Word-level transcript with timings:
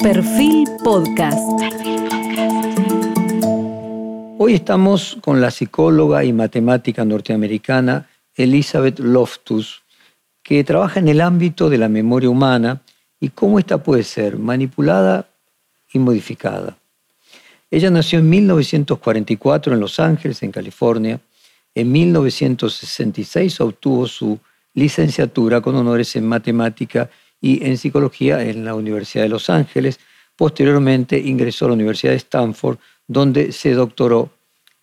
Perfil 0.00 0.68
Podcast. 0.84 1.38
Hoy 4.38 4.54
estamos 4.54 5.18
con 5.20 5.40
la 5.40 5.50
psicóloga 5.50 6.24
y 6.24 6.32
matemática 6.32 7.04
norteamericana 7.04 8.08
Elizabeth 8.36 9.00
Loftus, 9.00 9.82
que 10.42 10.62
trabaja 10.62 11.00
en 11.00 11.08
el 11.08 11.20
ámbito 11.20 11.68
de 11.68 11.78
la 11.78 11.88
memoria 11.88 12.30
humana 12.30 12.80
y 13.18 13.30
cómo 13.30 13.58
ésta 13.58 13.82
puede 13.82 14.04
ser 14.04 14.38
manipulada 14.38 15.28
y 15.92 15.98
modificada. 15.98 16.78
Ella 17.70 17.90
nació 17.90 18.20
en 18.20 18.30
1944 18.30 19.74
en 19.74 19.80
Los 19.80 19.98
Ángeles, 19.98 20.42
en 20.44 20.52
California. 20.52 21.20
En 21.74 21.90
1966 21.90 23.60
obtuvo 23.60 24.06
su 24.06 24.38
licenciatura 24.74 25.60
con 25.60 25.74
honores 25.74 26.14
en 26.14 26.26
matemática 26.26 27.10
y 27.10 27.27
en 27.40 27.78
psicología 27.78 28.42
en 28.42 28.64
la 28.64 28.74
Universidad 28.74 29.24
de 29.24 29.28
Los 29.28 29.50
Ángeles. 29.50 30.00
Posteriormente 30.36 31.18
ingresó 31.18 31.64
a 31.64 31.68
la 31.68 31.74
Universidad 31.74 32.12
de 32.12 32.18
Stanford, 32.18 32.78
donde 33.06 33.52
se 33.52 33.72
doctoró 33.72 34.30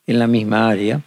en 0.08 0.20
la 0.20 0.28
misma 0.28 0.70
área. 0.70 1.02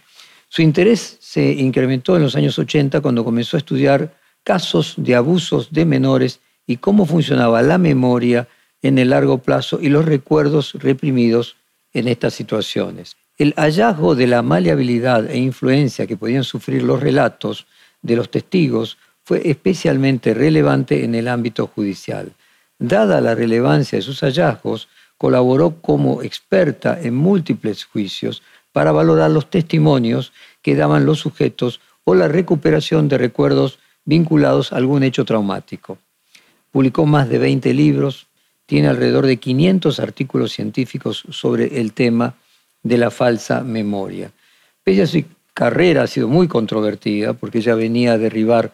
Su 0.47 0.61
interés 0.61 1.17
se 1.19 1.51
incrementó 1.51 2.15
en 2.15 2.23
los 2.23 2.35
años 2.35 2.57
80 2.57 3.01
cuando 3.01 3.23
comenzó 3.23 3.57
a 3.57 3.59
estudiar 3.59 4.15
casos 4.43 4.95
de 4.97 5.15
abusos 5.15 5.71
de 5.71 5.85
menores 5.85 6.39
y 6.65 6.77
cómo 6.77 7.05
funcionaba 7.05 7.61
la 7.61 7.77
memoria 7.77 8.47
en 8.81 8.97
el 8.97 9.09
largo 9.09 9.39
plazo 9.39 9.79
y 9.81 9.89
los 9.89 10.05
recuerdos 10.05 10.73
reprimidos 10.73 11.55
en 11.93 12.07
estas 12.07 12.33
situaciones. 12.33 13.17
El 13.37 13.53
hallazgo 13.55 14.15
de 14.15 14.27
la 14.27 14.41
maleabilidad 14.41 15.29
e 15.29 15.37
influencia 15.37 16.07
que 16.07 16.17
podían 16.17 16.43
sufrir 16.43 16.83
los 16.83 16.99
relatos 16.99 17.67
de 18.01 18.15
los 18.15 18.29
testigos 18.29 18.97
fue 19.29 19.47
especialmente 19.47 20.33
relevante 20.33 21.03
en 21.03 21.13
el 21.13 21.27
ámbito 21.27 21.67
judicial. 21.67 22.33
Dada 22.79 23.21
la 23.21 23.35
relevancia 23.35 23.99
de 23.99 24.01
sus 24.01 24.21
hallazgos, 24.21 24.87
colaboró 25.19 25.79
como 25.81 26.23
experta 26.23 26.99
en 26.99 27.13
múltiples 27.13 27.85
juicios 27.85 28.41
para 28.71 28.91
valorar 28.91 29.29
los 29.29 29.47
testimonios 29.47 30.33
que 30.63 30.75
daban 30.75 31.05
los 31.05 31.19
sujetos 31.19 31.79
o 32.05 32.15
la 32.15 32.27
recuperación 32.27 33.07
de 33.07 33.19
recuerdos 33.19 33.77
vinculados 34.03 34.73
a 34.73 34.77
algún 34.77 35.03
hecho 35.03 35.25
traumático. 35.25 35.99
Publicó 36.71 37.05
más 37.05 37.29
de 37.29 37.37
20 37.37 37.71
libros, 37.75 38.25
tiene 38.65 38.87
alrededor 38.87 39.27
de 39.27 39.37
500 39.37 39.99
artículos 39.99 40.53
científicos 40.53 41.23
sobre 41.29 41.79
el 41.79 41.93
tema 41.93 42.33
de 42.81 42.97
la 42.97 43.11
falsa 43.11 43.61
memoria. 43.61 44.31
Pese 44.83 45.03
a 45.03 45.05
su 45.05 45.23
carrera 45.53 46.01
ha 46.01 46.07
sido 46.07 46.27
muy 46.27 46.47
controvertida 46.47 47.33
porque 47.33 47.59
ella 47.59 47.75
venía 47.75 48.13
a 48.13 48.17
derribar 48.17 48.73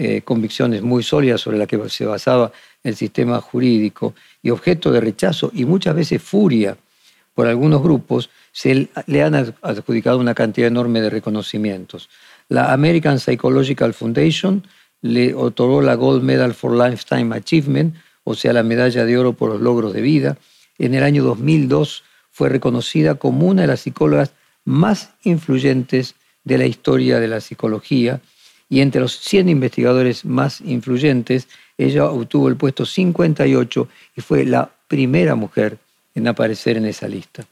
eh, 0.00 0.22
convicciones 0.22 0.80
muy 0.80 1.02
sólidas 1.02 1.40
sobre 1.40 1.58
las 1.58 1.66
que 1.66 1.88
se 1.88 2.06
basaba 2.06 2.52
el 2.84 2.94
sistema 2.94 3.40
jurídico 3.40 4.14
y 4.42 4.50
objeto 4.50 4.92
de 4.92 5.00
rechazo 5.00 5.50
y 5.52 5.64
muchas 5.64 5.96
veces 5.96 6.22
furia 6.22 6.76
por 7.34 7.48
algunos 7.48 7.82
grupos, 7.82 8.30
se 8.52 8.88
le 9.06 9.22
han 9.22 9.34
adjudicado 9.34 10.18
una 10.18 10.34
cantidad 10.34 10.68
enorme 10.68 11.00
de 11.00 11.10
reconocimientos. 11.10 12.08
La 12.48 12.72
American 12.72 13.18
Psychological 13.18 13.94
Foundation 13.94 14.66
le 15.02 15.34
otorgó 15.34 15.82
la 15.82 15.94
Gold 15.94 16.22
Medal 16.22 16.54
for 16.54 16.72
Lifetime 16.72 17.36
Achievement, 17.36 17.94
o 18.24 18.34
sea, 18.34 18.52
la 18.52 18.62
medalla 18.62 19.04
de 19.04 19.18
oro 19.18 19.32
por 19.32 19.50
los 19.50 19.60
logros 19.60 19.92
de 19.92 20.00
vida. 20.00 20.38
En 20.78 20.94
el 20.94 21.02
año 21.02 21.22
2002 21.22 22.02
fue 22.30 22.48
reconocida 22.48 23.16
como 23.16 23.46
una 23.46 23.62
de 23.62 23.68
las 23.68 23.80
psicólogas 23.80 24.32
más 24.64 25.10
influyentes 25.22 26.14
de 26.44 26.58
la 26.58 26.66
historia 26.66 27.20
de 27.20 27.28
la 27.28 27.40
psicología 27.40 28.20
y 28.68 28.80
entre 28.80 29.00
los 29.00 29.18
100 29.20 29.48
investigadores 29.48 30.24
más 30.24 30.60
influyentes, 30.60 31.48
ella 31.76 32.06
obtuvo 32.06 32.48
el 32.48 32.56
puesto 32.56 32.84
58 32.84 33.88
y 34.16 34.20
fue 34.20 34.44
la 34.44 34.70
primera 34.88 35.34
mujer 35.34 35.78
en 36.14 36.28
aparecer 36.28 36.76
en 36.76 36.86
esa 36.86 37.08
lista. 37.08 37.46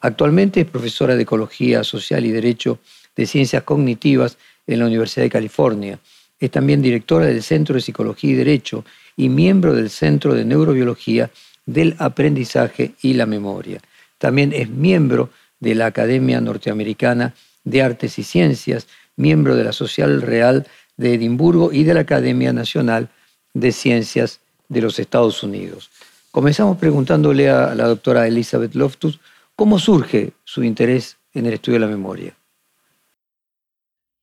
Actualmente 0.00 0.60
es 0.60 0.66
profesora 0.66 1.14
de 1.16 1.22
Ecología 1.22 1.84
Social 1.84 2.24
y 2.26 2.30
Derecho 2.30 2.78
de 3.16 3.26
Ciencias 3.26 3.62
Cognitivas 3.62 4.36
en 4.66 4.80
la 4.80 4.86
Universidad 4.86 5.24
de 5.24 5.30
California. 5.30 5.98
Es 6.38 6.50
también 6.50 6.82
directora 6.82 7.26
del 7.26 7.42
Centro 7.42 7.76
de 7.76 7.80
Psicología 7.80 8.30
y 8.30 8.34
Derecho 8.34 8.84
y 9.16 9.28
miembro 9.28 9.74
del 9.74 9.90
Centro 9.90 10.34
de 10.34 10.44
Neurobiología 10.44 11.30
del 11.66 11.94
Aprendizaje 11.98 12.94
y 13.02 13.14
la 13.14 13.26
Memoria. 13.26 13.80
También 14.18 14.52
es 14.52 14.68
miembro 14.68 15.30
de 15.60 15.74
la 15.74 15.86
Academia 15.86 16.40
Norteamericana 16.40 17.34
de 17.64 17.82
Artes 17.82 18.18
y 18.18 18.24
Ciencias 18.24 18.88
miembro 19.16 19.56
de 19.56 19.64
la 19.64 19.72
Social 19.72 20.22
Real 20.22 20.66
de 20.96 21.14
Edimburgo 21.14 21.72
y 21.72 21.84
de 21.84 21.94
la 21.94 22.00
Academia 22.00 22.52
Nacional 22.52 23.08
de 23.54 23.72
Ciencias 23.72 24.40
de 24.68 24.80
los 24.80 24.98
Estados 24.98 25.42
Unidos. 25.42 25.90
Comenzamos 26.30 26.78
preguntándole 26.78 27.50
a 27.50 27.74
la 27.74 27.86
doctora 27.86 28.26
Elizabeth 28.26 28.74
Loftus 28.74 29.20
cómo 29.54 29.78
surge 29.78 30.32
su 30.44 30.64
interés 30.64 31.18
en 31.34 31.46
el 31.46 31.54
estudio 31.54 31.78
de 31.78 31.86
la 31.86 31.90
memoria. 31.90 32.34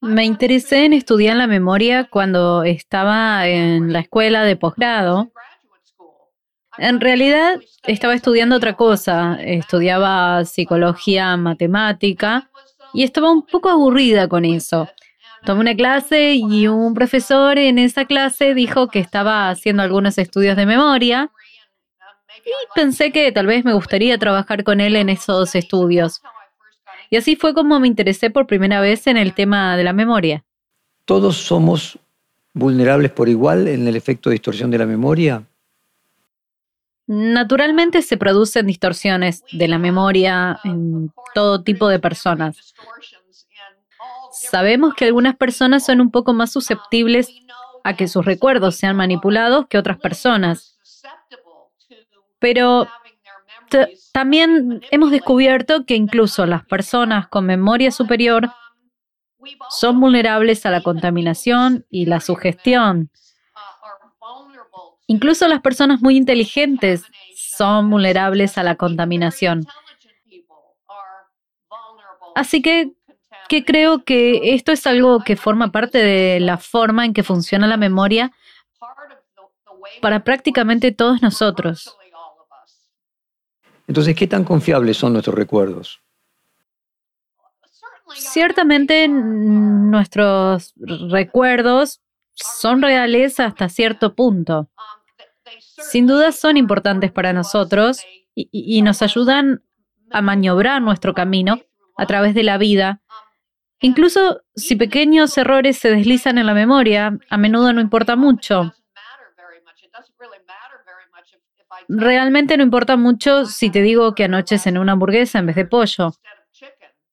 Me 0.02 0.24
interesé 0.24 0.86
en 0.86 0.94
estudiar 0.94 1.36
la 1.36 1.48
memoria 1.48 2.06
cuando 2.06 2.64
estaba 2.64 3.48
en 3.48 3.92
la 3.92 4.00
escuela 4.00 4.44
de 4.44 4.56
posgrado. 4.56 5.30
En 6.78 7.02
realidad 7.02 7.60
estaba 7.84 8.14
estudiando 8.14 8.56
otra 8.56 8.78
cosa, 8.78 9.38
estudiaba 9.42 10.46
psicología 10.46 11.36
matemática 11.36 12.49
y 12.94 13.04
estaba 13.04 13.32
un 13.32 13.46
poco 13.46 13.70
aburrida 13.70 14.28
con 14.28 14.46
eso. 14.46 14.90
Tomé 15.46 15.62
una 15.62 15.76
clase 15.76 16.34
y 16.34 16.68
un 16.68 16.94
profesor 16.94 17.58
en 17.58 17.80
esa 17.80 18.06
clase 18.06 18.54
dijo 18.54 18.90
que 18.90 19.00
estaba 19.00 19.50
haciendo 19.50 19.84
algunos 19.84 20.18
estudios 20.18 20.58
de 20.58 20.66
memoria 20.66 21.32
y 22.46 22.52
pensé 22.76 23.12
que 23.12 23.32
tal 23.32 23.48
vez 23.48 23.64
me 23.64 23.74
gustaría 23.74 24.18
trabajar 24.18 24.64
con 24.64 24.82
él 24.82 24.96
en 24.96 25.10
esos 25.10 25.56
estudios. 25.56 26.22
Y 27.10 27.18
así 27.18 27.36
fue 27.36 27.54
como 27.54 27.80
me 27.80 27.88
interesé 27.88 28.30
por 28.30 28.48
primera 28.48 28.82
vez 28.82 29.08
en 29.08 29.18
el 29.18 29.34
tema 29.34 29.78
de 29.78 29.84
la 29.84 29.94
memoria. 29.94 30.44
¿Todos 31.06 31.38
somos 31.38 31.98
vulnerables 32.54 33.12
por 33.12 33.30
igual 33.30 33.68
en 33.68 33.88
el 33.88 33.96
efecto 33.96 34.30
de 34.30 34.36
distorsión 34.36 34.70
de 34.70 34.78
la 34.78 34.86
memoria? 34.86 35.44
Naturalmente 37.12 38.04
se 38.04 38.18
producen 38.18 38.68
distorsiones 38.68 39.44
de 39.52 39.68
la 39.68 39.80
memoria 39.80 40.60
en 40.64 41.12
todo 41.34 41.64
tipo 41.64 41.88
de 41.88 41.98
personas. 41.98 42.76
Sabemos 44.32 44.94
que 44.94 45.06
algunas 45.06 45.36
personas 45.36 45.84
son 45.84 46.02
un 46.02 46.12
poco 46.12 46.34
más 46.34 46.52
susceptibles 46.52 47.32
a 47.84 47.96
que 47.96 48.08
sus 48.08 48.24
recuerdos 48.24 48.76
sean 48.76 48.96
manipulados 48.96 49.66
que 49.68 49.80
otras 49.80 49.98
personas. 49.98 50.78
Pero 52.38 52.88
también 54.12 54.80
hemos 54.92 55.10
descubierto 55.10 55.88
que 55.88 55.96
incluso 55.96 56.46
las 56.46 56.64
personas 56.64 57.28
con 57.28 57.44
memoria 57.44 57.90
superior 57.90 58.52
son 59.72 60.00
vulnerables 60.00 60.64
a 60.68 60.70
la 60.70 60.84
contaminación 60.84 61.88
y 61.90 62.06
la 62.06 62.20
sugestión. 62.20 63.10
Incluso 65.10 65.48
las 65.48 65.62
personas 65.62 66.02
muy 66.04 66.16
inteligentes 66.16 67.04
son 67.36 67.90
vulnerables 67.90 68.60
a 68.60 68.64
la 68.64 68.76
contaminación. 68.76 69.66
Así 72.36 72.62
que, 72.62 72.92
que 73.48 73.66
creo 73.66 74.04
que 74.04 74.54
esto 74.54 74.72
es 74.72 74.86
algo 74.86 75.24
que 75.24 75.36
forma 75.36 75.72
parte 75.72 75.98
de 75.98 76.40
la 76.40 76.60
forma 76.60 77.06
en 77.06 77.14
que 77.14 77.24
funciona 77.24 77.66
la 77.66 77.76
memoria 77.76 78.32
para 80.00 80.24
prácticamente 80.24 80.92
todos 80.92 81.24
nosotros. 81.24 81.98
Entonces, 83.88 84.16
¿qué 84.16 84.28
tan 84.28 84.44
confiables 84.44 84.96
son 84.98 85.14
nuestros 85.14 85.36
recuerdos? 85.36 86.04
Ciertamente 88.14 89.08
nuestros 89.08 90.76
recuerdos 91.10 92.00
son 92.36 92.84
reales 92.84 93.40
hasta 93.40 93.70
cierto 93.70 94.14
punto 94.14 94.70
sin 95.82 96.08
duda 96.08 96.32
son 96.32 96.58
importantes 96.58 97.12
para 97.12 97.34
nosotros 97.34 98.04
y, 98.36 98.82
nos 98.82 99.02
ayudan 99.02 99.64
a 100.12 100.22
maniobrar 100.22 100.82
nuestro 100.82 101.14
camino 101.14 101.60
a 101.98 102.06
través 102.06 102.34
de 102.34 102.44
la 102.44 102.58
vida. 102.58 103.02
Incluso 103.82 104.42
si 104.56 104.76
pequeños 104.76 105.38
errores 105.38 105.78
se 105.78 105.90
deslizan 105.90 106.38
en 106.38 106.46
la 106.46 106.54
memoria, 106.54 107.18
a 107.30 107.38
menudo 107.38 107.74
no 107.74 107.82
importa 107.82 108.16
mucho. 108.16 108.74
Realmente 111.88 112.58
no 112.58 112.64
importa 112.64 112.98
mucho 112.98 113.46
si 113.46 113.70
te 113.70 113.82
digo 113.82 114.16
que 114.16 114.26
anoche 114.26 114.60
cené 114.60 114.80
una 114.80 114.94
hamburguesa 114.94 115.40
en 115.40 115.48
vez 115.48 115.56
de 115.56 115.66
pollo. 115.66 116.14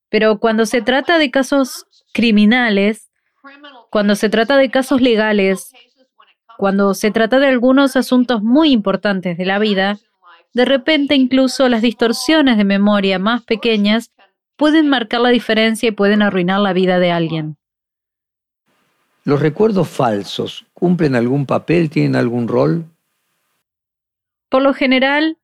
Pero 0.09 0.39
cuando 0.39 0.67
se 0.67 0.83
trata 0.83 1.19
de 1.19 1.31
casos 1.31 1.87
criminales, 2.13 3.11
cuando 3.91 4.15
se 4.17 4.29
trata 4.29 4.57
de 4.57 4.71
casos 4.71 5.01
legales, 5.01 5.73
cuando 6.57 6.95
se 6.95 7.11
trata 7.11 7.39
de 7.39 7.49
algunos 7.49 7.97
asuntos 7.97 8.43
muy 8.43 8.71
importantes 8.71 9.37
de 9.37 9.45
la 9.45 9.59
vida, 9.59 9.99
de 10.55 10.65
repente 10.65 11.15
incluso 11.15 11.69
las 11.69 11.83
distorsiones 11.83 12.57
de 12.57 12.65
memoria 12.65 13.19
más 13.19 13.43
pequeñas 13.43 14.13
pueden 14.57 14.89
marcar 14.89 15.21
la 15.21 15.29
diferencia 15.31 15.89
y 15.89 15.93
pueden 15.93 16.23
arruinar 16.23 16.61
la 16.61 16.73
vida 16.73 16.99
de 16.99 17.13
alguien. 17.13 17.57
¿Los 19.25 19.41
recuerdos 19.41 19.89
falsos 19.89 20.65
cumplen 20.73 21.15
algún 21.15 21.47
papel, 21.47 21.91
tienen 21.91 22.17
algún 22.17 22.49
rol? 22.49 22.87
por 24.49 24.63
lo 24.63 24.75
general, 24.75 25.39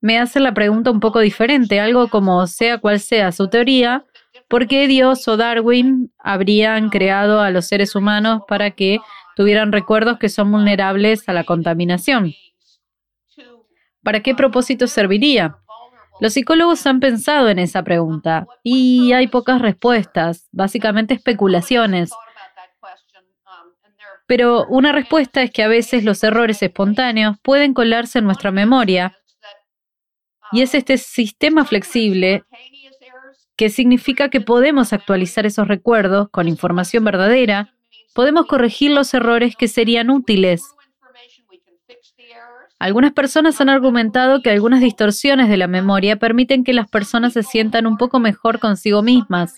me 0.00 0.18
hace 0.18 0.40
la 0.40 0.54
pregunta 0.54 0.90
un 0.90 1.00
poco 1.00 1.20
diferente, 1.20 1.80
algo 1.80 2.08
como 2.08 2.46
sea 2.46 2.78
cual 2.78 3.00
sea 3.00 3.32
su 3.32 3.48
teoría, 3.48 4.04
¿por 4.48 4.66
qué 4.66 4.86
Dios 4.86 5.26
o 5.26 5.36
Darwin 5.36 6.12
habrían 6.18 6.90
creado 6.90 7.40
a 7.40 7.50
los 7.50 7.66
seres 7.66 7.96
humanos 7.96 8.42
para 8.46 8.70
que 8.70 8.98
tuvieran 9.36 9.70
recuerdos 9.70 10.18
que 10.18 10.30
son 10.30 10.50
vulnerables 10.50 11.28
a 11.28 11.32
la 11.34 11.44
contaminación? 11.44 12.32
¿Para 14.02 14.20
qué 14.20 14.34
propósito 14.34 14.86
serviría? 14.86 15.58
Los 16.20 16.32
psicólogos 16.32 16.86
han 16.86 16.98
pensado 16.98 17.50
en 17.50 17.58
esa 17.58 17.82
pregunta 17.82 18.46
y 18.62 19.12
hay 19.12 19.28
pocas 19.28 19.60
respuestas, 19.60 20.48
básicamente 20.50 21.12
especulaciones. 21.14 22.10
Pero 24.26 24.66
una 24.68 24.92
respuesta 24.92 25.42
es 25.42 25.50
que 25.50 25.62
a 25.62 25.68
veces 25.68 26.04
los 26.04 26.24
errores 26.24 26.62
espontáneos 26.62 27.36
pueden 27.42 27.74
colarse 27.74 28.18
en 28.18 28.24
nuestra 28.24 28.50
memoria 28.50 29.18
y 30.50 30.62
es 30.62 30.74
este 30.74 30.96
sistema 30.96 31.64
flexible 31.64 32.44
que 33.56 33.68
significa 33.68 34.30
que 34.30 34.40
podemos 34.40 34.92
actualizar 34.92 35.44
esos 35.46 35.68
recuerdos 35.68 36.28
con 36.30 36.48
información 36.48 37.04
verdadera, 37.04 37.75
podemos 38.16 38.46
corregir 38.46 38.90
los 38.92 39.12
errores 39.12 39.54
que 39.56 39.68
serían 39.68 40.08
útiles. 40.08 40.62
Algunas 42.78 43.12
personas 43.12 43.60
han 43.60 43.68
argumentado 43.68 44.40
que 44.40 44.50
algunas 44.50 44.80
distorsiones 44.80 45.50
de 45.50 45.58
la 45.58 45.66
memoria 45.66 46.16
permiten 46.16 46.64
que 46.64 46.72
las 46.72 46.88
personas 46.88 47.34
se 47.34 47.42
sientan 47.42 47.86
un 47.86 47.98
poco 47.98 48.18
mejor 48.18 48.58
consigo 48.58 49.02
mismas. 49.02 49.54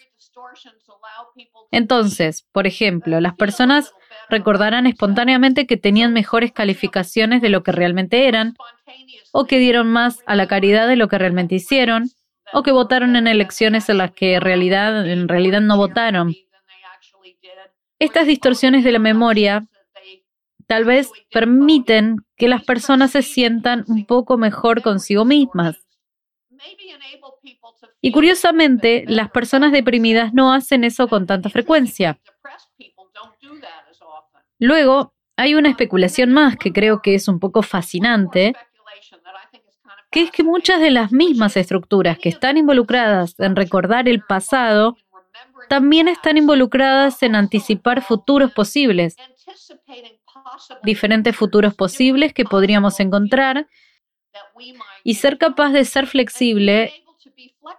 Entonces, 1.70 2.46
por 2.52 2.66
ejemplo, 2.66 3.20
las 3.20 3.34
personas 3.34 3.92
recordarán 4.28 4.86
espontáneamente 4.86 5.66
que 5.66 5.76
tenían 5.76 6.12
mejores 6.12 6.50
calificaciones 6.52 7.40
de 7.40 7.50
lo 7.50 7.62
que 7.62 7.72
realmente 7.72 8.26
eran, 8.26 8.54
o 9.32 9.44
que 9.44 9.58
dieron 9.58 9.88
más 9.88 10.18
a 10.26 10.34
la 10.34 10.48
caridad 10.48 10.88
de 10.88 10.96
lo 10.96 11.06
que 11.06 11.18
realmente 11.18 11.54
hicieron, 11.54 12.10
o 12.52 12.64
que 12.64 12.72
votaron 12.72 13.14
en 13.14 13.28
elecciones 13.28 13.88
en 13.88 13.98
las 13.98 14.10
que 14.10 14.34
en 14.34 14.40
realidad, 15.28 15.60
no 15.60 15.76
votaron. 15.76 16.34
Estas 17.98 18.26
distorsiones 18.26 18.84
de 18.84 18.92
la 18.92 18.98
memoria 18.98 19.66
tal 20.66 20.84
vez 20.84 21.10
permiten 21.32 22.16
que 22.36 22.48
las 22.48 22.62
personas 22.62 23.10
se 23.12 23.22
sientan 23.22 23.84
un 23.88 24.06
poco 24.06 24.36
mejor 24.36 24.82
consigo 24.82 25.24
mismas. 25.24 25.76
Y 28.00 28.12
curiosamente, 28.12 29.04
las 29.08 29.30
personas 29.30 29.72
deprimidas 29.72 30.32
no 30.32 30.52
hacen 30.52 30.84
eso 30.84 31.08
con 31.08 31.26
tanta 31.26 31.48
frecuencia. 31.48 32.20
Luego, 34.60 35.14
hay 35.36 35.54
una 35.54 35.70
especulación 35.70 36.32
más 36.32 36.56
que 36.56 36.72
creo 36.72 37.00
que 37.02 37.14
es 37.14 37.28
un 37.28 37.40
poco 37.40 37.62
fascinante, 37.62 38.54
que 40.10 40.22
es 40.22 40.30
que 40.30 40.42
muchas 40.42 40.80
de 40.80 40.90
las 40.90 41.12
mismas 41.12 41.56
estructuras 41.56 42.18
que 42.18 42.28
están 42.28 42.56
involucradas 42.56 43.34
en 43.38 43.56
recordar 43.56 44.08
el 44.08 44.22
pasado 44.22 44.96
también 45.68 46.08
están 46.08 46.36
involucradas 46.36 47.22
en 47.22 47.34
anticipar 47.34 48.02
futuros 48.02 48.52
posibles, 48.52 49.16
diferentes 50.82 51.36
futuros 51.36 51.74
posibles 51.74 52.32
que 52.32 52.44
podríamos 52.44 53.00
encontrar 53.00 53.66
y 55.04 55.14
ser 55.14 55.38
capaz 55.38 55.70
de 55.70 55.84
ser 55.84 56.06
flexible 56.06 56.92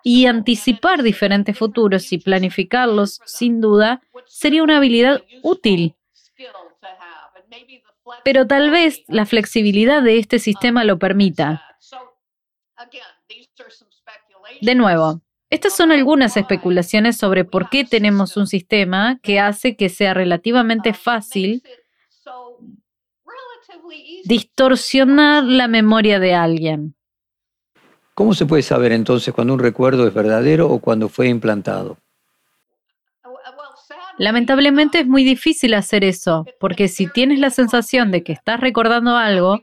y 0.03 0.25
anticipar 0.25 1.03
diferentes 1.03 1.57
futuros 1.57 2.11
y 2.13 2.19
planificarlos, 2.19 3.21
sin 3.25 3.61
duda, 3.61 4.01
sería 4.25 4.63
una 4.63 4.77
habilidad 4.77 5.23
útil 5.41 5.95
pero 8.23 8.47
tal 8.47 8.71
vez 8.71 9.03
la 9.07 9.25
flexibilidad 9.25 10.01
de 10.01 10.19
este 10.19 10.39
sistema 10.39 10.83
lo 10.83 10.99
permita. 10.99 11.65
De 14.61 14.75
nuevo, 14.75 15.21
estas 15.49 15.75
son 15.75 15.91
algunas 15.91 16.37
especulaciones 16.37 17.17
sobre 17.17 17.43
por 17.43 17.69
qué 17.69 17.83
tenemos 17.83 18.37
un 18.37 18.45
sistema 18.45 19.19
que 19.23 19.39
hace 19.39 19.75
que 19.75 19.89
sea 19.89 20.13
relativamente 20.13 20.93
fácil 20.93 21.63
distorsionar 24.25 25.43
la 25.43 25.67
memoria 25.67 26.19
de 26.19 26.35
alguien. 26.35 26.95
¿Cómo 28.13 28.33
se 28.33 28.45
puede 28.45 28.61
saber 28.61 28.91
entonces 28.91 29.33
cuando 29.33 29.53
un 29.53 29.59
recuerdo 29.59 30.07
es 30.07 30.13
verdadero 30.13 30.69
o 30.69 30.79
cuando 30.79 31.09
fue 31.09 31.29
implantado? 31.29 31.97
Lamentablemente 34.17 34.99
es 34.99 35.07
muy 35.07 35.23
difícil 35.23 35.73
hacer 35.73 36.03
eso, 36.03 36.45
porque 36.59 36.89
si 36.89 37.07
tienes 37.07 37.39
la 37.39 37.49
sensación 37.49 38.11
de 38.11 38.21
que 38.21 38.33
estás 38.33 38.59
recordando 38.59 39.15
algo, 39.15 39.61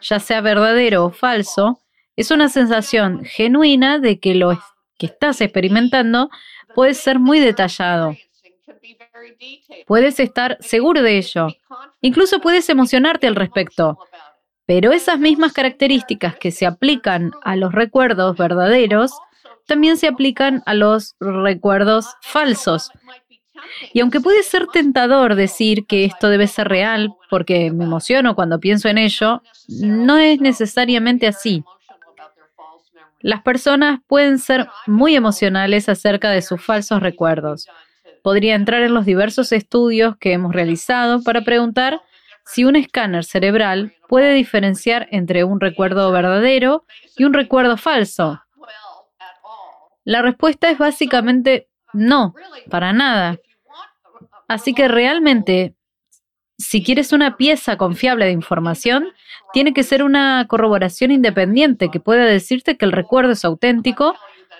ya 0.00 0.20
sea 0.20 0.40
verdadero 0.40 1.06
o 1.06 1.10
falso, 1.10 1.80
es 2.18 2.32
una 2.32 2.48
sensación 2.48 3.24
genuina 3.24 4.00
de 4.00 4.18
que 4.18 4.34
lo 4.34 4.60
que 4.98 5.06
estás 5.06 5.40
experimentando 5.40 6.30
puede 6.74 6.94
ser 6.94 7.20
muy 7.20 7.38
detallado. 7.38 8.16
Puedes 9.86 10.18
estar 10.18 10.58
seguro 10.58 11.02
de 11.02 11.16
ello. 11.16 11.46
Incluso 12.00 12.40
puedes 12.40 12.68
emocionarte 12.68 13.28
al 13.28 13.36
respecto. 13.36 14.00
Pero 14.66 14.90
esas 14.90 15.20
mismas 15.20 15.52
características 15.52 16.34
que 16.34 16.50
se 16.50 16.66
aplican 16.66 17.30
a 17.44 17.54
los 17.54 17.70
recuerdos 17.70 18.36
verdaderos 18.36 19.12
también 19.66 19.96
se 19.96 20.08
aplican 20.08 20.64
a 20.66 20.74
los 20.74 21.14
recuerdos 21.20 22.16
falsos. 22.20 22.90
Y 23.92 24.00
aunque 24.00 24.20
puede 24.20 24.42
ser 24.42 24.66
tentador 24.66 25.36
decir 25.36 25.86
que 25.86 26.04
esto 26.04 26.28
debe 26.30 26.48
ser 26.48 26.66
real, 26.66 27.14
porque 27.30 27.70
me 27.70 27.84
emociono 27.84 28.34
cuando 28.34 28.58
pienso 28.58 28.88
en 28.88 28.98
ello, 28.98 29.40
no 29.68 30.18
es 30.18 30.40
necesariamente 30.40 31.28
así. 31.28 31.62
Las 33.20 33.42
personas 33.42 34.00
pueden 34.06 34.38
ser 34.38 34.68
muy 34.86 35.16
emocionales 35.16 35.88
acerca 35.88 36.30
de 36.30 36.42
sus 36.42 36.62
falsos 36.62 37.00
recuerdos. 37.00 37.66
Podría 38.22 38.54
entrar 38.54 38.82
en 38.82 38.94
los 38.94 39.04
diversos 39.04 39.52
estudios 39.52 40.16
que 40.18 40.32
hemos 40.32 40.52
realizado 40.52 41.22
para 41.22 41.42
preguntar 41.42 42.00
si 42.44 42.64
un 42.64 42.76
escáner 42.76 43.24
cerebral 43.24 43.94
puede 44.08 44.32
diferenciar 44.32 45.08
entre 45.10 45.44
un 45.44 45.60
recuerdo 45.60 46.10
verdadero 46.10 46.84
y 47.16 47.24
un 47.24 47.34
recuerdo 47.34 47.76
falso. 47.76 48.40
La 50.04 50.22
respuesta 50.22 50.70
es 50.70 50.78
básicamente 50.78 51.68
no, 51.92 52.34
para 52.70 52.92
nada. 52.92 53.38
Así 54.46 54.72
que 54.72 54.88
realmente, 54.88 55.74
si 56.58 56.82
quieres 56.82 57.12
una 57.12 57.36
pieza 57.36 57.76
confiable 57.76 58.26
de 58.26 58.32
información, 58.32 59.06
tiene 59.52 59.72
que 59.72 59.84
ser 59.84 60.02
una 60.02 60.46
corroboración 60.48 61.10
independiente 61.10 61.90
que 61.90 62.00
pueda 62.00 62.24
decirte 62.24 62.76
que 62.76 62.84
el 62.84 62.92
recuerdo 62.92 63.32
es 63.32 63.44
auténtico 63.44 64.14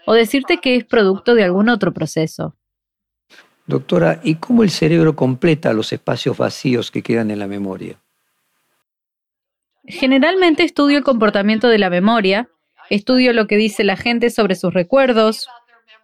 o 0.06 0.14
decirte 0.14 0.58
que 0.58 0.76
es 0.76 0.84
producto 0.84 1.34
de 1.34 1.44
algún 1.44 1.68
otro 1.68 1.92
proceso. 1.92 2.54
Doctora, 3.66 4.20
¿y 4.22 4.36
cómo 4.36 4.62
el 4.62 4.70
cerebro 4.70 5.14
completa 5.14 5.74
los 5.74 5.92
espacios 5.92 6.38
vacíos 6.38 6.90
que 6.90 7.02
quedan 7.02 7.30
en 7.30 7.38
la 7.38 7.46
memoria? 7.46 8.00
Generalmente 9.84 10.62
estudio 10.62 10.98
el 10.98 11.04
comportamiento 11.04 11.68
de 11.68 11.78
la 11.78 11.90
memoria 11.90 12.48
Estudio 12.90 13.34
lo 13.34 13.46
que 13.46 13.56
dice 13.56 13.84
la 13.84 13.96
gente 13.96 14.30
sobre 14.30 14.54
sus 14.54 14.72
recuerdos, 14.72 15.48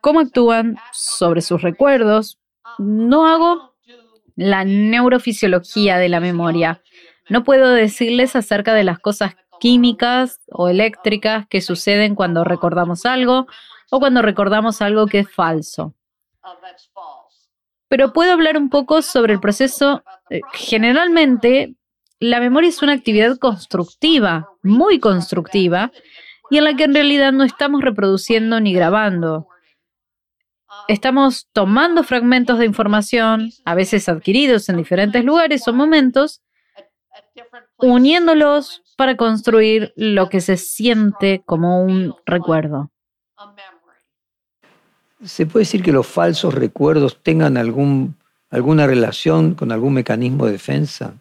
cómo 0.00 0.20
actúan 0.20 0.76
sobre 0.92 1.40
sus 1.40 1.62
recuerdos. 1.62 2.38
No 2.78 3.26
hago 3.26 3.73
la 4.36 4.64
neurofisiología 4.64 5.98
de 5.98 6.08
la 6.08 6.20
memoria. 6.20 6.82
No 7.28 7.44
puedo 7.44 7.72
decirles 7.72 8.36
acerca 8.36 8.74
de 8.74 8.84
las 8.84 8.98
cosas 8.98 9.34
químicas 9.60 10.40
o 10.50 10.68
eléctricas 10.68 11.46
que 11.48 11.60
suceden 11.60 12.14
cuando 12.14 12.44
recordamos 12.44 13.06
algo 13.06 13.46
o 13.90 14.00
cuando 14.00 14.22
recordamos 14.22 14.82
algo 14.82 15.06
que 15.06 15.20
es 15.20 15.30
falso. 15.30 15.94
Pero 17.88 18.12
puedo 18.12 18.32
hablar 18.32 18.56
un 18.56 18.70
poco 18.70 19.02
sobre 19.02 19.34
el 19.34 19.40
proceso. 19.40 20.02
Eh, 20.30 20.40
generalmente, 20.52 21.74
la 22.18 22.40
memoria 22.40 22.68
es 22.68 22.82
una 22.82 22.92
actividad 22.92 23.38
constructiva, 23.38 24.48
muy 24.62 24.98
constructiva, 24.98 25.92
y 26.50 26.58
en 26.58 26.64
la 26.64 26.74
que 26.74 26.84
en 26.84 26.94
realidad 26.94 27.32
no 27.32 27.44
estamos 27.44 27.82
reproduciendo 27.82 28.60
ni 28.60 28.72
grabando. 28.74 29.48
Estamos 30.88 31.48
tomando 31.52 32.02
fragmentos 32.04 32.58
de 32.58 32.66
información, 32.66 33.50
a 33.64 33.74
veces 33.74 34.08
adquiridos 34.08 34.68
en 34.68 34.76
diferentes 34.76 35.24
lugares 35.24 35.66
o 35.66 35.72
momentos, 35.72 36.42
uniéndolos 37.76 38.82
para 38.96 39.16
construir 39.16 39.92
lo 39.96 40.28
que 40.28 40.40
se 40.40 40.56
siente 40.56 41.42
como 41.44 41.82
un 41.82 42.14
recuerdo. 42.26 42.90
¿Se 45.24 45.46
puede 45.46 45.62
decir 45.62 45.82
que 45.82 45.92
los 45.92 46.06
falsos 46.06 46.54
recuerdos 46.54 47.22
tengan 47.22 47.56
algún, 47.56 48.16
alguna 48.50 48.86
relación 48.86 49.54
con 49.54 49.72
algún 49.72 49.94
mecanismo 49.94 50.46
de 50.46 50.52
defensa? 50.52 51.14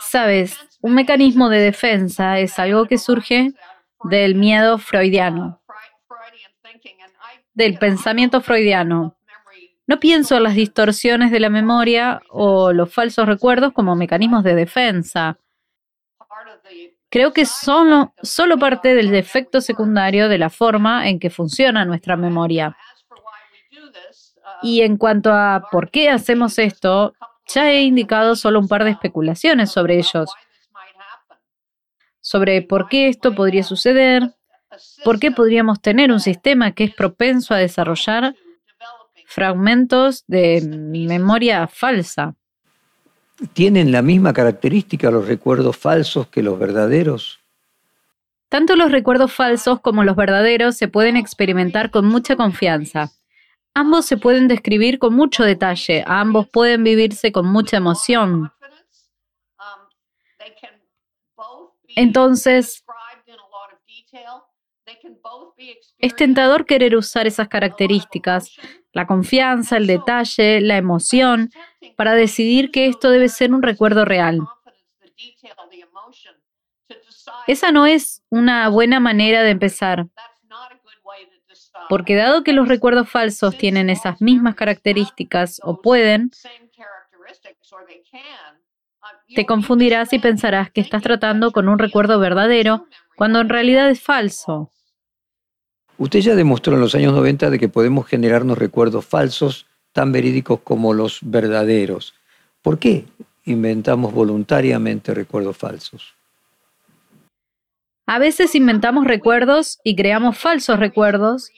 Sabes, 0.00 0.58
un 0.80 0.94
mecanismo 0.94 1.48
de 1.48 1.60
defensa 1.60 2.38
es 2.40 2.58
algo 2.58 2.86
que 2.86 2.98
surge 2.98 3.54
del 4.04 4.34
miedo 4.34 4.78
freudiano, 4.78 5.61
del 7.54 7.78
pensamiento 7.78 8.40
freudiano. 8.40 9.16
No 9.86 9.98
pienso 9.98 10.36
en 10.36 10.44
las 10.44 10.54
distorsiones 10.54 11.30
de 11.30 11.40
la 11.40 11.50
memoria 11.50 12.22
o 12.30 12.72
los 12.72 12.92
falsos 12.92 13.26
recuerdos 13.26 13.72
como 13.72 13.96
mecanismos 13.96 14.44
de 14.44 14.54
defensa. 14.54 15.38
Creo 17.10 17.32
que 17.32 17.44
son 17.44 18.12
solo 18.22 18.58
parte 18.58 18.94
del 18.94 19.10
defecto 19.10 19.60
secundario 19.60 20.28
de 20.28 20.38
la 20.38 20.48
forma 20.48 21.08
en 21.08 21.18
que 21.18 21.28
funciona 21.28 21.84
nuestra 21.84 22.16
memoria. 22.16 22.76
Y 24.62 24.82
en 24.82 24.96
cuanto 24.96 25.32
a 25.32 25.68
por 25.70 25.90
qué 25.90 26.08
hacemos 26.08 26.58
esto, 26.58 27.14
ya 27.46 27.70
he 27.70 27.82
indicado 27.82 28.36
solo 28.36 28.60
un 28.60 28.68
par 28.68 28.84
de 28.84 28.90
especulaciones 28.90 29.70
sobre 29.70 29.98
ellos. 29.98 30.32
Sobre 32.20 32.62
por 32.62 32.88
qué 32.88 33.08
esto 33.08 33.34
podría 33.34 33.64
suceder, 33.64 34.34
por 35.04 35.18
qué 35.18 35.30
podríamos 35.30 35.80
tener 35.80 36.10
un 36.12 36.20
sistema 36.20 36.72
que 36.72 36.84
es 36.84 36.94
propenso 36.94 37.54
a 37.54 37.58
desarrollar 37.58 38.34
fragmentos 39.26 40.24
de 40.26 40.60
memoria 40.62 41.66
falsa. 41.66 42.34
¿Tienen 43.54 43.90
la 43.90 44.02
misma 44.02 44.32
característica 44.32 45.10
los 45.10 45.26
recuerdos 45.26 45.76
falsos 45.76 46.28
que 46.28 46.42
los 46.42 46.58
verdaderos? 46.58 47.40
Tanto 48.48 48.76
los 48.76 48.92
recuerdos 48.92 49.32
falsos 49.32 49.80
como 49.80 50.04
los 50.04 50.14
verdaderos 50.14 50.76
se 50.76 50.86
pueden 50.86 51.16
experimentar 51.16 51.90
con 51.90 52.04
mucha 52.04 52.36
confianza. 52.36 53.10
Ambos 53.74 54.04
se 54.04 54.18
pueden 54.18 54.48
describir 54.48 54.98
con 54.98 55.14
mucho 55.14 55.44
detalle, 55.44 56.04
ambos 56.06 56.46
pueden 56.50 56.84
vivirse 56.84 57.32
con 57.32 57.46
mucha 57.46 57.78
emoción. 57.78 58.52
Entonces, 61.96 62.84
es 65.98 66.16
tentador 66.16 66.66
querer 66.66 66.96
usar 66.96 67.26
esas 67.26 67.48
características, 67.48 68.56
la 68.92 69.06
confianza, 69.06 69.76
el 69.76 69.86
detalle, 69.86 70.60
la 70.60 70.76
emoción, 70.76 71.50
para 71.96 72.14
decidir 72.14 72.70
que 72.70 72.86
esto 72.86 73.10
debe 73.10 73.28
ser 73.28 73.52
un 73.52 73.62
recuerdo 73.62 74.04
real. 74.04 74.40
Esa 77.46 77.72
no 77.72 77.86
es 77.86 78.22
una 78.28 78.68
buena 78.68 79.00
manera 79.00 79.42
de 79.42 79.50
empezar, 79.50 80.06
porque 81.88 82.14
dado 82.14 82.44
que 82.44 82.52
los 82.52 82.68
recuerdos 82.68 83.08
falsos 83.08 83.56
tienen 83.56 83.90
esas 83.90 84.20
mismas 84.20 84.54
características 84.54 85.60
o 85.62 85.80
pueden, 85.80 86.30
te 89.34 89.46
confundirás 89.46 90.12
y 90.12 90.18
pensarás 90.18 90.70
que 90.70 90.80
estás 90.80 91.02
tratando 91.02 91.52
con 91.52 91.68
un 91.68 91.78
recuerdo 91.78 92.18
verdadero 92.18 92.86
cuando 93.16 93.40
en 93.40 93.48
realidad 93.48 93.90
es 93.90 94.02
falso. 94.02 94.70
Usted 95.98 96.20
ya 96.20 96.34
demostró 96.34 96.74
en 96.74 96.80
los 96.80 96.94
años 96.94 97.12
90 97.12 97.50
de 97.50 97.58
que 97.58 97.68
podemos 97.68 98.06
generarnos 98.06 98.58
recuerdos 98.58 99.04
falsos 99.04 99.66
tan 99.92 100.12
verídicos 100.12 100.60
como 100.64 100.94
los 100.94 101.18
verdaderos. 101.22 102.14
¿Por 102.62 102.78
qué 102.78 103.04
inventamos 103.44 104.12
voluntariamente 104.12 105.14
recuerdos 105.14 105.56
falsos? 105.56 106.14
A 108.06 108.18
veces 108.18 108.54
inventamos 108.54 109.04
recuerdos 109.04 109.78
y 109.84 109.94
creamos 109.94 110.38
falsos 110.38 110.78
recuerdos 110.78 111.50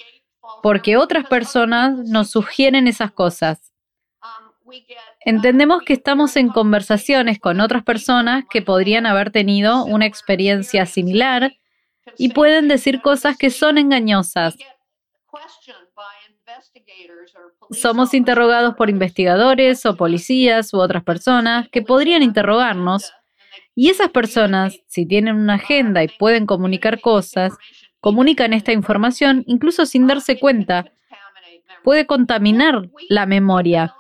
porque 0.63 0.97
otras 0.97 1.27
personas 1.27 1.97
nos 2.09 2.31
sugieren 2.31 2.87
esas 2.87 3.13
cosas. 3.13 3.73
Entendemos 5.25 5.83
que 5.83 5.95
estamos 5.95 6.37
en 6.37 6.49
conversaciones 6.49 7.39
con 7.39 7.61
otras 7.61 7.83
personas 7.83 8.45
que 8.51 8.63
podrían 8.63 9.07
haber 9.07 9.31
tenido 9.31 9.85
una 9.85 10.07
experiencia 10.07 10.85
similar 10.87 11.55
y 12.19 12.31
pueden 12.31 12.69
decir 12.69 13.01
cosas 13.01 13.37
que 13.37 13.51
son 13.51 13.79
engañosas. 13.79 14.57
Somos 17.71 18.15
interrogados 18.15 18.75
por 18.75 18.91
investigadores 18.91 19.85
o 19.87 19.97
policías 19.97 20.73
u 20.73 20.79
otras 20.79 21.03
personas 21.03 21.69
que 21.71 21.83
podrían 21.83 22.23
interrogarnos 22.23 23.13
y 23.75 23.91
esas 23.91 24.11
personas, 24.11 24.79
si 24.87 25.07
tienen 25.07 25.37
una 25.37 25.55
agenda 25.55 26.05
y 26.05 26.09
pueden 26.09 26.47
comunicar 26.47 27.01
cosas, 27.01 27.55
comunican 28.01 28.53
esta 28.53 28.73
información 28.73 29.43
incluso 29.47 29.87
sin 29.87 30.07
darse 30.07 30.39
cuenta. 30.39 30.85
Puede 31.83 32.07
contaminar 32.07 32.89
la 33.09 33.27
memoria. 33.27 33.95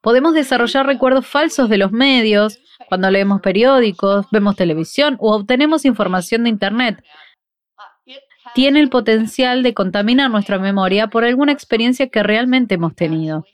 Podemos 0.00 0.34
desarrollar 0.34 0.86
recuerdos 0.86 1.26
falsos 1.26 1.68
de 1.68 1.78
los 1.78 1.92
medios 1.92 2.58
cuando 2.88 3.10
leemos 3.10 3.40
periódicos, 3.40 4.26
vemos 4.30 4.56
televisión 4.56 5.16
o 5.20 5.34
obtenemos 5.34 5.84
información 5.84 6.44
de 6.44 6.50
Internet. 6.50 7.04
Tiene 8.54 8.80
el 8.80 8.88
potencial 8.88 9.62
de 9.62 9.74
contaminar 9.74 10.30
nuestra 10.30 10.58
memoria 10.58 11.08
por 11.08 11.24
alguna 11.24 11.52
experiencia 11.52 12.08
que 12.08 12.22
realmente 12.22 12.76
hemos 12.76 12.94
tenido. 12.94 13.44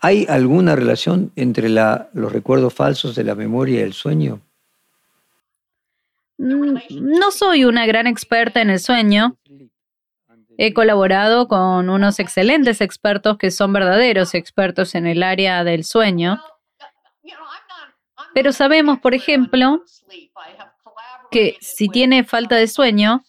¿Hay 0.00 0.26
alguna 0.28 0.76
relación 0.76 1.32
entre 1.36 1.68
los 1.70 2.32
recuerdos 2.32 2.74
falsos 2.74 3.14
de 3.14 3.24
la 3.24 3.34
memoria 3.34 3.80
y 3.80 3.82
el 3.82 3.94
sueño? 3.94 4.40
Mm, 6.36 6.76
no 6.90 7.30
soy 7.30 7.64
una 7.64 7.86
gran 7.86 8.06
experta 8.06 8.60
en 8.60 8.70
el 8.70 8.80
sueño. 8.80 9.36
He 10.58 10.74
colaborado 10.74 11.48
con 11.48 11.88
unos 11.88 12.20
excelentes 12.20 12.80
expertos 12.80 13.38
que 13.38 13.50
son 13.50 13.72
verdaderos 13.72 14.34
expertos 14.34 14.94
en 14.94 15.06
el 15.06 15.22
área 15.22 15.64
del 15.64 15.84
sueño. 15.84 16.40
Pero 18.34 18.52
sabemos, 18.52 18.98
por 18.98 19.14
ejemplo, 19.14 19.84
que 21.30 21.56
si 21.60 21.88
tiene 21.88 22.24
falta 22.24 22.56
de 22.56 22.66
sueño, 22.66 23.24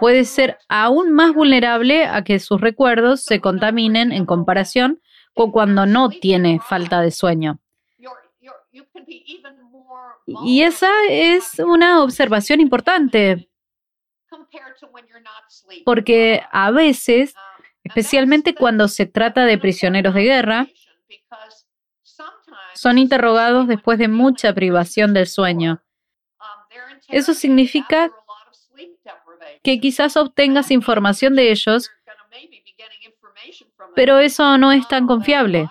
puede 0.00 0.24
ser 0.24 0.58
aún 0.68 1.12
más 1.12 1.32
vulnerable 1.34 2.06
a 2.06 2.24
que 2.24 2.38
sus 2.38 2.60
recuerdos 2.60 3.22
se 3.22 3.40
contaminen 3.40 4.12
en 4.12 4.26
comparación 4.26 5.00
o 5.34 5.52
cuando 5.52 5.86
no 5.86 6.08
tiene 6.08 6.60
falta 6.60 7.00
de 7.00 7.10
sueño. 7.10 7.60
Y 10.44 10.62
esa 10.62 10.90
es 11.08 11.58
una 11.58 12.02
observación 12.02 12.60
importante, 12.60 13.48
porque 15.84 16.42
a 16.50 16.70
veces, 16.70 17.34
especialmente 17.84 18.54
cuando 18.54 18.88
se 18.88 19.06
trata 19.06 19.44
de 19.44 19.58
prisioneros 19.58 20.14
de 20.14 20.22
guerra, 20.22 20.66
son 22.86 22.98
interrogados 22.98 23.66
después 23.66 23.98
de 23.98 24.06
mucha 24.06 24.54
privación 24.54 25.12
del 25.12 25.26
sueño. 25.26 25.82
Eso 27.08 27.34
significa 27.34 28.12
que 29.64 29.80
quizás 29.80 30.16
obtengas 30.16 30.70
información 30.70 31.34
de 31.34 31.50
ellos 31.50 31.90
pero 33.96 34.20
eso 34.20 34.56
no 34.58 34.70
es 34.70 34.86
tan 34.86 35.06
confiable. 35.06 35.68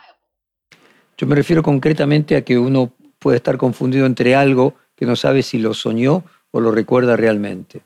Yo 1.17 1.27
me 1.27 1.35
refiero 1.35 1.63
concretamente 1.63 2.35
a 2.35 2.43
que 2.43 2.57
uno 2.57 2.91
puede 3.19 3.37
estar 3.37 3.55
confundido 3.55 4.05
entre 4.05 4.35
algo 4.35 4.73
que 4.95 5.05
no 5.05 5.15
sabe 5.15 5.41
si 5.41 5.59
lo 5.59 5.73
soñó 5.73 6.23
o 6.51 6.59
lo 6.59 6.71
recuerda 6.71 7.15
realmente. 7.15 7.83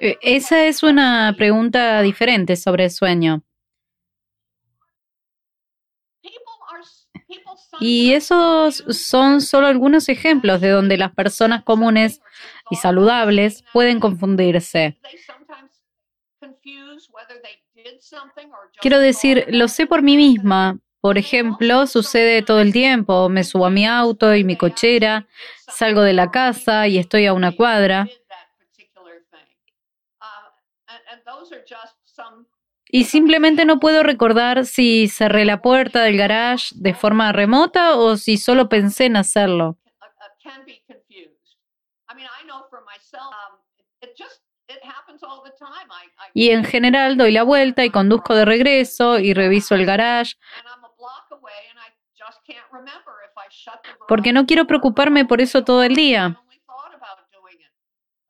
Eh, 0.00 0.16
esa 0.22 0.64
es 0.64 0.82
una 0.84 1.34
pregunta 1.36 2.00
diferente 2.02 2.56
sobre 2.56 2.84
el 2.84 2.90
sueño. 2.90 3.42
Y 7.80 8.12
esos 8.12 8.84
son 8.90 9.40
solo 9.40 9.66
algunos 9.66 10.08
ejemplos 10.08 10.60
de 10.60 10.70
donde 10.70 10.96
las 10.96 11.12
personas 11.12 11.62
comunes 11.62 12.20
y 12.70 12.76
saludables 12.76 13.64
pueden 13.72 14.00
confundirse. 14.00 14.98
Quiero 18.80 18.98
decir, 18.98 19.46
lo 19.48 19.68
sé 19.68 19.86
por 19.86 20.02
mí 20.02 20.16
misma. 20.16 20.78
Por 21.00 21.16
ejemplo, 21.16 21.86
sucede 21.86 22.42
todo 22.42 22.60
el 22.60 22.72
tiempo. 22.72 23.28
Me 23.28 23.44
subo 23.44 23.66
a 23.66 23.70
mi 23.70 23.86
auto 23.86 24.34
y 24.34 24.44
mi 24.44 24.56
cochera, 24.56 25.26
salgo 25.68 26.02
de 26.02 26.12
la 26.12 26.30
casa 26.30 26.88
y 26.88 26.98
estoy 26.98 27.26
a 27.26 27.32
una 27.32 27.52
cuadra. 27.52 28.08
Y 32.90 33.04
simplemente 33.04 33.64
no 33.64 33.80
puedo 33.80 34.02
recordar 34.02 34.64
si 34.64 35.08
cerré 35.08 35.44
la 35.44 35.60
puerta 35.60 36.02
del 36.02 36.16
garage 36.16 36.68
de 36.74 36.94
forma 36.94 37.32
remota 37.32 37.96
o 37.96 38.16
si 38.16 38.36
solo 38.38 38.68
pensé 38.68 39.06
en 39.06 39.16
hacerlo. 39.16 39.78
Y 46.34 46.50
en 46.50 46.64
general 46.64 47.16
doy 47.16 47.32
la 47.32 47.42
vuelta 47.42 47.84
y 47.84 47.90
conduzco 47.90 48.34
de 48.34 48.44
regreso 48.44 49.18
y 49.18 49.34
reviso 49.34 49.74
el 49.74 49.86
garage. 49.86 50.34
Porque 54.06 54.32
no 54.32 54.46
quiero 54.46 54.66
preocuparme 54.66 55.24
por 55.24 55.40
eso 55.40 55.64
todo 55.64 55.82
el 55.82 55.94
día. 55.94 56.40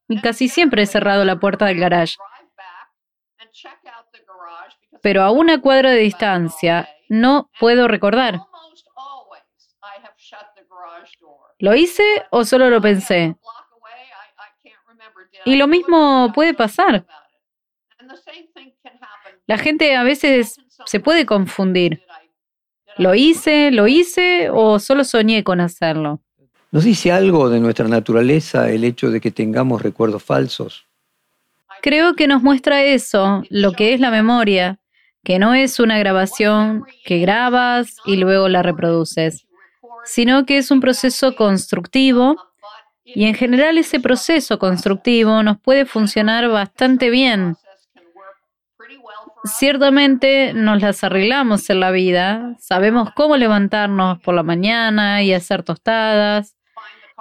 Y 0.09 0.21
casi 0.21 0.49
siempre 0.49 0.83
he 0.83 0.87
cerrado 0.87 1.25
la 1.25 1.39
puerta 1.39 1.67
del 1.67 1.79
garage. 1.79 2.17
Pero 5.03 5.23
a 5.23 5.31
una 5.31 5.61
cuadra 5.61 5.91
de 5.91 6.01
distancia 6.01 6.89
no 7.09 7.51
puedo 7.59 7.89
recordar. 7.89 8.41
¿Lo 11.59 11.75
hice 11.75 12.05
o 12.31 12.45
solo 12.45 12.71
lo 12.71 12.81
pensé? 12.81 13.37
Y 15.45 15.57
lo 15.57 15.67
mismo 15.67 16.31
puede 16.35 16.55
pasar. 16.55 17.05
La 19.47 19.59
gente 19.59 19.97
a 19.97 20.03
veces 20.03 20.57
se 20.85 21.01
puede 21.01 21.27
confundir. 21.27 22.03
¿Lo 22.97 23.15
hice, 23.15 23.71
lo 23.71 23.87
hice 23.87 24.51
o 24.51 24.79
solo 24.79 25.05
soñé 25.05 25.45
con 25.45 25.61
hacerlo? 25.61 26.21
¿Nos 26.71 26.85
dice 26.85 27.13
algo 27.13 27.49
de 27.49 27.61
nuestra 27.61 27.89
naturaleza 27.89 28.71
el 28.71 28.85
hecho 28.85 29.11
de 29.11 29.21
que 29.21 29.31
tengamos 29.31 29.81
recuerdos 29.81 30.23
falsos? 30.23 30.87
Creo 31.81 32.15
que 32.15 32.27
nos 32.27 32.43
muestra 32.43 32.83
eso, 32.83 33.43
lo 33.49 33.73
que 33.73 33.95
es 33.95 34.01
la 34.01 34.11
memoria, 34.11 34.81
que 35.29 35.39
no 35.39 35.53
es 35.53 35.79
una 35.79 35.99
grabación 35.99 36.87
que 37.05 37.19
grabas 37.19 37.99
y 38.07 38.17
luego 38.17 38.49
la 38.49 38.63
reproduces, 38.63 39.47
sino 40.03 40.47
que 40.47 40.57
es 40.57 40.71
un 40.71 40.81
proceso 40.81 41.37
constructivo 41.37 42.37
y 43.05 43.27
en 43.27 43.35
general 43.35 43.77
ese 43.77 44.01
proceso 44.01 44.59
constructivo 44.59 45.43
nos 45.43 45.61
puede 45.61 45.85
funcionar 45.85 46.49
bastante 46.49 47.11
bien. 47.11 47.57
Ciertamente 49.45 50.55
nos 50.55 50.81
las 50.81 51.05
arreglamos 51.05 51.69
en 51.69 51.81
la 51.81 51.91
vida, 51.91 52.57
sabemos 52.59 53.11
cómo 53.15 53.37
levantarnos 53.37 54.21
por 54.21 54.35
la 54.35 54.43
mañana 54.43 55.23
y 55.23 55.35
hacer 55.35 55.63
tostadas, 55.63 56.57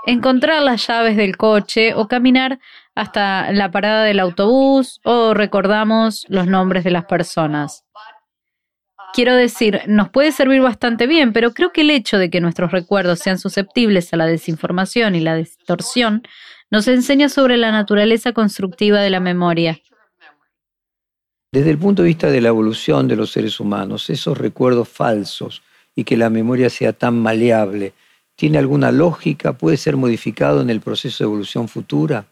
encontrar 0.05 0.63
las 0.63 0.87
llaves 0.87 1.17
del 1.17 1.35
coche 1.35 1.93
o 1.93 2.07
caminar 2.07 2.59
hasta 2.95 3.51
la 3.51 3.69
parada 3.69 4.03
del 4.03 4.21
autobús 4.21 5.01
o 5.03 5.33
recordamos 5.33 6.25
los 6.29 6.47
nombres 6.47 6.85
de 6.85 6.91
las 6.91 7.03
personas. 7.03 7.83
Quiero 9.17 9.35
decir, 9.35 9.81
nos 9.87 10.09
puede 10.09 10.31
servir 10.31 10.61
bastante 10.61 11.07
bien, 11.07 11.33
pero 11.33 11.51
creo 11.51 11.71
que 11.71 11.81
el 11.81 11.89
hecho 11.89 12.19
de 12.19 12.29
que 12.29 12.39
nuestros 12.39 12.71
recuerdos 12.71 13.17
sean 13.17 13.39
susceptibles 13.39 14.13
a 14.13 14.17
la 14.17 14.27
desinformación 14.27 15.15
y 15.15 15.21
la 15.21 15.35
distorsión 15.35 16.21
nos 16.69 16.87
enseña 16.87 17.27
sobre 17.27 17.57
la 17.57 17.71
naturaleza 17.71 18.31
constructiva 18.31 18.99
de 19.01 19.09
la 19.09 19.19
memoria. 19.19 19.79
Desde 21.51 21.71
el 21.71 21.79
punto 21.79 22.03
de 22.03 22.09
vista 22.09 22.29
de 22.29 22.41
la 22.41 22.49
evolución 22.49 23.07
de 23.07 23.15
los 23.15 23.31
seres 23.31 23.59
humanos, 23.59 24.07
esos 24.11 24.37
recuerdos 24.37 24.87
falsos 24.87 25.63
y 25.95 26.03
que 26.03 26.15
la 26.15 26.29
memoria 26.29 26.69
sea 26.69 26.93
tan 26.93 27.19
maleable, 27.19 27.93
¿tiene 28.35 28.59
alguna 28.59 28.91
lógica? 28.91 29.53
¿Puede 29.53 29.77
ser 29.77 29.97
modificado 29.97 30.61
en 30.61 30.69
el 30.69 30.79
proceso 30.79 31.23
de 31.23 31.27
evolución 31.27 31.67
futura? 31.67 32.27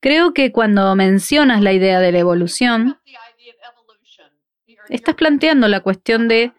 Creo 0.00 0.32
que 0.32 0.52
cuando 0.52 0.96
mencionas 0.96 1.60
la 1.60 1.74
idea 1.74 2.00
de 2.00 2.12
la 2.12 2.18
evolución, 2.18 2.96
estás 4.92 5.14
planteando 5.14 5.68
la 5.68 5.80
cuestión 5.80 6.28
de 6.28 6.52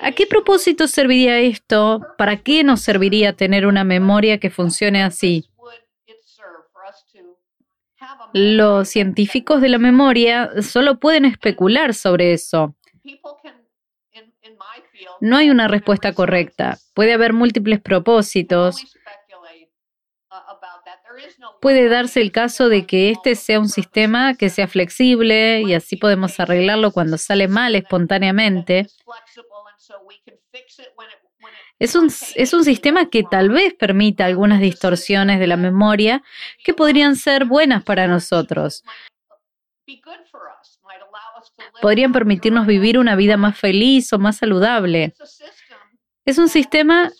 ¿a 0.00 0.12
qué 0.12 0.26
propósito 0.26 0.86
serviría 0.86 1.38
esto? 1.40 2.00
¿Para 2.18 2.36
qué 2.36 2.62
nos 2.62 2.82
serviría 2.82 3.32
tener 3.34 3.66
una 3.66 3.84
memoria 3.84 4.38
que 4.38 4.50
funcione 4.50 5.02
así? 5.02 5.46
Los 8.32 8.88
científicos 8.88 9.60
de 9.60 9.68
la 9.68 9.78
memoria 9.78 10.50
solo 10.62 11.00
pueden 11.00 11.24
especular 11.24 11.94
sobre 11.94 12.32
eso. 12.32 12.76
No 15.20 15.36
hay 15.36 15.50
una 15.50 15.68
respuesta 15.68 16.12
correcta. 16.12 16.78
Puede 16.94 17.12
haber 17.12 17.32
múltiples 17.32 17.80
propósitos. 17.80 18.96
Puede 21.60 21.88
darse 21.88 22.22
el 22.22 22.32
caso 22.32 22.68
de 22.68 22.86
que 22.86 23.10
este 23.10 23.34
sea 23.34 23.60
un 23.60 23.68
sistema 23.68 24.34
que 24.34 24.48
sea 24.48 24.66
flexible 24.66 25.60
y 25.60 25.74
así 25.74 25.96
podemos 25.96 26.40
arreglarlo 26.40 26.90
cuando 26.90 27.18
sale 27.18 27.48
mal 27.48 27.74
espontáneamente. 27.74 28.86
Es 31.78 31.94
un, 31.94 32.10
es 32.34 32.52
un, 32.52 32.64
sistema 32.64 33.08
que 33.08 33.22
tal 33.22 33.48
vez 33.48 33.74
permita 33.74 34.26
algunas 34.26 34.60
distorsiones 34.60 35.40
de 35.40 35.46
la 35.46 35.56
memoria 35.56 36.22
que 36.62 36.74
podrían 36.74 37.16
ser 37.16 37.46
buenas 37.46 37.84
para 37.84 38.06
nosotros. 38.06 38.84
Podrían 41.80 42.12
permitirnos 42.12 42.66
vivir 42.66 42.98
una 42.98 43.16
vida 43.16 43.36
más 43.36 43.58
feliz 43.58 44.12
o 44.12 44.18
más 44.18 44.36
saludable. 44.36 45.14
Es 46.24 46.38
un 46.38 46.48
sistema 46.48 47.10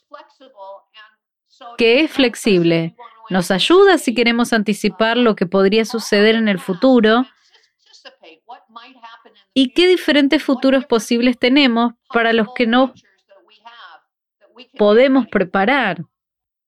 que 1.79 2.01
es 2.01 2.11
flexible. 2.11 2.95
Nos 3.31 3.51
ayuda 3.53 3.97
si 3.97 4.13
queremos 4.13 4.53
anticipar 4.53 5.17
lo 5.17 5.37
que 5.37 5.47
podría 5.47 5.85
suceder 5.85 6.35
en 6.35 6.49
el 6.49 6.59
futuro 6.59 7.25
y 9.55 9.73
qué 9.73 9.87
diferentes 9.87 10.43
futuros 10.43 10.85
posibles 10.85 11.39
tenemos 11.39 11.95
para 12.13 12.33
los 12.33 12.49
que 12.55 12.67
no 12.67 12.93
podemos 14.77 15.27
preparar. 15.29 16.05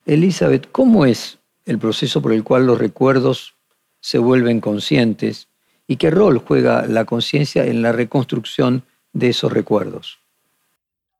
Elizabeth, 0.06 0.70
¿cómo 0.70 1.04
es 1.04 1.38
el 1.66 1.78
proceso 1.78 2.22
por 2.22 2.32
el 2.32 2.44
cual 2.44 2.66
los 2.66 2.78
recuerdos 2.78 3.54
se 4.00 4.18
vuelven 4.18 4.60
conscientes 4.60 5.48
y 5.86 5.96
qué 5.96 6.10
rol 6.10 6.38
juega 6.38 6.86
la 6.86 7.04
conciencia 7.04 7.64
en 7.64 7.82
la 7.82 7.92
reconstrucción 7.92 8.84
de 9.12 9.28
esos 9.30 9.52
recuerdos? 9.52 10.18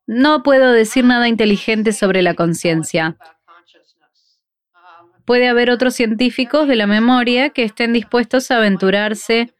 No 0.06 0.42
puedo 0.42 0.72
decir 0.72 1.04
nada 1.04 1.28
inteligente 1.28 1.92
sobre 1.92 2.22
la 2.22 2.34
conciencia. 2.34 3.16
Puede 5.24 5.48
haber 5.48 5.70
otros 5.70 5.94
científicos 5.94 6.66
de 6.68 6.76
la 6.76 6.86
memoria 6.86 7.50
que 7.50 7.64
estén 7.64 7.92
dispuestos 7.92 8.50
a 8.50 8.56
aventurarse 8.56 9.52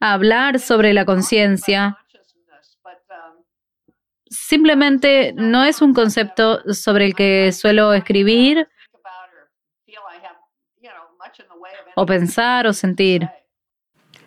a 0.00 0.12
hablar 0.12 0.60
sobre 0.60 0.92
la 0.92 1.04
conciencia. 1.04 1.98
Simplemente 4.28 5.32
no 5.34 5.64
es 5.64 5.80
un 5.80 5.94
concepto 5.94 6.60
sobre 6.72 7.06
el 7.06 7.14
que 7.14 7.52
suelo 7.52 7.94
escribir 7.94 8.68
o 11.96 12.06
pensar 12.06 12.66
o 12.66 12.72
sentir. 12.72 13.28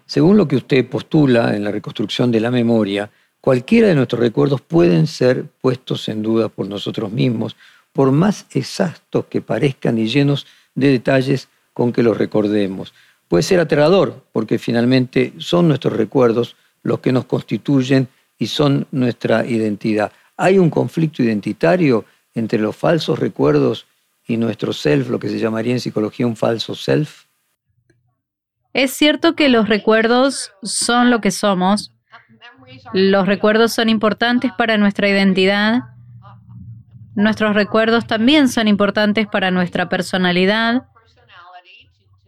Según 0.05 0.37
lo 0.37 0.47
que 0.47 0.55
usted 0.55 0.89
postula 0.89 1.55
en 1.55 1.63
la 1.63 1.71
reconstrucción 1.71 2.31
de 2.31 2.39
la 2.39 2.49
memoria, 2.49 3.11
cualquiera 3.41 3.89
de 3.89 3.95
nuestros 3.95 4.21
recuerdos 4.21 4.61
pueden 4.61 5.05
ser 5.05 5.45
puestos 5.61 6.07
en 6.07 6.23
duda 6.23 6.47
por 6.47 6.67
nosotros 6.67 7.11
mismos, 7.11 7.57
por 7.97 8.11
más 8.11 8.45
exactos 8.51 9.25
que 9.25 9.41
parezcan 9.41 9.97
y 9.97 10.07
llenos 10.07 10.45
de 10.75 10.91
detalles 10.91 11.49
con 11.73 11.91
que 11.91 12.03
los 12.03 12.15
recordemos. 12.15 12.93
Puede 13.27 13.41
ser 13.41 13.59
aterrador, 13.59 14.23
porque 14.31 14.59
finalmente 14.59 15.33
son 15.39 15.67
nuestros 15.67 15.93
recuerdos 15.97 16.55
los 16.83 16.99
que 16.99 17.11
nos 17.11 17.25
constituyen 17.25 18.07
y 18.37 18.45
son 18.45 18.85
nuestra 18.91 19.47
identidad. 19.47 20.11
Hay 20.37 20.59
un 20.59 20.69
conflicto 20.69 21.23
identitario 21.23 22.05
entre 22.35 22.59
los 22.59 22.75
falsos 22.75 23.17
recuerdos 23.17 23.87
y 24.27 24.37
nuestro 24.37 24.73
self, 24.73 25.09
lo 25.09 25.17
que 25.17 25.29
se 25.29 25.39
llamaría 25.39 25.73
en 25.73 25.79
psicología 25.79 26.27
un 26.27 26.35
falso 26.35 26.75
self. 26.75 27.23
Es 28.73 28.91
cierto 28.91 29.35
que 29.35 29.49
los 29.49 29.69
recuerdos 29.69 30.51
son 30.61 31.09
lo 31.09 31.19
que 31.19 31.31
somos. 31.31 31.93
Los 32.93 33.25
recuerdos 33.25 33.73
son 33.73 33.89
importantes 33.89 34.51
para 34.55 34.77
nuestra 34.77 35.09
identidad. 35.09 35.96
Nuestros 37.17 37.55
recuerdos 37.55 38.05
también 38.05 38.47
son 38.47 38.67
importantes 38.67 39.25
para 39.25 39.49
nuestra 39.49 39.89
personalidad, 39.89 40.83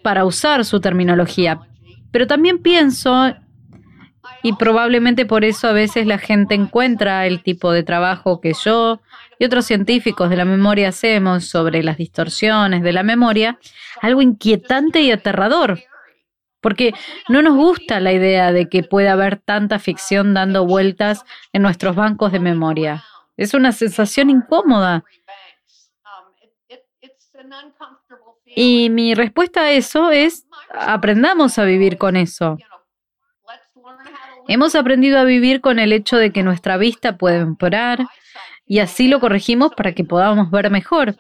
para 0.02 0.26
usar 0.26 0.66
su 0.66 0.82
terminología. 0.82 1.60
Pero 2.12 2.26
también 2.26 2.58
pienso, 2.58 3.36
y 4.42 4.54
probablemente 4.54 5.28
por 5.28 5.46
eso 5.46 5.68
a 5.68 5.74
veces 5.74 6.08
la 6.08 6.18
gente 6.18 6.56
encuentra 6.56 7.28
el 7.28 7.44
tipo 7.44 7.72
de 7.72 7.84
trabajo 7.84 8.42
que 8.42 8.54
yo 8.54 9.00
y 9.38 9.46
otros 9.46 9.66
científicos 9.66 10.32
de 10.32 10.38
la 10.38 10.46
memoria 10.46 10.90
hacemos 10.90 11.46
sobre 11.46 11.84
las 11.84 11.98
distorsiones 11.98 12.82
de 12.82 12.92
la 12.92 13.04
memoria, 13.04 13.60
algo 14.02 14.24
inquietante 14.24 15.02
y 15.02 15.12
aterrador 15.12 15.80
porque 16.62 16.96
no 17.30 17.44
nos 17.44 17.56
gusta 17.56 18.00
la 18.00 18.12
idea 18.12 18.52
de 18.52 18.68
que 18.68 18.82
pueda 18.82 19.14
haber 19.14 19.38
tanta 19.38 19.78
ficción 19.78 20.34
dando 20.34 20.66
vueltas 20.66 21.24
en 21.54 21.62
nuestros 21.62 21.96
bancos 21.96 22.32
de 22.32 22.40
memoria. 22.40 23.04
Es 23.40 23.54
una 23.54 23.72
sensación 23.72 24.30
incómoda. 24.30 25.06
Y 28.46 28.90
mi 28.90 29.16
respuesta 29.16 29.62
a 29.62 29.72
eso 29.72 30.12
es, 30.12 30.46
aprendamos 30.74 31.58
a 31.58 31.64
vivir 31.64 31.98
con 31.98 32.18
eso. 32.18 32.58
Hemos 34.50 34.76
aprendido 34.76 35.20
a 35.20 35.24
vivir 35.24 35.62
con 35.62 35.80
el 35.80 35.94
hecho 35.94 36.18
de 36.18 36.34
que 36.34 36.44
nuestra 36.44 36.76
vista 36.76 37.16
puede 37.16 37.38
empeorar 37.38 38.00
y 38.66 38.80
así 38.80 39.08
lo 39.08 39.22
corregimos 39.22 39.72
para 39.74 39.94
que 39.94 40.04
podamos 40.04 40.52
ver 40.52 40.70
mejor. 40.70 41.16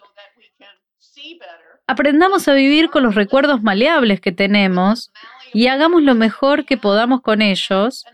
Aprendamos 1.88 2.49
a 2.49 2.53
vivir 2.53 2.89
con 2.89 3.03
los 3.03 3.15
recuerdos 3.15 3.63
maleables 3.63 4.19
que 4.19 4.34
tenemos 4.34 5.13
y 5.53 5.67
hagamos 5.67 6.03
lo 6.03 6.15
mejor 6.15 6.65
que 6.65 6.75
podamos 6.75 7.21
con 7.21 7.41
ellos 7.41 8.05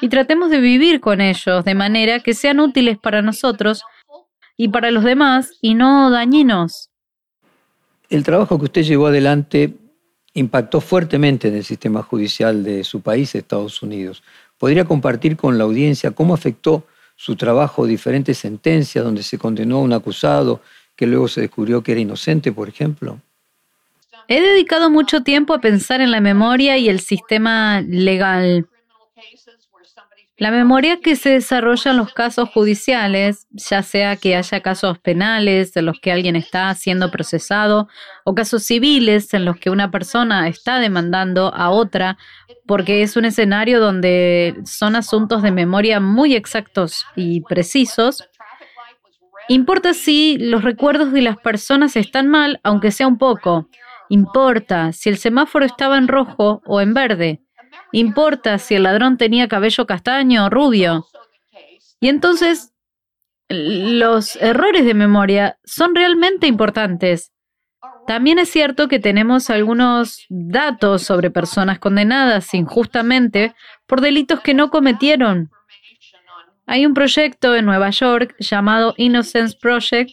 y 0.00 0.08
tratemos 0.08 0.50
de 0.50 0.60
vivir 0.60 1.00
con 1.00 1.20
ellos 1.20 1.64
de 1.64 1.74
manera 1.74 2.20
que 2.20 2.34
sean 2.34 2.60
útiles 2.60 2.98
para 2.98 3.22
nosotros 3.22 3.82
y 4.56 4.68
para 4.68 4.90
los 4.90 5.04
demás 5.04 5.50
y 5.60 5.74
no 5.74 6.10
dañinos. 6.10 6.90
El 8.08 8.22
trabajo 8.24 8.58
que 8.58 8.64
usted 8.66 8.82
llevó 8.82 9.06
adelante 9.06 9.74
impactó 10.34 10.80
fuertemente 10.80 11.48
en 11.48 11.56
el 11.56 11.64
sistema 11.64 12.02
judicial 12.02 12.62
de 12.64 12.84
su 12.84 13.00
país, 13.00 13.34
Estados 13.34 13.82
Unidos. 13.82 14.22
¿Podría 14.58 14.84
compartir 14.84 15.36
con 15.36 15.58
la 15.58 15.64
audiencia 15.64 16.12
cómo 16.12 16.34
afectó 16.34 16.86
su 17.16 17.36
trabajo 17.36 17.86
diferentes 17.86 18.38
sentencias 18.38 19.04
donde 19.04 19.22
se 19.22 19.38
condenó 19.38 19.78
a 19.78 19.82
un 19.82 19.92
acusado 19.92 20.60
que 20.96 21.06
luego 21.06 21.28
se 21.28 21.42
descubrió 21.42 21.82
que 21.82 21.92
era 21.92 22.00
inocente, 22.00 22.52
por 22.52 22.68
ejemplo? 22.68 23.18
He 24.28 24.40
dedicado 24.40 24.90
mucho 24.90 25.22
tiempo 25.22 25.52
a 25.52 25.60
pensar 25.60 26.00
en 26.00 26.10
la 26.10 26.20
memoria 26.20 26.78
y 26.78 26.88
el 26.88 27.00
sistema 27.00 27.80
legal. 27.80 28.66
La 30.42 30.50
memoria 30.50 30.98
que 30.98 31.14
se 31.14 31.30
desarrolla 31.30 31.92
en 31.92 31.98
los 31.98 32.12
casos 32.12 32.48
judiciales, 32.48 33.46
ya 33.52 33.80
sea 33.84 34.16
que 34.16 34.34
haya 34.34 34.58
casos 34.58 34.98
penales 34.98 35.76
en 35.76 35.86
los 35.86 36.00
que 36.00 36.10
alguien 36.10 36.34
está 36.34 36.74
siendo 36.74 37.12
procesado 37.12 37.86
o 38.24 38.34
casos 38.34 38.64
civiles 38.64 39.32
en 39.34 39.44
los 39.44 39.56
que 39.58 39.70
una 39.70 39.92
persona 39.92 40.48
está 40.48 40.80
demandando 40.80 41.54
a 41.54 41.70
otra, 41.70 42.18
porque 42.66 43.04
es 43.04 43.16
un 43.16 43.24
escenario 43.24 43.78
donde 43.78 44.56
son 44.64 44.96
asuntos 44.96 45.42
de 45.42 45.52
memoria 45.52 46.00
muy 46.00 46.34
exactos 46.34 47.06
y 47.14 47.42
precisos, 47.42 48.28
importa 49.48 49.94
si 49.94 50.38
los 50.38 50.64
recuerdos 50.64 51.12
de 51.12 51.22
las 51.22 51.36
personas 51.36 51.94
están 51.94 52.26
mal, 52.26 52.58
aunque 52.64 52.90
sea 52.90 53.06
un 53.06 53.16
poco. 53.16 53.68
Importa 54.08 54.92
si 54.92 55.08
el 55.08 55.18
semáforo 55.18 55.64
estaba 55.64 55.96
en 55.98 56.08
rojo 56.08 56.62
o 56.66 56.80
en 56.80 56.94
verde. 56.94 57.42
Importa 57.92 58.58
si 58.58 58.74
el 58.74 58.84
ladrón 58.84 59.18
tenía 59.18 59.48
cabello 59.48 59.86
castaño 59.86 60.46
o 60.46 60.50
rubio. 60.50 61.06
Y 62.00 62.08
entonces, 62.08 62.72
los 63.48 64.36
errores 64.36 64.84
de 64.84 64.94
memoria 64.94 65.58
son 65.64 65.94
realmente 65.94 66.46
importantes. 66.46 67.32
También 68.06 68.38
es 68.38 68.50
cierto 68.50 68.88
que 68.88 68.98
tenemos 68.98 69.50
algunos 69.50 70.26
datos 70.28 71.02
sobre 71.02 71.30
personas 71.30 71.78
condenadas 71.78 72.52
injustamente 72.54 73.54
por 73.86 74.00
delitos 74.00 74.40
que 74.40 74.54
no 74.54 74.70
cometieron. 74.70 75.50
Hay 76.66 76.86
un 76.86 76.94
proyecto 76.94 77.54
en 77.54 77.66
Nueva 77.66 77.90
York 77.90 78.34
llamado 78.38 78.94
Innocence 78.96 79.56
Project 79.60 80.10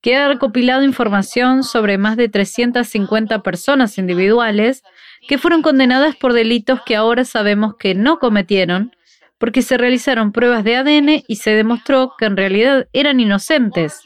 que 0.00 0.16
ha 0.16 0.28
recopilado 0.28 0.82
información 0.82 1.62
sobre 1.62 1.96
más 1.96 2.16
de 2.16 2.28
350 2.28 3.42
personas 3.42 3.96
individuales 3.98 4.82
que 5.28 5.38
fueron 5.38 5.62
condenadas 5.62 6.16
por 6.16 6.32
delitos 6.32 6.80
que 6.84 6.96
ahora 6.96 7.24
sabemos 7.24 7.76
que 7.78 7.94
no 7.94 8.18
cometieron, 8.18 8.94
porque 9.38 9.62
se 9.62 9.76
realizaron 9.76 10.32
pruebas 10.32 10.64
de 10.64 10.76
ADN 10.76 11.24
y 11.26 11.36
se 11.36 11.50
demostró 11.50 12.14
que 12.18 12.26
en 12.26 12.36
realidad 12.36 12.88
eran 12.92 13.20
inocentes. 13.20 14.00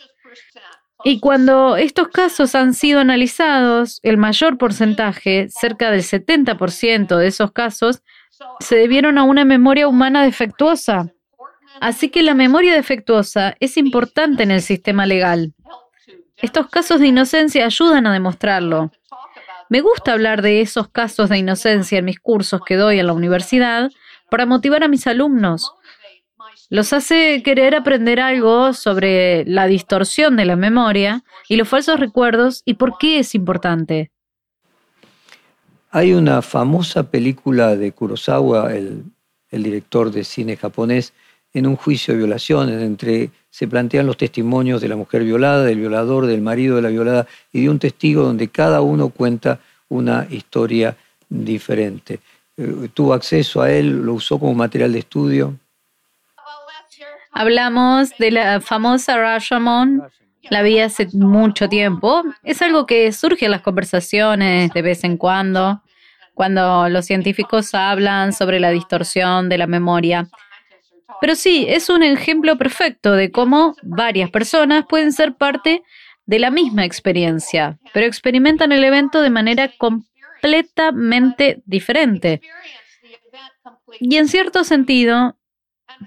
Y 1.05 1.21
cuando 1.21 1.77
estos 1.77 2.09
casos 2.09 2.55
han 2.55 2.75
sido 2.75 3.01
analizados, 3.01 4.01
el 4.03 4.17
mayor 4.17 4.59
porcentaje, 4.59 5.49
cerca 5.51 5.91
del 5.91 6.03
70% 6.03 7.17
de 7.17 7.27
esos 7.27 7.53
casos, 7.53 8.03
se 8.61 8.77
debieron 8.77 9.19
a 9.19 9.25
una 9.25 9.45
memoria 9.45 9.89
humana 9.89 10.25
defectuosa. 10.25 11.13
Así 11.81 12.09
que 12.09 12.23
la 12.23 12.35
memoria 12.35 12.75
defectuosa 12.75 13.55
es 13.61 13.77
importante 13.77 14.43
en 14.43 14.51
el 14.51 14.63
sistema 14.63 15.07
legal. 15.07 15.53
Estos 16.39 16.69
casos 16.69 17.01
de 17.01 17.09
inocencia 17.09 17.67
ayudan 17.67 18.07
a 18.07 18.13
demostrarlo. 18.13 18.91
Me 19.69 19.81
gusta 19.81 20.13
hablar 20.13 20.43
de 20.43 20.61
esos 20.61 20.89
casos 20.89 21.29
de 21.29 21.39
inocencia 21.39 21.99
en 21.99 22.05
mis 22.05 22.21
cursos 22.21 22.61
que 22.65 22.77
doy 22.77 23.01
en 23.01 23.07
la 23.07 23.13
universidad 23.13 23.91
para 24.31 24.47
motivar 24.47 24.85
a 24.85 24.89
mis 24.89 25.07
alumnos. 25.07 25.73
Los 26.71 26.93
hace 26.93 27.43
querer 27.45 27.75
aprender 27.75 28.21
algo 28.21 28.73
sobre 28.73 29.45
la 29.45 29.67
distorsión 29.67 30.37
de 30.37 30.45
la 30.45 30.57
memoria 30.57 31.23
y 31.49 31.57
los 31.57 31.69
falsos 31.69 32.01
recuerdos 32.01 32.63
y 32.65 32.75
por 32.75 32.99
qué 32.99 33.19
es 33.21 33.35
importante. 33.35 34.11
Hay 35.91 36.13
una 36.13 36.43
famosa 36.43 37.11
película 37.11 37.77
de 37.77 37.93
Kurosawa, 37.93 38.75
el, 38.75 39.05
director 39.51 40.11
de 40.11 40.25
cine 40.25 40.57
japonés, 40.57 41.13
en 41.57 41.67
un 41.67 41.77
juicio 41.77 42.13
de 42.13 42.19
violaciones, 42.19 42.83
entre 42.83 43.31
se 43.49 43.67
plantean 43.67 44.07
los 44.07 44.19
testimonios 44.19 44.83
de 44.83 44.89
la 44.89 44.97
mujer 44.97 45.25
violada, 45.25 45.65
del 45.65 45.79
violador, 45.79 46.27
del 46.27 46.43
marido 46.43 46.77
de 46.77 46.83
la 46.83 46.91
violada 46.91 47.27
y 47.51 47.63
de 47.63 47.71
un 47.71 47.79
testigo 47.79 48.25
donde 48.25 48.49
cada 48.49 48.83
uno 48.83 49.09
cuenta 49.09 49.59
una 49.89 50.27
historia 50.29 50.95
diferente. 51.31 52.21
Eh, 52.59 52.91
¿Tuvo 52.93 53.15
acceso 53.15 53.63
a 53.63 53.73
él? 53.73 54.05
¿Lo 54.05 54.13
usó 54.13 54.39
como 54.39 54.53
material 54.53 54.93
de 54.93 54.99
estudio? 54.99 55.55
Hablamos 57.33 58.11
de 58.19 58.31
la 58.33 58.61
famosa 58.61 59.17
Rashomon, 59.17 60.03
la 60.51 60.61
vi 60.61 60.81
hace 60.81 61.09
mucho 61.15 61.71
tiempo. 61.71 62.23
Es 62.43 62.61
algo 62.61 62.85
que 62.85 63.11
surge 63.13 63.47
en 63.47 63.51
las 63.53 63.63
conversaciones 63.63 64.71
de 64.75 64.83
vez 64.83 65.05
en 65.05 65.17
cuando, 65.17 65.83
cuando 66.35 66.91
los 66.91 67.07
científicos 67.07 67.73
hablan 67.75 68.35
sobre 68.35 68.61
la 68.61 68.71
distorsión 68.71 69.49
de 69.49 69.57
la 69.57 69.67
memoria. 69.67 70.29
Pero 71.21 71.35
sí, 71.35 71.67
es 71.69 71.89
un 71.89 72.03
ejemplo 72.03 72.57
perfecto 72.59 73.13
de 73.13 73.31
cómo 73.31 73.75
varias 73.83 74.31
personas 74.31 74.85
pueden 74.87 75.13
ser 75.13 75.35
parte 75.35 75.83
de 76.27 76.39
la 76.39 76.51
misma 76.51 76.85
experiencia, 76.85 77.79
pero 77.95 78.07
experimentan 78.07 78.73
el 78.73 78.85
evento 78.85 79.23
de 79.23 79.31
manera 79.31 79.71
completamente 79.79 81.63
diferente. 81.65 82.41
Y 84.01 84.17
en 84.17 84.29
cierto 84.29 84.65
sentido, 84.65 85.37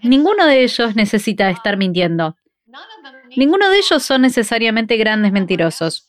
ninguno 0.04 0.46
de 0.46 0.64
ellos 0.64 0.96
necesita 0.96 1.50
estar 1.50 1.78
mintiendo. 1.78 2.36
Ninguno 3.36 3.70
de 3.70 3.78
ellos 3.78 4.04
son 4.04 4.22
necesariamente 4.22 4.98
grandes 4.98 5.32
mentirosos. 5.32 6.08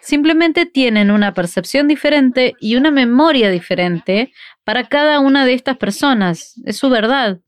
Simplemente 0.00 0.66
tienen 0.66 1.10
una 1.10 1.34
percepción 1.34 1.86
diferente 1.86 2.54
y 2.58 2.76
una 2.76 2.90
memoria 2.90 3.50
diferente 3.50 4.32
para 4.64 4.88
cada 4.88 5.20
una 5.20 5.44
de 5.44 5.54
estas 5.54 5.76
personas. 5.76 6.54
Es 6.64 6.78
su 6.78 6.88
verdad. 6.88 7.40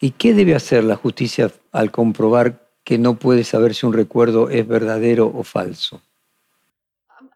¿Y 0.00 0.12
qué 0.12 0.32
debe 0.32 0.54
hacer 0.54 0.82
la 0.82 0.96
justicia 0.96 1.50
al 1.72 1.90
comprobar 1.90 2.66
que 2.84 2.96
no 2.96 3.16
puede 3.16 3.44
saber 3.44 3.74
si 3.74 3.84
un 3.84 3.92
recuerdo 3.92 4.48
es 4.48 4.66
verdadero 4.66 5.26
o 5.26 5.44
falso? 5.44 6.00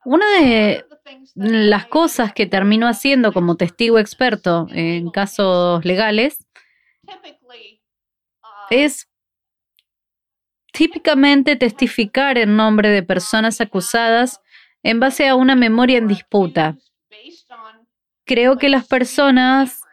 Una 0.05 0.27
de 0.41 0.87
las 1.35 1.87
cosas 1.87 2.33
que 2.33 2.47
termino 2.47 2.89
haciendo 2.89 3.33
como 3.33 3.57
testigo 3.57 3.99
experto 3.99 4.67
en 4.71 5.11
casos 5.11 5.85
legales 5.85 6.39
es 8.71 9.09
típicamente 10.73 11.57
testificar 11.57 12.39
en 12.39 12.57
nombre 12.57 12.89
de 12.89 13.03
personas 13.03 13.61
acusadas 13.61 14.41
en 14.83 15.01
base 15.01 15.29
a 15.29 15.35
una 15.35 15.55
memoria 15.55 15.99
en 15.99 16.09
disputa. 16.09 16.77
Creo 18.25 18.57
que 18.57 18.71
las 18.71 18.87
personas 18.87 19.84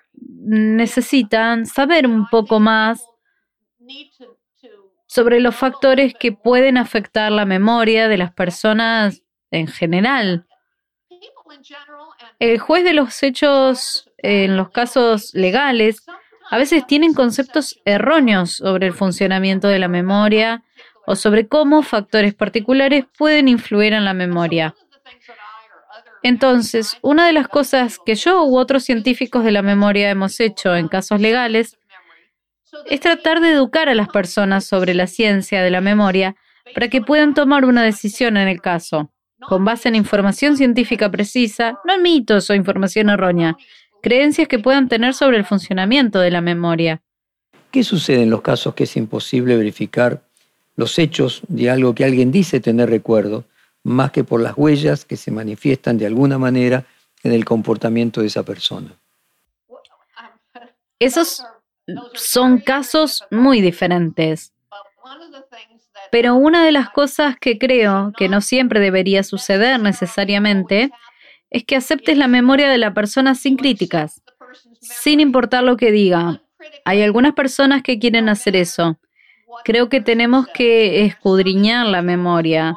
necesitan 0.43 1.65
saber 1.65 2.07
un 2.07 2.27
poco 2.29 2.59
más 2.59 3.05
sobre 5.07 5.39
los 5.39 5.55
factores 5.55 6.13
que 6.13 6.31
pueden 6.31 6.77
afectar 6.77 7.31
la 7.31 7.45
memoria 7.45 8.07
de 8.07 8.17
las 8.17 8.33
personas 8.33 9.21
en 9.51 9.67
general. 9.67 10.47
El 12.39 12.59
juez 12.59 12.83
de 12.83 12.93
los 12.93 13.21
hechos 13.21 14.09
en 14.17 14.57
los 14.57 14.69
casos 14.69 15.33
legales 15.33 16.05
a 16.49 16.57
veces 16.57 16.85
tienen 16.87 17.13
conceptos 17.13 17.79
erróneos 17.85 18.57
sobre 18.57 18.87
el 18.87 18.93
funcionamiento 18.93 19.67
de 19.67 19.79
la 19.79 19.87
memoria 19.87 20.63
o 21.05 21.15
sobre 21.15 21.47
cómo 21.47 21.83
factores 21.83 22.33
particulares 22.33 23.05
pueden 23.17 23.47
influir 23.47 23.93
en 23.93 24.05
la 24.05 24.13
memoria. 24.13 24.75
Entonces, 26.23 26.97
una 27.01 27.25
de 27.25 27.33
las 27.33 27.47
cosas 27.47 27.97
que 28.05 28.15
yo 28.15 28.43
u 28.45 28.57
otros 28.57 28.83
científicos 28.83 29.43
de 29.43 29.51
la 29.51 29.61
memoria 29.61 30.09
hemos 30.09 30.39
hecho 30.39 30.75
en 30.75 30.87
casos 30.87 31.19
legales 31.19 31.77
es 32.85 32.99
tratar 32.99 33.41
de 33.41 33.51
educar 33.51 33.89
a 33.89 33.95
las 33.95 34.07
personas 34.07 34.65
sobre 34.65 34.93
la 34.93 35.07
ciencia 35.07 35.61
de 35.61 35.71
la 35.71 35.81
memoria 35.81 36.35
para 36.73 36.89
que 36.89 37.01
puedan 37.01 37.33
tomar 37.33 37.65
una 37.65 37.83
decisión 37.83 38.37
en 38.37 38.47
el 38.47 38.61
caso, 38.61 39.11
con 39.47 39.65
base 39.65 39.89
en 39.89 39.95
información 39.95 40.57
científica 40.57 41.09
precisa, 41.09 41.79
no 41.85 41.95
en 41.95 42.01
mitos 42.01 42.49
o 42.49 42.53
información 42.53 43.09
errónea, 43.09 43.57
creencias 44.01 44.47
que 44.47 44.59
puedan 44.59 44.87
tener 44.87 45.13
sobre 45.13 45.37
el 45.37 45.45
funcionamiento 45.45 46.19
de 46.19 46.31
la 46.31 46.41
memoria. 46.41 47.01
¿Qué 47.71 47.83
sucede 47.83 48.23
en 48.23 48.29
los 48.29 48.41
casos 48.41 48.73
que 48.75 48.83
es 48.83 48.95
imposible 48.95 49.57
verificar 49.57 50.21
los 50.75 50.97
hechos 50.99 51.41
de 51.47 51.69
algo 51.69 51.95
que 51.95 52.05
alguien 52.05 52.31
dice 52.31 52.59
tener 52.59 52.89
recuerdo, 52.89 53.45
más 53.83 54.11
que 54.11 54.23
por 54.23 54.41
las 54.41 54.53
huellas 54.57 55.05
que 55.05 55.17
se 55.17 55.31
manifiestan 55.31 55.97
de 55.97 56.05
alguna 56.05 56.37
manera 56.37 56.85
en 57.23 57.31
el 57.31 57.45
comportamiento 57.45 58.21
de 58.21 58.27
esa 58.27 58.43
persona. 58.43 58.95
Esos 60.99 61.43
son 62.13 62.59
casos 62.59 63.25
muy 63.31 63.61
diferentes. 63.61 64.53
Pero 66.11 66.35
una 66.35 66.65
de 66.65 66.71
las 66.71 66.89
cosas 66.89 67.37
que 67.39 67.57
creo 67.57 68.11
que 68.17 68.27
no 68.27 68.41
siempre 68.41 68.79
debería 68.79 69.23
suceder 69.23 69.79
necesariamente 69.79 70.91
es 71.49 71.63
que 71.63 71.75
aceptes 71.75 72.17
la 72.17 72.27
memoria 72.27 72.69
de 72.69 72.77
la 72.77 72.93
persona 72.93 73.35
sin 73.35 73.57
críticas, 73.57 74.21
sin 74.79 75.19
importar 75.19 75.63
lo 75.63 75.77
que 75.77 75.91
diga. 75.91 76.41
Hay 76.85 77.01
algunas 77.01 77.33
personas 77.33 77.81
que 77.81 77.99
quieren 77.99 78.29
hacer 78.29 78.55
eso. 78.55 78.99
Creo 79.63 79.89
que 79.89 80.01
tenemos 80.01 80.47
que 80.47 81.05
escudriñar 81.05 81.87
la 81.87 82.01
memoria, 82.01 82.75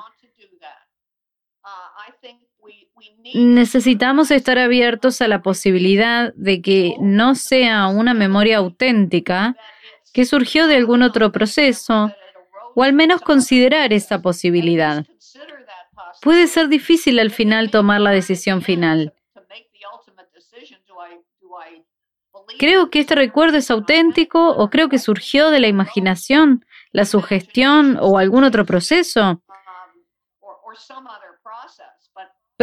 necesitamos 3.35 4.31
estar 4.31 4.59
abiertos 4.59 5.20
a 5.20 5.29
la 5.29 5.42
posibilidad 5.42 6.33
de 6.35 6.62
que 6.62 6.94
no 7.01 7.35
sea 7.35 7.88
una 7.88 8.14
memoria 8.14 8.59
auténtica 8.59 9.57
que 10.12 10.25
surgió 10.25 10.68
de 10.68 10.77
algún 10.77 11.03
otro 11.03 11.33
proceso, 11.33 12.12
o 12.77 12.83
al 12.85 12.92
menos 12.92 13.20
considerar 13.20 13.92
esa 13.92 14.23
posibilidad. 14.23 15.05
puede 16.23 16.47
ser 16.47 16.68
difícil 16.68 17.18
al 17.18 17.31
final 17.31 17.70
tomar 17.70 18.01
la 18.01 18.11
decisión 18.11 18.62
final. 18.62 19.12
Creo 22.59 22.88
que 22.88 23.01
este 23.01 23.14
recuerdo 23.14 23.59
es 23.59 23.70
auténtico 23.70 24.51
o 24.51 24.70
creo 24.70 24.88
que 24.88 24.99
surgió 24.99 25.51
de 25.51 25.61
la 25.61 25.66
imaginación, 25.66 26.64
la 26.92 27.05
sugestión 27.05 27.99
o 28.01 28.18
algún 28.18 28.44
otro 28.44 28.64
proceso. 28.64 29.42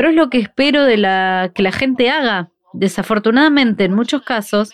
Pero 0.02 0.10
es 0.10 0.16
lo 0.16 0.32
que 0.32 0.40
espero 0.40 0.84
de 0.84 0.98
la 0.98 1.52
que 1.54 1.62
la 1.62 1.72
gente 1.72 2.10
haga. 2.10 2.50
Desafortunadamente, 2.74 3.84
en 3.84 3.94
muchos 3.94 4.24
casos, 4.24 4.72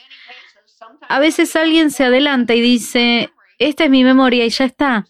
a 1.02 1.20
veces 1.20 1.54
alguien 1.58 1.92
se 1.92 2.06
adelanta 2.06 2.56
y 2.56 2.62
dice, 2.62 3.34
esta 3.60 3.84
es 3.84 3.90
mi 3.90 4.06
memoria 4.06 4.46
y 4.46 4.50
ya 4.50 4.64
está. 4.64 5.06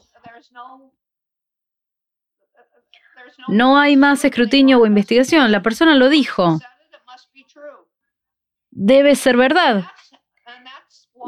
No 3.47 3.77
hay 3.77 3.95
más 3.95 4.25
escrutinio 4.25 4.79
o 4.79 4.87
investigación. 4.87 5.51
La 5.51 5.61
persona 5.61 5.93
lo 5.93 6.09
dijo. 6.09 6.57
Debe 8.71 9.13
ser 9.13 9.37
verdad. 9.37 9.85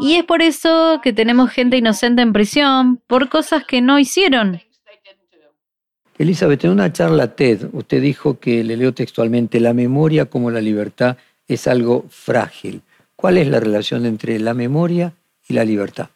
Y 0.01 0.15
es 0.15 0.23
por 0.23 0.41
eso 0.41 0.99
que 1.03 1.13
tenemos 1.13 1.51
gente 1.51 1.77
inocente 1.77 2.23
en 2.23 2.33
prisión 2.33 3.03
por 3.05 3.29
cosas 3.29 3.65
que 3.65 3.81
no 3.81 3.99
hicieron. 3.99 4.59
Elizabeth, 6.19 6.65
en 6.65 6.71
una 6.71 6.91
charla 6.91 7.33
TED, 7.33 7.69
usted 7.71 8.01
dijo 8.01 8.41
que, 8.41 8.61
le 8.61 8.75
leo 8.75 8.93
textualmente, 8.93 9.61
la 9.61 9.73
memoria 9.73 10.25
como 10.25 10.51
la 10.51 10.59
libertad 10.59 11.15
es 11.47 11.65
algo 11.65 12.05
frágil. 12.09 12.81
¿Cuál 13.15 13.37
es 13.37 13.47
la 13.47 13.61
relación 13.61 14.05
entre 14.05 14.37
la 14.37 14.53
memoria 14.53 15.13
y 15.47 15.53
la 15.53 15.63
libertad? 15.63 16.09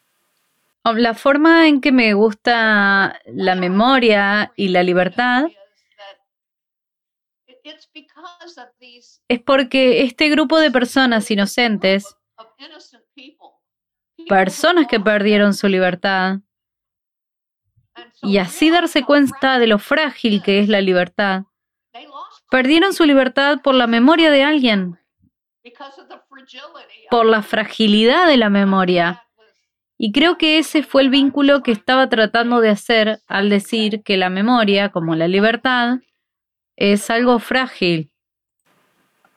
La 0.84 1.14
forma 1.14 1.70
en 1.70 1.80
que 1.80 1.94
me 1.94 2.14
gusta 2.14 3.18
la 3.28 3.56
memoria 3.56 4.52
y 4.58 4.68
la 4.68 4.84
libertad 4.84 5.46
es 9.30 9.40
porque 9.40 10.04
este 10.04 10.30
grupo 10.30 10.60
de 10.60 10.70
personas 10.70 11.32
inocentes, 11.32 12.18
personas 14.28 14.88
que 14.88 15.00
perdieron 15.00 15.54
su 15.54 15.70
libertad, 15.70 16.40
y 18.22 18.38
así 18.38 18.70
darse 18.70 19.04
cuenta 19.04 19.60
de 19.60 19.68
lo 19.68 19.80
frágil 19.80 20.42
que 20.42 20.60
es 20.60 20.70
la 20.70 20.82
libertad, 20.82 21.44
perdieron 22.50 22.94
su 22.94 23.06
libertad 23.06 23.60
por 23.64 23.76
la 23.76 23.88
memoria 23.88 24.32
de 24.32 24.44
alguien, 24.44 25.00
por 27.10 27.26
la 27.26 27.42
fragilidad 27.42 28.28
de 28.28 28.38
la 28.38 28.50
memoria. 28.50 29.24
Y 29.98 30.12
creo 30.12 30.38
que 30.38 30.58
ese 30.58 30.84
fue 30.84 31.02
el 31.04 31.10
vínculo 31.10 31.64
que 31.64 31.72
estaba 31.72 32.10
tratando 32.10 32.60
de 32.60 32.70
hacer 32.70 33.22
al 33.28 33.50
decir 33.50 34.02
que 34.04 34.18
la 34.18 34.30
memoria, 34.30 34.90
como 34.90 35.16
la 35.16 35.28
libertad, 35.28 36.00
es 36.76 37.10
algo 37.10 37.40
frágil. 37.40 38.12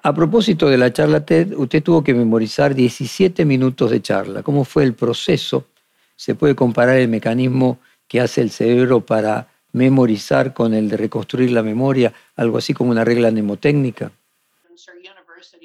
A 0.03 0.15
propósito 0.15 0.69
de 0.69 0.79
la 0.79 0.93
charla 0.93 1.25
TED, 1.25 1.55
usted 1.57 1.83
tuvo 1.83 2.03
que 2.03 2.15
memorizar 2.15 2.75
17 2.75 3.45
minutos 3.45 3.91
de 3.91 4.01
charla. 4.01 4.43
¿Cómo 4.43 4.65
fue 4.65 4.85
el 4.85 4.95
proceso? 4.95 5.67
¿Se 6.15 6.35
puede 6.35 6.55
comparar 6.55 6.97
el 6.97 7.09
mecanismo 7.09 7.79
que 8.09 8.21
hace 8.21 8.41
el 8.41 8.51
cerebro 8.51 9.05
para 9.05 9.49
memorizar 9.73 10.55
con 10.55 10.75
el 10.75 10.89
de 10.89 10.97
reconstruir 10.97 11.51
la 11.51 11.63
memoria, 11.63 12.13
algo 12.35 12.59
así 12.59 12.73
como 12.73 12.91
una 12.91 13.05
regla 13.05 13.31
mnemotécnica? 13.31 14.11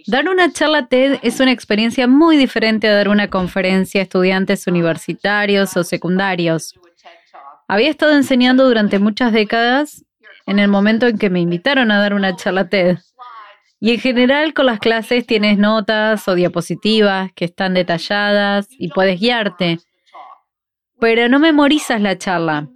Dar 0.07 0.27
una 0.27 0.51
charla 0.51 0.87
TED 0.87 1.19
es 1.21 1.39
una 1.39 1.51
experiencia 1.51 2.07
muy 2.07 2.35
diferente 2.35 2.87
a 2.87 2.95
dar 2.95 3.07
una 3.09 3.29
conferencia 3.29 4.01
a 4.01 4.03
estudiantes 4.03 4.67
universitarios 4.67 5.77
o 5.77 5.83
secundarios. 5.83 6.73
Había 7.67 7.89
estado 7.89 8.15
enseñando 8.15 8.65
durante 8.67 8.99
muchas 8.99 9.31
décadas 9.31 10.03
en 10.45 10.59
el 10.59 10.67
momento 10.67 11.07
en 11.07 11.17
que 11.17 11.29
me 11.29 11.39
invitaron 11.39 11.91
a 11.91 11.99
dar 11.99 12.13
una 12.13 12.35
charla 12.35 12.67
TED. 12.67 12.97
Y 13.79 13.91
en 13.91 13.99
general 13.99 14.53
con 14.53 14.65
las 14.65 14.79
clases 14.79 15.25
tienes 15.25 15.57
notas 15.57 16.27
o 16.27 16.35
diapositivas 16.35 17.31
que 17.33 17.45
están 17.45 17.73
detalladas 17.73 18.67
y 18.77 18.89
puedes 18.89 19.19
guiarte. 19.19 19.79
Pero 21.01 21.27
no 21.27 21.39
memorizas 21.39 21.99
la 21.99 22.17
charla. 22.17 22.69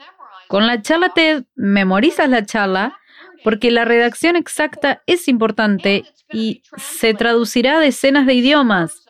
Con 0.47 0.67
la 0.67 0.81
charla 0.81 1.09
TED 1.09 1.43
memorizas 1.55 2.27
la 2.27 2.45
charla 2.45 2.99
porque 3.43 3.69
la 3.69 3.85
redacción 3.85 4.35
exacta 4.35 5.03
es 5.05 5.27
importante 5.27 6.03
y 6.33 6.63
se 6.75 7.13
traducirá 7.13 7.77
a 7.77 7.79
decenas 7.79 8.25
de 8.25 8.33
idiomas. 8.33 9.05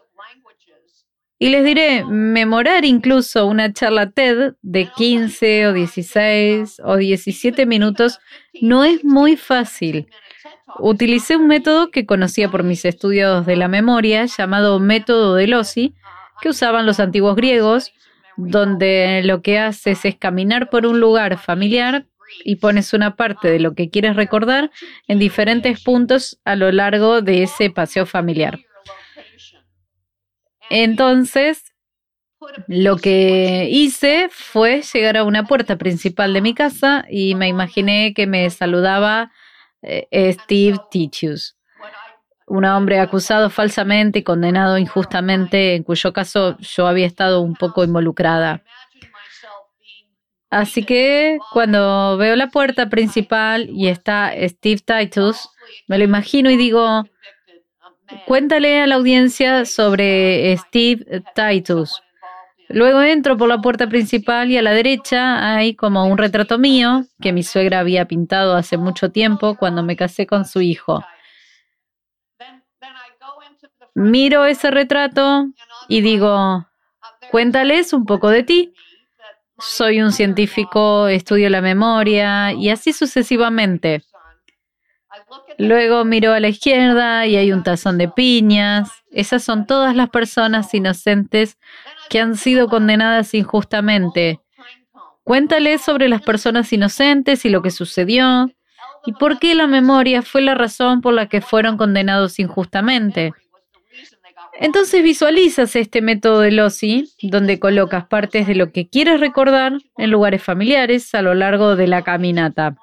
Y 1.39 1.49
les 1.49 1.63
diré, 1.63 2.03
memorar 2.03 2.83
incluso 2.83 3.45
una 3.45 3.71
charla 3.71 4.11
TED 4.11 4.55
de 4.61 4.89
15 4.89 5.67
o 5.67 5.73
16 5.73 6.81
o 6.83 6.97
17 6.97 7.65
minutos 7.65 8.19
no 8.61 8.83
es 8.83 9.05
muy 9.05 9.37
fácil. 9.37 10.07
Utilicé 10.79 11.37
un 11.37 11.47
método 11.47 11.89
que 11.89 12.05
conocía 12.05 12.49
por 12.49 12.63
mis 12.63 12.83
estudios 12.83 13.45
de 13.45 13.55
la 13.55 13.69
memoria 13.69 14.25
llamado 14.25 14.79
método 14.79 15.35
de 15.35 15.47
Lossi, 15.47 15.95
que 16.41 16.49
usaban 16.49 16.85
los 16.85 16.99
antiguos 16.99 17.37
griegos, 17.37 17.93
donde 18.37 19.21
lo 19.23 19.41
que 19.41 19.59
haces 19.59 20.05
es 20.05 20.15
caminar 20.17 20.69
por 20.69 20.85
un 20.85 20.99
lugar 20.99 21.37
familiar 21.37 22.05
y 22.43 22.57
pones 22.57 22.93
una 22.93 23.15
parte 23.15 23.49
de 23.49 23.59
lo 23.59 23.75
que 23.75 23.89
quieres 23.89 24.15
recordar 24.15 24.71
en 25.07 25.19
diferentes 25.19 25.83
puntos 25.83 26.39
a 26.43 26.55
lo 26.55 26.71
largo 26.71 27.21
de 27.21 27.43
ese 27.43 27.69
paseo 27.69 28.05
familiar. 28.05 28.59
Entonces, 30.69 31.63
lo 32.67 32.97
que 32.97 33.67
hice 33.69 34.27
fue 34.31 34.81
llegar 34.81 35.17
a 35.17 35.23
una 35.23 35.45
puerta 35.45 35.77
principal 35.77 36.33
de 36.33 36.41
mi 36.41 36.53
casa 36.53 37.05
y 37.09 37.35
me 37.35 37.47
imaginé 37.47 38.13
que 38.13 38.27
me 38.27 38.49
saludaba 38.49 39.31
eh, 39.81 40.33
Steve 40.33 40.79
Titius, 40.89 41.54
un 42.47 42.65
hombre 42.65 42.99
acusado 42.99 43.49
falsamente 43.49 44.19
y 44.19 44.23
condenado 44.23 44.77
injustamente, 44.77 45.75
en 45.75 45.83
cuyo 45.83 46.13
caso 46.13 46.57
yo 46.59 46.87
había 46.87 47.07
estado 47.07 47.41
un 47.41 47.55
poco 47.55 47.83
involucrada. 47.83 48.61
Así 50.49 50.83
que 50.83 51.39
cuando 51.51 52.17
veo 52.17 52.35
la 52.35 52.47
puerta 52.47 52.87
principal 52.89 53.67
y 53.69 53.87
está 53.87 54.31
Steve 54.47 54.81
Titus, 54.85 55.49
me 55.87 55.97
lo 55.97 56.03
imagino 56.03 56.49
y 56.49 56.55
digo, 56.55 57.03
Cuéntale 58.27 58.81
a 58.81 58.87
la 58.87 58.95
audiencia 58.95 59.65
sobre 59.65 60.55
Steve 60.57 61.23
Titus. 61.33 62.01
Luego 62.69 63.01
entro 63.01 63.37
por 63.37 63.47
la 63.47 63.61
puerta 63.61 63.87
principal 63.87 64.49
y 64.51 64.57
a 64.57 64.61
la 64.61 64.73
derecha 64.73 65.55
hay 65.55 65.75
como 65.75 66.05
un 66.05 66.17
retrato 66.17 66.57
mío 66.57 67.05
que 67.21 67.33
mi 67.33 67.43
suegra 67.43 67.79
había 67.79 68.05
pintado 68.05 68.55
hace 68.55 68.77
mucho 68.77 69.11
tiempo 69.11 69.55
cuando 69.55 69.83
me 69.83 69.95
casé 69.95 70.25
con 70.25 70.45
su 70.45 70.61
hijo. 70.61 71.03
Miro 73.95 74.45
ese 74.45 74.71
retrato 74.71 75.47
y 75.87 76.01
digo, 76.01 76.67
cuéntales 77.31 77.93
un 77.93 78.05
poco 78.05 78.29
de 78.29 78.43
ti. 78.43 78.73
Soy 79.57 80.01
un 80.01 80.11
científico, 80.11 81.07
estudio 81.07 81.49
la 81.49 81.61
memoria 81.61 82.51
y 82.51 82.69
así 82.69 82.91
sucesivamente. 82.91 84.03
Luego 85.57 86.03
miro 86.03 86.33
a 86.33 86.41
la 86.41 86.49
izquierda 86.49 87.25
y 87.25 87.37
hay 87.37 87.53
un 87.53 87.63
tazón 87.63 87.97
de 87.97 88.09
piñas. 88.09 88.91
Esas 89.11 89.45
son 89.45 89.65
todas 89.65 89.95
las 89.95 90.09
personas 90.09 90.73
inocentes 90.73 91.57
que 92.09 92.19
han 92.19 92.35
sido 92.35 92.67
condenadas 92.67 93.33
injustamente. 93.33 94.41
Cuéntale 95.23 95.77
sobre 95.77 96.09
las 96.09 96.21
personas 96.21 96.71
inocentes 96.73 97.45
y 97.45 97.49
lo 97.49 97.61
que 97.61 97.71
sucedió 97.71 98.51
y 99.05 99.13
por 99.13 99.39
qué 99.39 99.55
la 99.55 99.67
memoria 99.67 100.21
fue 100.21 100.41
la 100.41 100.53
razón 100.53 100.99
por 100.99 101.13
la 101.13 101.27
que 101.27 101.39
fueron 101.39 101.77
condenados 101.77 102.39
injustamente. 102.39 103.33
Entonces 104.59 105.03
visualizas 105.03 105.75
este 105.75 106.01
método 106.01 106.39
de 106.39 106.51
Lossi, 106.51 107.11
donde 107.21 107.59
colocas 107.59 108.05
partes 108.05 108.47
de 108.47 108.55
lo 108.55 108.71
que 108.71 108.87
quieres 108.87 109.19
recordar 109.19 109.73
en 109.97 110.11
lugares 110.11 110.41
familiares 110.41 111.13
a 111.13 111.21
lo 111.21 111.33
largo 111.33 111.75
de 111.75 111.87
la 111.87 112.03
caminata. 112.03 112.77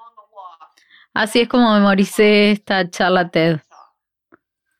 Así 1.15 1.41
es 1.41 1.49
como 1.49 1.73
memoricé 1.75 2.51
esta 2.51 2.89
charla 2.91 3.31
TED. 3.31 3.59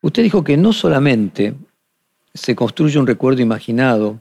Usted 0.01 0.23
dijo 0.23 0.43
que 0.43 0.57
no 0.57 0.73
solamente 0.73 1.55
se 2.33 2.55
construye 2.55 2.99
un 2.99 3.07
recuerdo 3.07 3.41
imaginado 3.41 4.19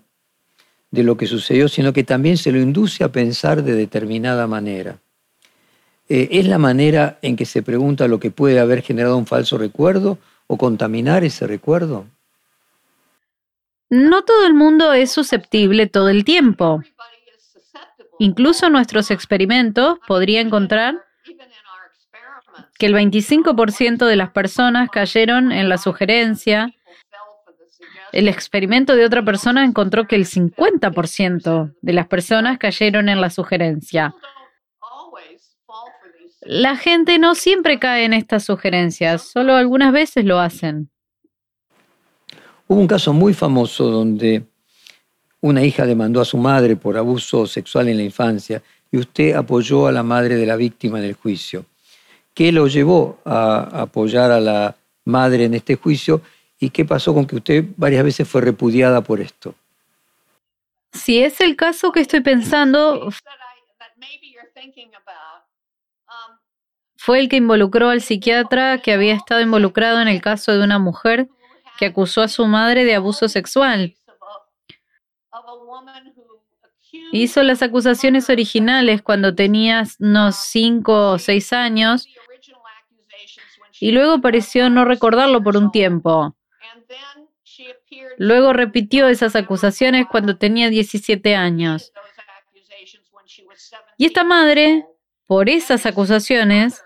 de 0.90 1.02
lo 1.02 1.16
que 1.16 1.26
sucedió, 1.26 1.68
sino 1.68 1.92
que 1.92 2.04
también 2.04 2.36
se 2.36 2.52
lo 2.52 2.60
induce 2.60 3.02
a 3.02 3.10
pensar 3.10 3.62
de 3.62 3.74
determinada 3.74 4.46
manera. 4.46 4.98
Eh, 6.08 6.28
¿Es 6.32 6.46
la 6.46 6.58
manera 6.58 7.18
en 7.22 7.36
que 7.36 7.46
se 7.46 7.62
pregunta 7.62 8.08
lo 8.08 8.20
que 8.20 8.30
puede 8.30 8.60
haber 8.60 8.82
generado 8.82 9.16
un 9.16 9.26
falso 9.26 9.56
recuerdo 9.56 10.18
o 10.46 10.58
contaminar 10.58 11.24
ese 11.24 11.46
recuerdo? 11.46 12.06
No 13.92 14.22
todo 14.22 14.46
el 14.46 14.54
mundo 14.54 14.94
es 14.94 15.12
susceptible 15.12 15.86
todo 15.86 16.08
el 16.08 16.24
tiempo. 16.24 16.80
Incluso 18.18 18.70
nuestros 18.70 19.10
experimentos 19.10 19.98
podrían 20.08 20.46
encontrar 20.46 21.04
que 22.78 22.86
el 22.86 22.94
25% 22.94 24.06
de 24.06 24.16
las 24.16 24.30
personas 24.30 24.88
cayeron 24.88 25.52
en 25.52 25.68
la 25.68 25.76
sugerencia. 25.76 26.72
El 28.12 28.28
experimento 28.28 28.96
de 28.96 29.04
otra 29.04 29.22
persona 29.26 29.62
encontró 29.62 30.06
que 30.06 30.16
el 30.16 30.24
50% 30.24 31.74
de 31.82 31.92
las 31.92 32.06
personas 32.06 32.56
cayeron 32.56 33.10
en 33.10 33.20
la 33.20 33.28
sugerencia. 33.28 34.14
La 36.40 36.76
gente 36.76 37.18
no 37.18 37.34
siempre 37.34 37.78
cae 37.78 38.06
en 38.06 38.14
estas 38.14 38.44
sugerencias, 38.44 39.30
solo 39.30 39.54
algunas 39.54 39.92
veces 39.92 40.24
lo 40.24 40.40
hacen. 40.40 40.88
Hubo 42.72 42.80
un 42.80 42.86
caso 42.86 43.12
muy 43.12 43.34
famoso 43.34 43.90
donde 43.90 44.44
una 45.42 45.62
hija 45.62 45.84
demandó 45.84 46.22
a 46.22 46.24
su 46.24 46.38
madre 46.38 46.74
por 46.74 46.96
abuso 46.96 47.46
sexual 47.46 47.90
en 47.90 47.98
la 47.98 48.02
infancia 48.02 48.62
y 48.90 48.96
usted 48.96 49.34
apoyó 49.34 49.86
a 49.88 49.92
la 49.92 50.02
madre 50.02 50.36
de 50.36 50.46
la 50.46 50.56
víctima 50.56 50.98
en 50.98 51.04
el 51.04 51.12
juicio. 51.12 51.66
¿Qué 52.32 52.50
lo 52.50 52.68
llevó 52.68 53.18
a 53.26 53.82
apoyar 53.82 54.30
a 54.30 54.40
la 54.40 54.74
madre 55.04 55.44
en 55.44 55.52
este 55.52 55.76
juicio 55.76 56.22
y 56.58 56.70
qué 56.70 56.86
pasó 56.86 57.12
con 57.12 57.26
que 57.26 57.36
usted 57.36 57.62
varias 57.76 58.04
veces 58.04 58.26
fue 58.26 58.40
repudiada 58.40 59.02
por 59.02 59.20
esto? 59.20 59.54
Si 60.94 61.22
es 61.22 61.42
el 61.42 61.56
caso 61.56 61.92
que 61.92 62.00
estoy 62.00 62.22
pensando, 62.22 63.10
fue 66.96 67.20
el 67.20 67.28
que 67.28 67.36
involucró 67.36 67.90
al 67.90 68.00
psiquiatra 68.00 68.78
que 68.78 68.94
había 68.94 69.12
estado 69.12 69.42
involucrado 69.42 70.00
en 70.00 70.08
el 70.08 70.22
caso 70.22 70.52
de 70.52 70.64
una 70.64 70.78
mujer 70.78 71.28
que 71.78 71.86
acusó 71.86 72.22
a 72.22 72.28
su 72.28 72.46
madre 72.46 72.84
de 72.84 72.94
abuso 72.94 73.28
sexual. 73.28 73.94
Hizo 77.12 77.42
las 77.42 77.62
acusaciones 77.62 78.30
originales 78.30 79.02
cuando 79.02 79.34
tenía 79.34 79.84
unos 79.98 80.36
cinco 80.36 81.12
o 81.12 81.18
seis 81.18 81.52
años 81.52 82.06
y 83.80 83.92
luego 83.92 84.20
pareció 84.20 84.70
no 84.70 84.84
recordarlo 84.84 85.42
por 85.42 85.56
un 85.56 85.72
tiempo. 85.72 86.36
Luego 88.18 88.52
repitió 88.52 89.08
esas 89.08 89.34
acusaciones 89.34 90.06
cuando 90.10 90.36
tenía 90.36 90.68
17 90.70 91.34
años. 91.34 91.92
Y 93.96 94.06
esta 94.06 94.24
madre, 94.24 94.86
por 95.26 95.48
esas 95.48 95.86
acusaciones, 95.86 96.82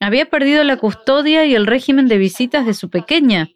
había 0.00 0.28
perdido 0.30 0.64
la 0.64 0.76
custodia 0.76 1.44
y 1.44 1.54
el 1.54 1.66
régimen 1.66 2.08
de 2.08 2.18
visitas 2.18 2.66
de 2.66 2.74
su 2.74 2.90
pequeña. 2.90 3.50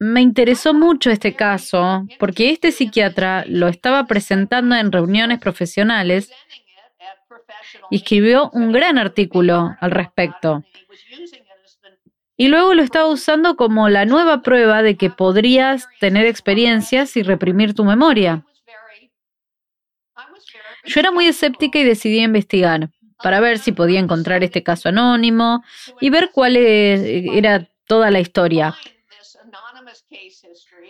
Me 0.00 0.20
interesó 0.20 0.74
mucho 0.74 1.10
este 1.10 1.34
caso 1.34 2.06
porque 2.18 2.50
este 2.50 2.72
psiquiatra 2.72 3.44
lo 3.46 3.68
estaba 3.68 4.06
presentando 4.06 4.76
en 4.76 4.92
reuniones 4.92 5.38
profesionales 5.38 6.30
y 7.90 7.96
escribió 7.96 8.50
un 8.52 8.72
gran 8.72 8.98
artículo 8.98 9.76
al 9.80 9.90
respecto. 9.90 10.64
Y 12.36 12.48
luego 12.48 12.74
lo 12.74 12.82
estaba 12.82 13.08
usando 13.08 13.56
como 13.56 13.88
la 13.88 14.04
nueva 14.04 14.42
prueba 14.42 14.82
de 14.82 14.96
que 14.96 15.10
podrías 15.10 15.88
tener 15.98 16.26
experiencias 16.26 17.16
y 17.16 17.22
reprimir 17.22 17.74
tu 17.74 17.84
memoria. 17.84 18.44
Yo 20.84 21.00
era 21.00 21.10
muy 21.10 21.26
escéptica 21.26 21.78
y 21.80 21.84
decidí 21.84 22.20
investigar 22.20 22.90
para 23.22 23.40
ver 23.40 23.58
si 23.58 23.72
podía 23.72 24.00
encontrar 24.00 24.44
este 24.44 24.62
caso 24.62 24.88
anónimo 24.88 25.64
y 26.00 26.10
ver 26.10 26.30
cuál 26.32 26.56
era 26.56 27.68
toda 27.86 28.10
la 28.10 28.20
historia. 28.20 28.74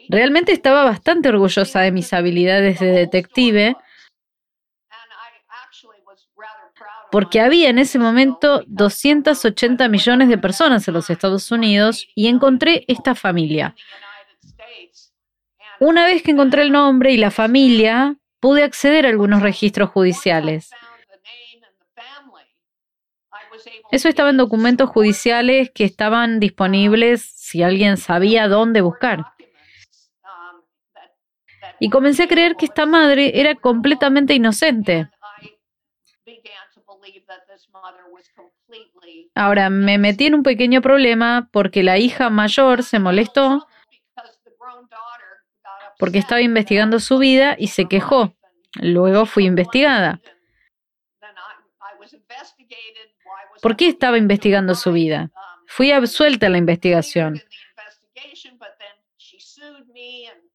Realmente 0.08 0.52
estaba 0.52 0.84
bastante 0.84 1.28
orgullosa 1.28 1.80
de 1.80 1.92
mis 1.92 2.12
habilidades 2.12 2.80
de 2.80 2.92
detective 2.92 3.76
porque 7.10 7.40
había 7.40 7.70
en 7.70 7.78
ese 7.78 7.98
momento 7.98 8.62
280 8.66 9.88
millones 9.88 10.28
de 10.28 10.38
personas 10.38 10.86
en 10.88 10.94
los 10.94 11.08
Estados 11.10 11.50
Unidos 11.50 12.06
y 12.14 12.28
encontré 12.28 12.84
esta 12.88 13.14
familia. 13.14 13.74
Una 15.80 16.04
vez 16.04 16.22
que 16.22 16.32
encontré 16.32 16.62
el 16.62 16.72
nombre 16.72 17.12
y 17.12 17.16
la 17.16 17.30
familia, 17.30 18.16
pude 18.40 18.64
acceder 18.64 19.06
a 19.06 19.10
algunos 19.10 19.42
registros 19.42 19.90
judiciales. 19.90 20.70
Eso 23.90 24.08
estaba 24.08 24.30
en 24.30 24.36
documentos 24.36 24.90
judiciales 24.90 25.70
que 25.74 25.84
estaban 25.84 26.40
disponibles 26.40 27.22
si 27.22 27.62
alguien 27.62 27.96
sabía 27.96 28.48
dónde 28.48 28.80
buscar. 28.80 29.24
Y 31.80 31.90
comencé 31.90 32.24
a 32.24 32.28
creer 32.28 32.56
que 32.56 32.66
esta 32.66 32.86
madre 32.86 33.40
era 33.40 33.54
completamente 33.54 34.34
inocente. 34.34 35.08
Ahora, 39.34 39.70
me 39.70 39.98
metí 39.98 40.26
en 40.26 40.34
un 40.34 40.42
pequeño 40.42 40.82
problema 40.82 41.48
porque 41.52 41.82
la 41.82 41.98
hija 41.98 42.30
mayor 42.30 42.82
se 42.82 42.98
molestó 42.98 43.66
porque 45.98 46.18
estaba 46.18 46.40
investigando 46.40 47.00
su 47.00 47.18
vida 47.18 47.56
y 47.58 47.68
se 47.68 47.86
quejó. 47.86 48.34
Luego 48.80 49.26
fui 49.26 49.46
investigada. 49.46 50.20
¿Por 53.62 53.76
qué 53.76 53.88
estaba 53.88 54.18
investigando 54.18 54.74
su 54.74 54.92
vida? 54.92 55.30
Fui 55.66 55.90
absuelta 55.90 56.46
en 56.46 56.52
la 56.52 56.58
investigación. 56.58 57.42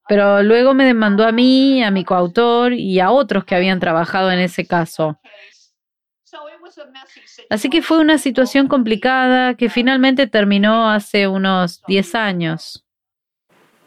Pero 0.08 0.44
luego 0.44 0.74
me 0.74 0.86
demandó 0.86 1.26
a 1.26 1.32
mí, 1.32 1.84
a 1.84 1.92
mi 1.92 2.04
coautor 2.04 2.74
y 2.74 3.00
a 3.00 3.12
otros 3.12 3.46
que 3.46 3.56
habían 3.56 3.80
trabajado 3.80 4.32
en 4.32 4.39
ese 4.39 4.66
caso. 4.66 5.20
Así 7.50 7.70
que 7.70 7.82
fue 7.82 8.00
una 8.00 8.18
situación 8.18 8.68
complicada 8.68 9.56
que 9.56 9.70
finalmente 9.70 10.28
terminó 10.28 10.89
hace 10.89 11.28
unos 11.28 11.82
10 11.88 12.16
años. 12.16 12.84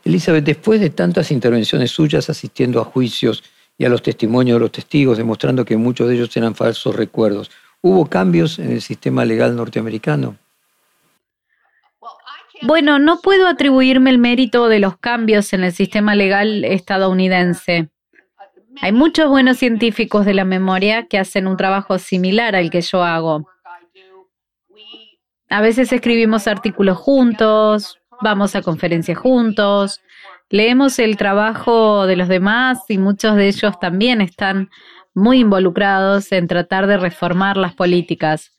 Elizabeth, 0.04 0.44
después 0.44 0.80
de 0.80 0.90
tantas 0.90 1.30
intervenciones 1.32 1.90
suyas 1.90 2.30
asistiendo 2.30 2.80
a 2.80 2.84
juicios 2.84 3.42
y 3.76 3.84
a 3.84 3.88
los 3.88 4.02
testimonios 4.02 4.56
de 4.56 4.60
los 4.60 4.72
testigos, 4.72 5.18
demostrando 5.18 5.64
que 5.64 5.76
muchos 5.76 6.08
de 6.08 6.14
ellos 6.14 6.34
eran 6.36 6.54
falsos 6.54 6.94
recuerdos, 6.94 7.50
¿hubo 7.86 8.06
cambios 8.06 8.58
en 8.58 8.72
el 8.72 8.82
sistema 8.82 9.24
legal 9.24 9.54
norteamericano? 9.54 10.36
Bueno, 12.62 12.98
no 12.98 13.20
puedo 13.20 13.46
atribuirme 13.46 14.10
el 14.10 14.18
mérito 14.18 14.68
de 14.68 14.80
los 14.80 14.96
cambios 14.96 15.52
en 15.52 15.62
el 15.62 15.72
sistema 15.72 16.14
legal 16.14 16.64
estadounidense. 16.64 17.90
Hay 18.80 18.92
muchos 18.92 19.28
buenos 19.28 19.58
científicos 19.58 20.26
de 20.26 20.34
la 20.34 20.44
memoria 20.44 21.06
que 21.06 21.18
hacen 21.18 21.46
un 21.46 21.56
trabajo 21.56 21.98
similar 21.98 22.56
al 22.56 22.70
que 22.70 22.80
yo 22.80 23.04
hago. 23.04 23.46
A 25.48 25.60
veces 25.60 25.92
escribimos 25.92 26.48
artículos 26.48 26.98
juntos, 26.98 28.00
vamos 28.20 28.56
a 28.56 28.62
conferencias 28.62 29.18
juntos, 29.18 30.00
leemos 30.50 30.98
el 30.98 31.16
trabajo 31.16 32.06
de 32.06 32.16
los 32.16 32.26
demás 32.26 32.80
y 32.88 32.98
muchos 32.98 33.36
de 33.36 33.46
ellos 33.46 33.78
también 33.78 34.20
están 34.20 34.70
muy 35.16 35.40
involucrados 35.40 36.30
en 36.30 36.46
tratar 36.46 36.86
de 36.86 36.96
reformar 36.96 37.56
las 37.56 37.74
políticas. 37.74 38.52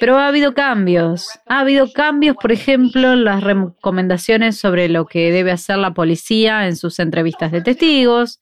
Pero 0.00 0.18
ha 0.18 0.26
habido 0.26 0.54
cambios. 0.54 1.28
Ha 1.46 1.60
habido 1.60 1.92
cambios, 1.92 2.36
por 2.36 2.50
ejemplo, 2.50 3.12
en 3.12 3.24
las 3.24 3.44
recomendaciones 3.44 4.58
sobre 4.58 4.88
lo 4.88 5.06
que 5.06 5.30
debe 5.30 5.52
hacer 5.52 5.78
la 5.78 5.94
policía 5.94 6.66
en 6.66 6.76
sus 6.76 6.98
entrevistas 6.98 7.52
de 7.52 7.60
testigos, 7.60 8.40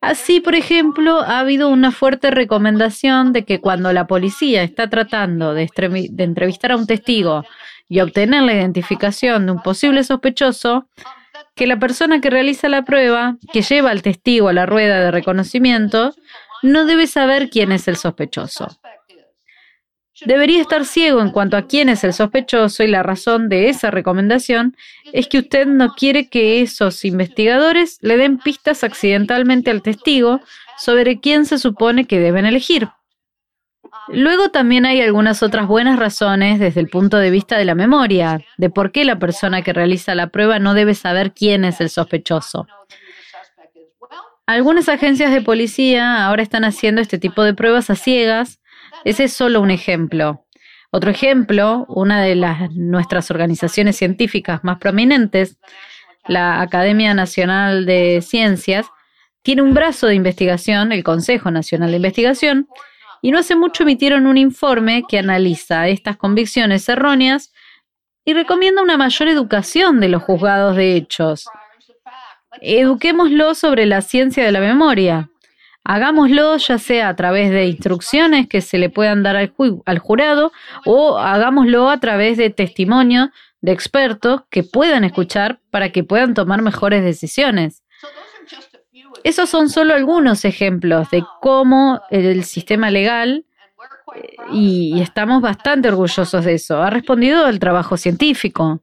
Así, 0.00 0.38
por 0.40 0.54
ejemplo, 0.54 1.20
ha 1.22 1.40
habido 1.40 1.68
una 1.68 1.90
fuerte 1.90 2.30
recomendación 2.30 3.32
de 3.32 3.44
que 3.44 3.60
cuando 3.60 3.92
la 3.92 4.06
policía 4.06 4.62
está 4.62 4.88
tratando 4.88 5.54
de, 5.54 5.68
entrevistar 6.18 6.70
a 6.70 6.76
un 6.76 6.86
testigo 6.86 7.44
y 7.88 7.98
obtener 8.00 8.44
la 8.44 8.54
identificación 8.54 9.46
de 9.46 9.52
un 9.52 9.62
posible 9.62 10.04
sospechoso, 10.04 10.86
que 11.58 11.66
la 11.66 11.78
persona 11.78 12.20
que 12.20 12.30
realiza 12.30 12.68
la 12.68 12.84
prueba, 12.84 13.36
que 13.52 13.62
lleva 13.62 13.90
al 13.90 14.00
testigo 14.00 14.48
a 14.48 14.52
la 14.52 14.64
rueda 14.64 15.00
de 15.00 15.10
reconocimiento, 15.10 16.14
no 16.62 16.86
debe 16.86 17.06
saber 17.08 17.50
quién 17.50 17.72
es 17.72 17.88
el 17.88 17.96
sospechoso. 17.96 18.78
Debería 20.24 20.60
estar 20.60 20.84
ciego 20.84 21.20
en 21.20 21.30
cuanto 21.30 21.56
a 21.56 21.66
quién 21.66 21.88
es 21.88 22.02
el 22.04 22.12
sospechoso 22.12 22.82
y 22.84 22.88
la 22.88 23.02
razón 23.02 23.48
de 23.48 23.68
esa 23.68 23.90
recomendación 23.90 24.76
es 25.12 25.28
que 25.28 25.38
usted 25.38 25.66
no 25.66 25.94
quiere 25.94 26.28
que 26.28 26.60
esos 26.60 27.04
investigadores 27.04 27.98
le 28.02 28.16
den 28.16 28.38
pistas 28.38 28.84
accidentalmente 28.84 29.70
al 29.70 29.82
testigo 29.82 30.40
sobre 30.76 31.20
quién 31.20 31.44
se 31.44 31.58
supone 31.58 32.06
que 32.06 32.20
deben 32.20 32.46
elegir. 32.46 32.88
Luego 34.10 34.50
también 34.50 34.86
hay 34.86 35.00
algunas 35.00 35.42
otras 35.42 35.66
buenas 35.66 35.98
razones 35.98 36.58
desde 36.58 36.80
el 36.80 36.88
punto 36.88 37.18
de 37.18 37.30
vista 37.30 37.58
de 37.58 37.64
la 37.64 37.74
memoria, 37.74 38.40
de 38.56 38.70
por 38.70 38.90
qué 38.90 39.04
la 39.04 39.18
persona 39.18 39.62
que 39.62 39.72
realiza 39.72 40.14
la 40.14 40.28
prueba 40.28 40.58
no 40.58 40.74
debe 40.74 40.94
saber 40.94 41.32
quién 41.32 41.64
es 41.64 41.80
el 41.80 41.90
sospechoso. 41.90 42.66
Algunas 44.46 44.88
agencias 44.88 45.32
de 45.32 45.42
policía 45.42 46.24
ahora 46.24 46.42
están 46.42 46.64
haciendo 46.64 47.02
este 47.02 47.18
tipo 47.18 47.42
de 47.42 47.52
pruebas 47.52 47.90
a 47.90 47.96
ciegas 47.96 48.60
ese 49.04 49.24
es 49.24 49.32
solo 49.32 49.60
un 49.60 49.70
ejemplo. 49.70 50.44
Otro 50.90 51.10
ejemplo, 51.10 51.84
una 51.88 52.22
de 52.22 52.34
las, 52.34 52.70
nuestras 52.72 53.30
organizaciones 53.30 53.96
científicas 53.96 54.64
más 54.64 54.78
prominentes, 54.78 55.58
la 56.26 56.60
Academia 56.60 57.14
Nacional 57.14 57.86
de 57.86 58.22
Ciencias, 58.22 58.86
tiene 59.42 59.62
un 59.62 59.74
brazo 59.74 60.06
de 60.06 60.14
investigación, 60.14 60.92
el 60.92 61.04
Consejo 61.04 61.50
Nacional 61.50 61.90
de 61.90 61.96
Investigación, 61.96 62.68
y 63.22 63.30
no 63.30 63.38
hace 63.38 63.56
mucho 63.56 63.82
emitieron 63.82 64.26
un 64.26 64.36
informe 64.36 65.02
que 65.08 65.18
analiza 65.18 65.88
estas 65.88 66.16
convicciones 66.16 66.88
erróneas 66.88 67.52
y 68.24 68.34
recomienda 68.34 68.82
una 68.82 68.96
mayor 68.96 69.28
educación 69.28 70.00
de 70.00 70.08
los 70.08 70.22
juzgados 70.22 70.76
de 70.76 70.96
hechos. 70.96 71.46
Eduquémoslo 72.60 73.54
sobre 73.54 73.86
la 73.86 74.02
ciencia 74.02 74.44
de 74.44 74.52
la 74.52 74.60
memoria. 74.60 75.30
Hagámoslo 75.84 76.56
ya 76.58 76.76
sea 76.76 77.08
a 77.08 77.16
través 77.16 77.50
de 77.50 77.66
instrucciones 77.66 78.46
que 78.46 78.60
se 78.60 78.76
le 78.76 78.90
puedan 78.90 79.22
dar 79.22 79.36
al, 79.36 79.98
jurado 79.98 80.52
o 80.84 81.16
hagámoslo 81.18 81.88
a 81.88 81.98
través 82.00 82.36
de 82.36 82.50
testimonio 82.50 83.30
de 83.62 83.72
expertos 83.72 84.42
que 84.50 84.62
puedan 84.62 85.04
escuchar 85.04 85.60
para 85.70 85.90
que 85.90 86.04
puedan 86.04 86.34
tomar 86.34 86.60
mejores 86.60 87.02
decisiones. 87.02 87.82
Esos 89.24 89.48
son 89.50 89.68
solo 89.68 89.94
algunos 89.94 90.44
ejemplos 90.44 91.10
de 91.10 91.22
cómo 91.40 92.00
el 92.10 92.44
sistema 92.44 92.90
legal, 92.90 93.44
eh, 94.14 94.36
y 94.52 95.00
estamos 95.00 95.42
bastante 95.42 95.88
orgullosos 95.88 96.44
de 96.44 96.54
eso, 96.54 96.82
ha 96.82 96.90
respondido 96.90 97.44
al 97.44 97.58
trabajo 97.58 97.96
científico. 97.96 98.80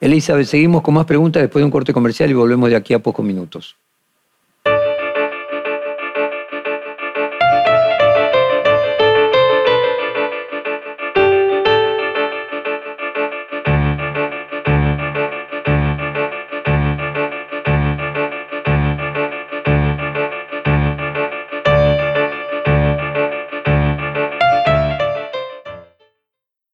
Elizabeth, 0.00 0.46
seguimos 0.46 0.82
con 0.82 0.94
más 0.94 1.06
preguntas 1.06 1.42
después 1.42 1.60
de 1.60 1.66
un 1.66 1.70
corte 1.70 1.92
comercial 1.92 2.28
y 2.30 2.34
volvemos 2.34 2.68
de 2.68 2.76
aquí 2.76 2.92
a 2.92 2.98
pocos 2.98 3.24
minutos. 3.24 3.76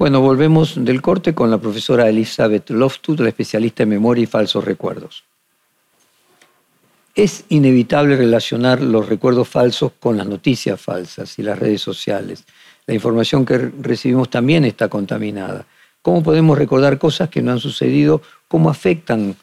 Bueno, 0.08 0.22
volvemos 0.22 0.82
del 0.82 1.02
corte 1.02 1.34
con 1.34 1.50
la 1.50 1.58
profesora 1.58 2.08
Elizabeth 2.08 2.70
Loftus, 2.70 3.20
la 3.20 3.28
especialista 3.28 3.82
en 3.82 3.90
memoria 3.90 4.22
y 4.22 4.26
falsos 4.26 4.64
recuerdos. 4.64 5.24
Es 7.14 7.44
inevitable 7.50 8.16
relacionar 8.16 8.80
los 8.80 9.06
recuerdos 9.06 9.50
falsos 9.50 9.92
con 10.00 10.16
las 10.16 10.26
noticias 10.26 10.80
falsas 10.80 11.38
y 11.38 11.42
las 11.42 11.58
redes 11.58 11.82
sociales. 11.82 12.44
La 12.86 12.94
información 12.94 13.44
que 13.44 13.58
recibimos 13.58 14.30
también 14.30 14.64
está 14.64 14.88
contaminada. 14.88 15.66
¿Cómo 16.00 16.22
podemos 16.22 16.56
recordar 16.56 16.96
cosas 16.96 17.28
que 17.28 17.42
no 17.42 17.52
han 17.52 17.60
sucedido? 17.60 18.22
¿Cómo 18.48 18.70
afectan 18.70 19.36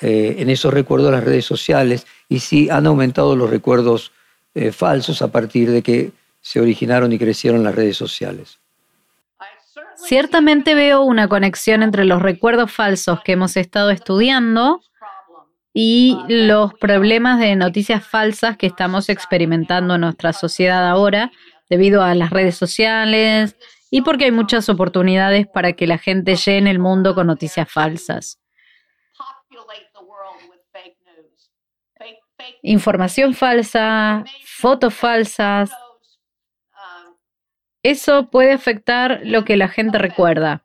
eh, 0.00 0.34
en 0.36 0.50
esos 0.50 0.74
recuerdos 0.74 1.12
las 1.12 1.22
redes 1.22 1.44
sociales? 1.44 2.08
Y 2.28 2.40
si 2.40 2.68
han 2.68 2.88
aumentado 2.88 3.36
los 3.36 3.48
recuerdos 3.48 4.10
eh, 4.56 4.72
falsos 4.72 5.22
a 5.22 5.30
partir 5.30 5.70
de 5.70 5.80
que 5.80 6.10
se 6.40 6.60
originaron 6.60 7.12
y 7.12 7.20
crecieron 7.20 7.62
las 7.62 7.76
redes 7.76 7.96
sociales. 7.96 8.58
Ciertamente 10.04 10.74
veo 10.74 11.02
una 11.02 11.28
conexión 11.28 11.82
entre 11.82 12.04
los 12.04 12.20
recuerdos 12.20 12.72
falsos 12.72 13.20
que 13.22 13.32
hemos 13.32 13.56
estado 13.56 13.90
estudiando 13.90 14.80
y 15.72 16.18
los 16.28 16.74
problemas 16.74 17.38
de 17.38 17.56
noticias 17.56 18.06
falsas 18.06 18.56
que 18.56 18.66
estamos 18.66 19.08
experimentando 19.08 19.94
en 19.94 20.02
nuestra 20.02 20.32
sociedad 20.32 20.88
ahora 20.88 21.30
debido 21.70 22.02
a 22.02 22.14
las 22.14 22.30
redes 22.30 22.56
sociales 22.56 23.56
y 23.90 24.02
porque 24.02 24.24
hay 24.24 24.32
muchas 24.32 24.68
oportunidades 24.68 25.46
para 25.46 25.72
que 25.72 25.86
la 25.86 25.98
gente 25.98 26.36
llene 26.36 26.70
el 26.70 26.78
mundo 26.78 27.14
con 27.14 27.26
noticias 27.26 27.70
falsas. 27.70 28.38
Información 32.62 33.34
falsa, 33.34 34.24
fotos 34.44 34.94
falsas, 34.94 35.70
eso 37.82 38.30
puede 38.30 38.52
afectar 38.52 39.20
lo 39.24 39.44
que 39.44 39.56
la 39.56 39.68
gente 39.68 39.98
recuerda. 39.98 40.64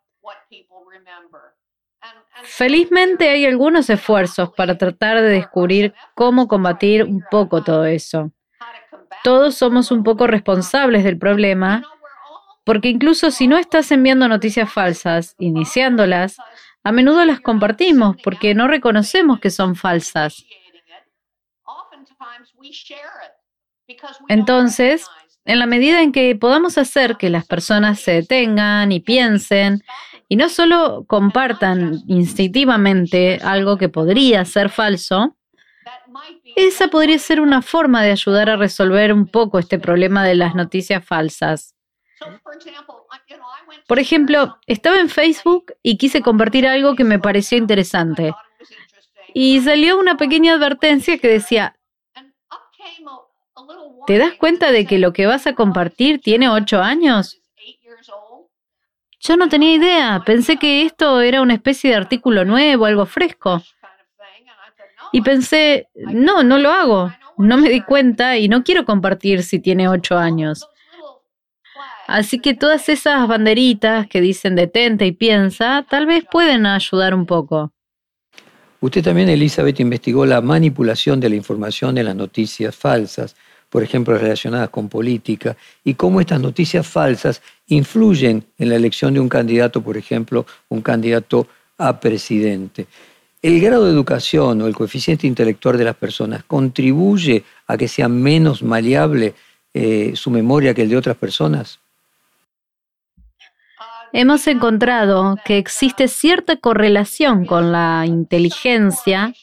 Felizmente 2.44 3.30
hay 3.30 3.46
algunos 3.46 3.90
esfuerzos 3.90 4.52
para 4.54 4.78
tratar 4.78 5.22
de 5.22 5.30
descubrir 5.30 5.94
cómo 6.14 6.48
combatir 6.48 7.04
un 7.04 7.24
poco 7.30 7.64
todo 7.64 7.86
eso. 7.86 8.32
Todos 9.24 9.56
somos 9.56 9.92
un 9.92 10.04
poco 10.04 10.28
responsables 10.28 11.04
del 11.04 11.18
problema, 11.18 11.84
porque 12.64 12.90
incluso 12.90 13.32
si 13.32 13.48
no 13.48 13.58
estás 13.58 13.92
enviando 13.92 14.28
noticias 14.28 14.72
falsas, 14.72 15.36
iniciándolas, 15.40 16.38
a 16.84 16.92
menudo 16.92 17.26
las 17.26 17.42
compartimos 17.42 18.16
porque 18.24 18.54
no 18.54 18.68
reconocemos 18.68 19.40
que 19.40 19.50
son 19.50 19.76
falsas. 19.76 20.46
Entonces, 24.28 25.08
en 25.48 25.60
la 25.60 25.66
medida 25.66 26.02
en 26.02 26.12
que 26.12 26.36
podamos 26.36 26.78
hacer 26.78 27.16
que 27.16 27.30
las 27.30 27.46
personas 27.46 28.02
se 28.02 28.12
detengan 28.12 28.92
y 28.92 29.00
piensen 29.00 29.82
y 30.28 30.36
no 30.36 30.50
solo 30.50 31.06
compartan 31.08 32.02
instintivamente 32.08 33.40
algo 33.42 33.78
que 33.78 33.88
podría 33.88 34.44
ser 34.44 34.70
falso, 34.70 35.38
esa 36.58 36.90
podría 36.90 37.18
ser 37.18 37.40
una 37.40 37.62
forma 37.62 38.04
de 38.04 38.12
ayudar 38.12 38.50
a 38.50 38.58
resolver 38.58 39.14
un 39.14 39.26
poco 39.26 39.58
este 39.58 39.80
problema 39.80 40.26
de 40.26 40.36
las 40.36 40.54
noticias 40.54 41.06
falsas. 41.06 41.74
Por 43.88 44.00
ejemplo, 44.00 44.58
estaba 44.68 45.00
en 45.00 45.08
Facebook 45.08 45.74
y 45.82 45.98
quise 45.98 46.22
compartir 46.22 46.68
algo 46.68 46.96
que 46.96 47.06
me 47.06 47.20
pareció 47.20 47.58
interesante. 47.58 48.34
Y 49.34 49.62
salió 49.62 49.98
una 49.98 50.18
pequeña 50.18 50.56
advertencia 50.56 51.20
que 51.20 51.30
decía, 51.30 51.77
¿Te 54.06 54.18
das 54.18 54.34
cuenta 54.34 54.72
de 54.72 54.86
que 54.86 55.00
lo 55.00 55.14
que 55.14 55.26
vas 55.26 55.48
a 55.48 55.54
compartir 55.54 56.22
tiene 56.22 56.50
ocho 56.50 56.82
años? 56.82 57.42
Yo 59.20 59.36
no 59.36 59.50
tenía 59.50 59.74
idea, 59.74 60.24
pensé 60.26 60.58
que 60.58 60.84
esto 60.84 61.22
era 61.22 61.42
una 61.42 61.56
especie 61.56 61.90
de 61.90 61.98
artículo 61.98 62.46
nuevo, 62.46 62.86
algo 62.86 63.06
fresco. 63.06 63.62
Y 65.12 65.22
pensé, 65.22 65.90
no, 65.96 66.44
no 66.44 66.58
lo 66.58 66.72
hago. 66.72 67.12
No 67.38 67.58
me 67.58 67.70
di 67.70 67.82
cuenta 67.82 68.38
y 68.38 68.48
no 68.48 68.64
quiero 68.64 68.86
compartir 68.86 69.44
si 69.44 69.60
tiene 69.60 69.88
ocho 69.88 70.18
años. 70.18 70.68
Así 72.08 72.40
que 72.40 72.54
todas 72.54 72.88
esas 72.90 73.28
banderitas 73.28 74.08
que 74.08 74.22
dicen 74.22 74.56
detente 74.56 75.06
y 75.06 75.12
piensa, 75.12 75.86
tal 75.90 76.06
vez 76.06 76.24
pueden 76.30 76.66
ayudar 76.66 77.14
un 77.14 77.26
poco. 77.26 77.74
Usted 78.80 79.04
también, 79.04 79.28
Elizabeth, 79.28 79.80
investigó 79.80 80.26
la 80.26 80.40
manipulación 80.40 81.20
de 81.20 81.30
la 81.30 81.36
información 81.36 81.98
en 81.98 82.06
las 82.06 82.16
noticias 82.16 82.76
falsas 82.76 83.36
por 83.70 83.84
ejemplo, 83.84 84.18
relacionadas 84.18 84.70
con 84.70 84.90
política, 84.90 85.56
y 85.84 85.94
cómo 85.96 86.22
estas 86.22 86.40
noticias 86.40 86.88
falsas 86.88 87.42
influyen 87.68 88.46
en 88.58 88.70
la 88.70 88.76
elección 88.76 89.14
de 89.14 89.20
un 89.20 89.30
candidato, 89.30 89.82
por 89.82 89.98
ejemplo, 89.98 90.46
un 90.70 90.82
candidato 90.82 91.48
a 91.78 92.00
presidente. 92.00 92.88
¿El 93.42 93.62
grado 93.62 93.86
de 93.86 93.92
educación 93.92 94.62
o 94.62 94.68
el 94.68 94.76
coeficiente 94.76 95.28
intelectual 95.28 95.78
de 95.78 95.84
las 95.84 95.96
personas 95.96 96.44
contribuye 96.44 97.44
a 97.68 97.78
que 97.78 97.88
sea 97.88 98.08
menos 98.08 98.64
maleable 98.64 99.36
eh, 99.74 100.14
su 100.16 100.32
memoria 100.32 100.74
que 100.74 100.82
el 100.82 100.90
de 100.90 100.98
otras 100.98 101.18
personas? 101.18 101.80
Hemos 104.14 104.48
encontrado 104.48 105.38
que 105.46 105.58
existe 105.58 106.08
cierta 106.08 106.58
correlación 106.58 107.46
con 107.46 107.72
la 107.72 108.06
inteligencia 108.08 109.34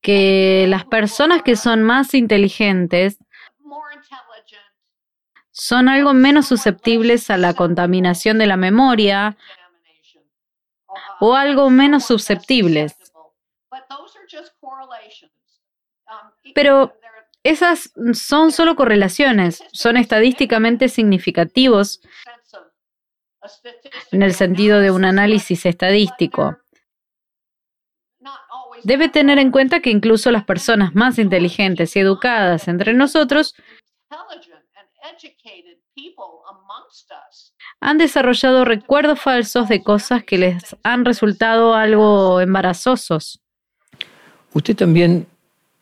que 0.00 0.66
las 0.68 0.84
personas 0.84 1.42
que 1.42 1.56
son 1.56 1.82
más 1.82 2.14
inteligentes 2.14 3.18
son 5.50 5.88
algo 5.88 6.14
menos 6.14 6.46
susceptibles 6.46 7.30
a 7.30 7.36
la 7.36 7.54
contaminación 7.54 8.38
de 8.38 8.46
la 8.46 8.56
memoria 8.56 9.36
o 11.20 11.34
algo 11.34 11.68
menos 11.70 12.04
susceptibles. 12.04 12.96
Pero 16.54 16.94
esas 17.42 17.92
son 18.14 18.52
solo 18.52 18.74
correlaciones, 18.74 19.62
son 19.72 19.96
estadísticamente 19.96 20.88
significativos 20.88 22.00
en 24.12 24.22
el 24.22 24.34
sentido 24.34 24.80
de 24.80 24.90
un 24.90 25.04
análisis 25.04 25.64
estadístico. 25.66 26.58
Debe 28.84 29.08
tener 29.08 29.38
en 29.38 29.50
cuenta 29.50 29.80
que 29.80 29.90
incluso 29.90 30.30
las 30.30 30.44
personas 30.44 30.94
más 30.94 31.18
inteligentes 31.18 31.96
y 31.96 32.00
educadas 32.00 32.68
entre 32.68 32.94
nosotros 32.94 33.54
han 37.80 37.98
desarrollado 37.98 38.64
recuerdos 38.64 39.20
falsos 39.20 39.68
de 39.68 39.82
cosas 39.82 40.24
que 40.24 40.38
les 40.38 40.76
han 40.82 41.04
resultado 41.04 41.74
algo 41.74 42.40
embarazosos. 42.40 43.40
Usted 44.52 44.76
también 44.76 45.26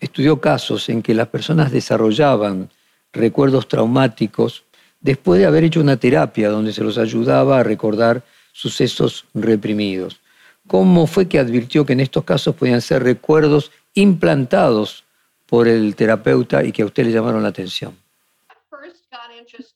estudió 0.00 0.40
casos 0.40 0.88
en 0.88 1.02
que 1.02 1.14
las 1.14 1.28
personas 1.28 1.72
desarrollaban 1.72 2.70
recuerdos 3.12 3.66
traumáticos 3.66 4.64
después 5.00 5.40
de 5.40 5.46
haber 5.46 5.64
hecho 5.64 5.80
una 5.80 5.96
terapia 5.96 6.50
donde 6.50 6.72
se 6.72 6.84
los 6.84 6.98
ayudaba 6.98 7.60
a 7.60 7.62
recordar 7.64 8.22
sucesos 8.52 9.24
reprimidos. 9.34 10.20
¿Cómo 10.68 11.06
fue 11.06 11.28
que 11.28 11.38
advirtió 11.38 11.84
que 11.84 11.94
en 11.94 12.00
estos 12.00 12.24
casos 12.24 12.54
podían 12.54 12.80
ser 12.80 13.02
recuerdos 13.02 13.72
implantados 13.94 15.04
por 15.46 15.66
el 15.66 15.96
terapeuta 15.96 16.62
y 16.62 16.72
que 16.72 16.82
a 16.82 16.86
usted 16.86 17.04
le 17.04 17.12
llamaron 17.12 17.42
la 17.42 17.48
atención? 17.48 17.96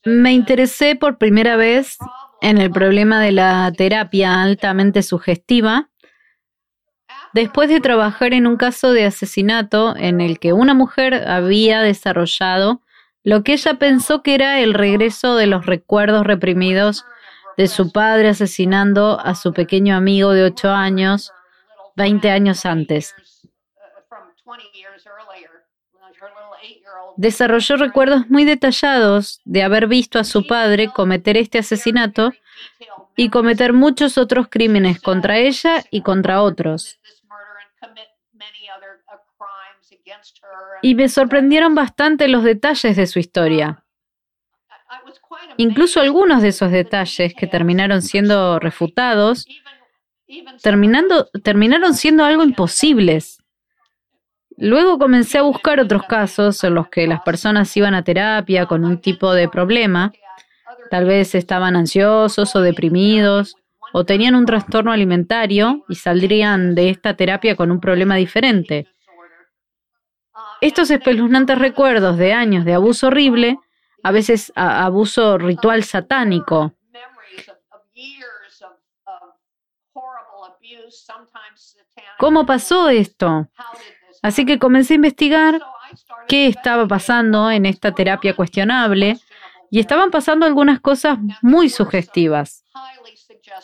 Me 0.04 0.32
interesé 0.32 0.94
por 0.94 1.18
primera 1.18 1.56
vez 1.56 1.96
en 2.42 2.58
el 2.58 2.70
problema 2.70 3.20
de 3.20 3.32
la 3.32 3.72
terapia 3.76 4.42
altamente 4.42 5.02
sugestiva 5.02 5.88
después 7.32 7.68
de 7.68 7.80
trabajar 7.80 8.34
en 8.34 8.46
un 8.46 8.56
caso 8.56 8.92
de 8.92 9.06
asesinato 9.06 9.96
en 9.96 10.20
el 10.20 10.38
que 10.38 10.52
una 10.52 10.74
mujer 10.74 11.26
había 11.28 11.80
desarrollado 11.80 12.82
lo 13.24 13.44
que 13.44 13.52
ella 13.54 13.74
pensó 13.74 14.22
que 14.22 14.34
era 14.34 14.60
el 14.60 14.74
regreso 14.74 15.36
de 15.36 15.46
los 15.46 15.64
recuerdos 15.64 16.26
reprimidos 16.26 17.04
de 17.56 17.68
su 17.68 17.92
padre 17.92 18.30
asesinando 18.30 19.18
a 19.20 19.34
su 19.34 19.52
pequeño 19.52 19.96
amigo 19.96 20.32
de 20.32 20.44
8 20.44 20.70
años 20.70 21.32
20 21.96 22.30
años 22.30 22.64
antes. 22.64 23.14
Desarrolló 27.16 27.76
recuerdos 27.76 28.28
muy 28.30 28.44
detallados 28.44 29.40
de 29.44 29.62
haber 29.62 29.86
visto 29.86 30.18
a 30.18 30.24
su 30.24 30.46
padre 30.46 30.88
cometer 30.88 31.36
este 31.36 31.58
asesinato 31.58 32.32
y 33.16 33.28
cometer 33.28 33.72
muchos 33.72 34.16
otros 34.16 34.48
crímenes 34.48 35.00
contra 35.00 35.36
ella 35.36 35.84
y 35.90 36.00
contra 36.00 36.42
otros. 36.42 36.98
Y 40.80 40.94
me 40.94 41.08
sorprendieron 41.08 41.74
bastante 41.74 42.28
los 42.28 42.44
detalles 42.44 42.96
de 42.96 43.06
su 43.06 43.18
historia. 43.18 43.81
Incluso 45.56 46.00
algunos 46.00 46.42
de 46.42 46.48
esos 46.48 46.70
detalles 46.70 47.34
que 47.34 47.46
terminaron 47.46 48.02
siendo 48.02 48.58
refutados, 48.58 49.46
terminando, 50.62 51.28
terminaron 51.42 51.94
siendo 51.94 52.24
algo 52.24 52.42
imposibles. 52.44 53.38
Luego 54.56 54.98
comencé 54.98 55.38
a 55.38 55.42
buscar 55.42 55.80
otros 55.80 56.02
casos 56.04 56.62
en 56.64 56.74
los 56.74 56.88
que 56.88 57.06
las 57.06 57.22
personas 57.22 57.76
iban 57.76 57.94
a 57.94 58.04
terapia 58.04 58.66
con 58.66 58.84
un 58.84 59.00
tipo 59.00 59.32
de 59.32 59.48
problema, 59.48 60.12
tal 60.90 61.06
vez 61.06 61.34
estaban 61.34 61.74
ansiosos 61.74 62.54
o 62.54 62.60
deprimidos, 62.60 63.56
o 63.92 64.04
tenían 64.04 64.34
un 64.34 64.46
trastorno 64.46 64.92
alimentario 64.92 65.84
y 65.88 65.94
saldrían 65.94 66.74
de 66.74 66.90
esta 66.90 67.14
terapia 67.14 67.56
con 67.56 67.70
un 67.70 67.80
problema 67.80 68.16
diferente. 68.16 68.86
Estos 70.60 70.90
espeluznantes 70.90 71.58
recuerdos 71.58 72.16
de 72.16 72.32
años 72.32 72.64
de 72.64 72.74
abuso 72.74 73.08
horrible, 73.08 73.58
a 74.02 74.12
veces 74.12 74.52
abuso 74.54 75.38
ritual 75.38 75.84
satánico, 75.84 76.74
¿Cómo 82.18 82.46
pasó 82.46 82.88
esto? 82.88 83.48
Así 84.22 84.46
que 84.46 84.58
comencé 84.58 84.94
a 84.94 84.96
investigar 84.96 85.60
qué 86.28 86.46
estaba 86.46 86.86
pasando 86.86 87.50
en 87.50 87.66
esta 87.66 87.92
terapia 87.92 88.34
cuestionable 88.34 89.18
y 89.70 89.80
estaban 89.80 90.10
pasando 90.10 90.46
algunas 90.46 90.80
cosas 90.80 91.18
muy 91.40 91.68
sugestivas. 91.68 92.64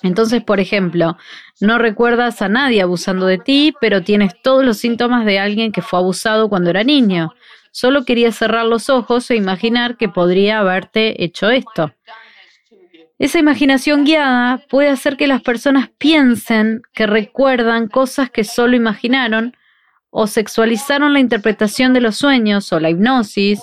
Entonces, 0.02 0.42
por 0.42 0.60
ejemplo, 0.60 1.16
no 1.60 1.78
recuerdas 1.78 2.42
a 2.42 2.48
nadie 2.48 2.82
abusando 2.82 3.26
de 3.26 3.38
ti, 3.38 3.74
pero 3.80 4.02
tienes 4.02 4.40
todos 4.42 4.64
los 4.64 4.78
síntomas 4.78 5.24
de 5.24 5.38
alguien 5.38 5.72
que 5.72 5.82
fue 5.82 5.98
abusado 5.98 6.48
cuando 6.48 6.70
era 6.70 6.82
niño. 6.84 7.32
Solo 7.70 8.04
querías 8.04 8.36
cerrar 8.36 8.64
los 8.64 8.88
ojos 8.88 9.30
e 9.30 9.36
imaginar 9.36 9.96
que 9.96 10.08
podría 10.08 10.60
haberte 10.60 11.22
hecho 11.22 11.50
esto. 11.50 11.92
Esa 13.18 13.40
imaginación 13.40 14.04
guiada 14.04 14.58
puede 14.68 14.90
hacer 14.90 15.16
que 15.16 15.26
las 15.26 15.42
personas 15.42 15.90
piensen 15.98 16.82
que 16.92 17.06
recuerdan 17.06 17.88
cosas 17.88 18.30
que 18.30 18.44
solo 18.44 18.76
imaginaron 18.76 19.56
o 20.10 20.26
sexualizaron 20.26 21.12
la 21.12 21.20
interpretación 21.20 21.92
de 21.92 22.00
los 22.00 22.16
sueños 22.16 22.72
o 22.72 22.78
la 22.78 22.90
hipnosis 22.90 23.60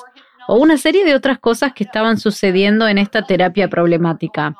o 0.47 0.58
una 0.58 0.78
serie 0.78 1.06
de 1.06 1.16
otras 1.16 1.39
cosas 1.39 1.74
que 1.74 1.86
estaban 1.86 2.18
sucediendo 2.18 2.88
en 2.88 2.97
esta 2.97 3.24
terapia 3.24 3.70
problemática. 3.70 4.56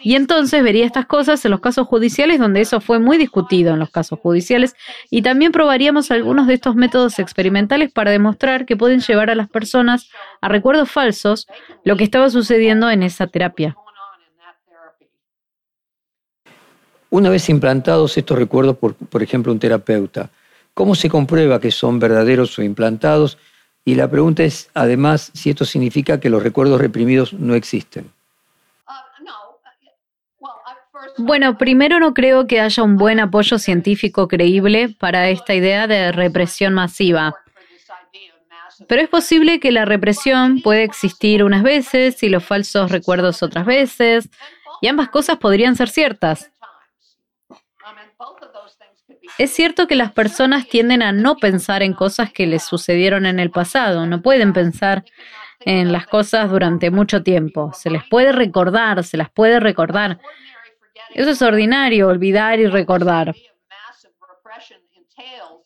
Y 0.00 0.14
entonces 0.14 0.62
vería 0.62 0.84
estas 0.84 1.06
cosas 1.06 1.44
en 1.44 1.50
los 1.50 1.60
casos 1.60 1.86
judiciales 1.86 2.38
donde 2.38 2.60
eso 2.60 2.80
fue 2.80 2.98
muy 2.98 3.18
discutido 3.18 3.72
en 3.72 3.78
los 3.78 3.90
casos 3.90 4.18
judiciales 4.20 4.74
y 5.10 5.22
también 5.22 5.52
probaríamos 5.52 6.10
algunos 6.10 6.46
de 6.46 6.54
estos 6.54 6.76
métodos 6.76 7.18
experimentales 7.18 7.92
para 7.92 8.10
demostrar 8.10 8.66
que 8.66 8.76
pueden 8.76 9.00
llevar 9.00 9.30
a 9.30 9.34
las 9.34 9.48
personas 9.48 10.10
a 10.40 10.48
recuerdos 10.48 10.90
falsos 10.90 11.46
lo 11.84 11.96
que 11.96 12.04
estaba 12.04 12.30
sucediendo 12.30 12.90
en 12.90 13.02
esa 13.02 13.26
terapia. 13.26 13.76
Una 17.10 17.30
vez 17.30 17.48
implantados 17.48 18.16
estos 18.18 18.38
recuerdos 18.38 18.76
por, 18.76 18.94
por 18.94 19.22
ejemplo, 19.22 19.52
un 19.52 19.60
terapeuta, 19.60 20.30
¿cómo 20.74 20.94
se 20.94 21.08
comprueba 21.08 21.60
que 21.60 21.70
son 21.70 22.00
verdaderos 22.00 22.58
o 22.58 22.62
implantados? 22.62 23.38
Y 23.84 23.94
la 23.94 24.10
pregunta 24.10 24.42
es, 24.42 24.70
además, 24.74 25.30
si 25.34 25.50
esto 25.50 25.64
significa 25.64 26.18
que 26.18 26.30
los 26.30 26.42
recuerdos 26.42 26.80
reprimidos 26.80 27.32
no 27.32 27.54
existen. 27.54 28.10
Bueno, 31.16 31.56
primero 31.58 32.00
no 32.00 32.12
creo 32.12 32.46
que 32.46 32.60
haya 32.60 32.82
un 32.82 32.96
buen 32.96 33.20
apoyo 33.20 33.58
científico 33.58 34.26
creíble 34.26 34.88
para 34.88 35.28
esta 35.28 35.54
idea 35.54 35.86
de 35.86 36.10
represión 36.12 36.74
masiva. 36.74 37.36
Pero 38.88 39.02
es 39.02 39.08
posible 39.08 39.60
que 39.60 39.70
la 39.70 39.84
represión 39.84 40.60
pueda 40.60 40.82
existir 40.82 41.44
unas 41.44 41.62
veces 41.62 42.22
y 42.22 42.28
los 42.28 42.44
falsos 42.44 42.90
recuerdos 42.90 43.42
otras 43.42 43.64
veces, 43.64 44.28
y 44.80 44.88
ambas 44.88 45.08
cosas 45.08 45.36
podrían 45.36 45.76
ser 45.76 45.88
ciertas. 45.88 46.50
Es 49.38 49.52
cierto 49.52 49.86
que 49.86 49.94
las 49.94 50.12
personas 50.12 50.68
tienden 50.68 51.02
a 51.02 51.12
no 51.12 51.36
pensar 51.36 51.82
en 51.82 51.92
cosas 51.92 52.32
que 52.32 52.46
les 52.46 52.64
sucedieron 52.64 53.26
en 53.26 53.38
el 53.38 53.50
pasado, 53.50 54.06
no 54.06 54.22
pueden 54.22 54.52
pensar 54.52 55.04
en 55.60 55.92
las 55.92 56.06
cosas 56.06 56.50
durante 56.50 56.90
mucho 56.90 57.22
tiempo. 57.22 57.72
Se 57.72 57.90
les 57.90 58.02
puede 58.04 58.32
recordar, 58.32 59.02
se 59.04 59.16
las 59.16 59.30
puede 59.30 59.60
recordar. 59.60 60.18
Eso 61.14 61.30
es 61.30 61.42
ordinario, 61.42 62.08
olvidar 62.08 62.58
y 62.58 62.66
recordar. 62.66 63.34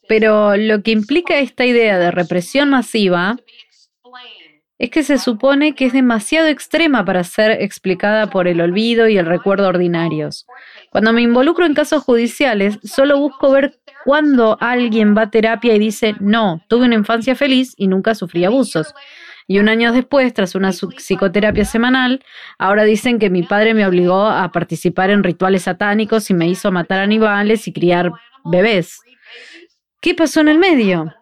Pero 0.07 0.57
lo 0.57 0.83
que 0.83 0.91
implica 0.91 1.39
esta 1.39 1.67
idea 1.67 1.99
de 1.99 2.11
represión 2.11 2.71
masiva 2.71 3.37
es 4.79 4.91
que 4.91 5.03
se 5.03 5.19
supone 5.19 5.75
que 5.75 5.87
es 5.87 5.93
demasiado 5.93 6.47
extrema 6.47 7.05
para 7.05 7.25
ser 7.25 7.63
explicada 7.63 8.31
por 8.31 8.47
el 8.47 8.61
olvido 8.61 9.09
y 9.09 9.19
el 9.19 9.27
recuerdo 9.27 9.67
ordinarios. 9.67 10.47
Cuando 10.91 11.13
me 11.13 11.23
involucro 11.23 11.67
en 11.67 11.75
casos 11.75 12.05
judiciales, 12.05 12.79
solo 12.85 13.19
busco 13.19 13.51
ver 13.51 13.81
cuándo 14.05 14.57
alguien 14.61 15.17
va 15.17 15.23
a 15.23 15.31
terapia 15.31 15.75
y 15.75 15.79
dice, 15.81 16.15
no, 16.21 16.63
tuve 16.69 16.87
una 16.87 16.95
infancia 16.95 17.35
feliz 17.35 17.75
y 17.77 17.89
nunca 17.89 18.15
sufrí 18.15 18.45
abusos. 18.45 18.95
Y 19.51 19.59
un 19.59 19.71
año 19.71 19.93
después, 19.93 20.35
tras 20.35 20.55
una 20.55 20.73
psicoterapia 20.73 21.65
semanal, 21.65 22.23
ahora 22.59 22.85
dicen 22.85 23.19
que 23.19 23.31
mi 23.31 23.43
padre 23.43 23.73
me 23.73 23.87
obligó 23.87 24.27
a 24.27 24.53
participar 24.53 25.09
en 25.09 25.25
rituales 25.25 25.63
satánicos 25.63 26.29
y 26.29 26.35
me 26.35 26.47
hizo 26.47 26.71
matar 26.71 27.01
animales 27.01 27.67
y 27.67 27.73
criar 27.73 28.13
bebés. 28.45 29.01
¿Qué 30.03 30.15
pasó 30.15 30.43
en 30.43 30.49
el 30.49 30.59
medio? 30.59 31.15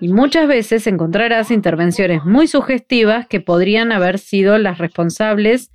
Y 0.00 0.08
muchas 0.08 0.46
veces 0.46 0.86
encontrarás 0.86 1.50
intervenciones 1.50 2.24
muy 2.24 2.46
sugestivas 2.46 3.26
que 3.26 3.40
podrían 3.40 3.90
haber 3.90 4.20
sido 4.20 4.58
las 4.58 4.78
responsables 4.78 5.72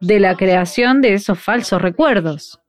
de 0.00 0.20
la 0.20 0.36
creación 0.36 1.00
de 1.00 1.14
esos 1.14 1.38
falsos 1.38 1.80
recuerdos. 1.80 2.60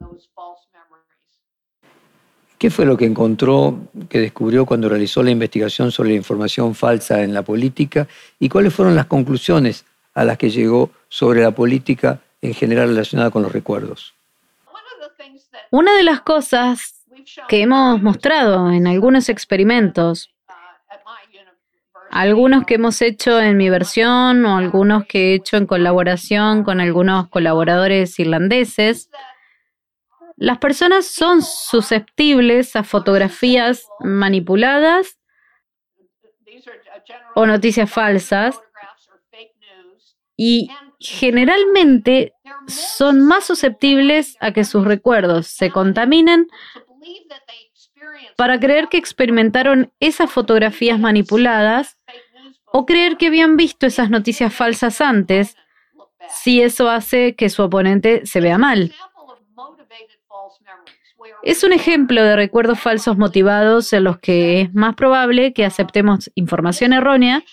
¿Qué 2.64 2.70
fue 2.70 2.86
lo 2.86 2.96
que 2.96 3.04
encontró, 3.04 3.78
que 4.08 4.22
descubrió 4.22 4.66
cuando 4.66 4.88
realizó 4.88 5.22
la 5.22 5.32
investigación 5.32 5.92
sobre 5.92 6.12
la 6.12 6.16
información 6.16 6.74
falsa 6.76 7.22
en 7.22 7.34
la 7.34 7.42
política 7.42 8.08
y 8.40 8.48
cuáles 8.48 8.74
fueron 8.74 8.96
las 8.96 9.08
conclusiones 9.08 9.84
a 10.14 10.24
las 10.24 10.38
que 10.38 10.50
llegó 10.50 10.90
sobre 11.10 11.42
la 11.42 11.52
política 11.52 12.22
en 12.42 12.54
general 12.54 12.88
relacionada 12.88 13.32
con 13.32 13.44
los 13.44 13.52
recuerdos? 13.52 14.14
Una 15.72 15.94
de 15.98 16.04
las 16.04 16.22
cosas 16.22 17.04
que 17.50 17.64
hemos 17.64 18.02
mostrado 18.02 18.72
en 18.72 18.88
algunos 18.88 19.28
experimentos, 19.28 20.30
algunos 22.12 22.66
que 22.66 22.76
hemos 22.76 23.02
hecho 23.02 23.42
en 23.42 23.58
mi 23.58 23.70
versión 23.70 24.46
o 24.46 24.56
algunos 24.56 25.04
que 25.04 25.32
he 25.32 25.34
hecho 25.34 25.58
en 25.58 25.66
colaboración 25.66 26.64
con 26.64 26.80
algunos 26.80 27.28
colaboradores 27.28 28.18
irlandeses, 28.20 29.10
las 30.36 30.58
personas 30.58 31.06
son 31.06 31.42
susceptibles 31.42 32.76
a 32.76 32.84
fotografías 32.84 33.88
manipuladas 34.00 35.20
o 37.36 37.46
noticias 37.46 37.90
falsas 37.90 38.60
y 40.36 40.70
generalmente 41.00 42.34
son 42.68 43.26
más 43.26 43.46
susceptibles 43.46 44.38
a 44.40 44.52
que 44.52 44.64
sus 44.64 44.86
recuerdos 44.86 45.48
se 45.48 45.70
contaminen 45.70 46.48
para 48.36 48.60
creer 48.60 48.88
que 48.88 48.98
experimentaron 48.98 49.92
esas 50.00 50.32
fotografías 50.32 51.00
manipuladas 51.00 51.98
o 52.66 52.86
creer 52.86 53.18
que 53.18 53.28
habían 53.28 53.56
visto 53.58 53.86
esas 53.86 54.10
noticias 54.10 54.54
falsas 54.54 55.00
antes, 55.02 55.56
si 56.30 56.62
eso 56.62 56.90
hace 56.90 57.36
que 57.36 57.50
su 57.50 57.62
oponente 57.62 58.26
se 58.26 58.42
vea 58.42 58.58
mal. 58.58 58.92
Es 61.44 61.66
un 61.66 61.74
ejemplo 61.74 62.24
de 62.24 62.38
recuerdos 62.38 62.80
falsos 62.80 63.18
motivados 63.18 63.92
en 63.92 64.06
los 64.06 64.18
que 64.18 64.62
es 64.62 64.74
más 64.74 64.96
probable 64.96 65.52
que 65.52 65.66
aceptemos 65.66 66.32
información 66.36 66.94
errónea 66.94 67.44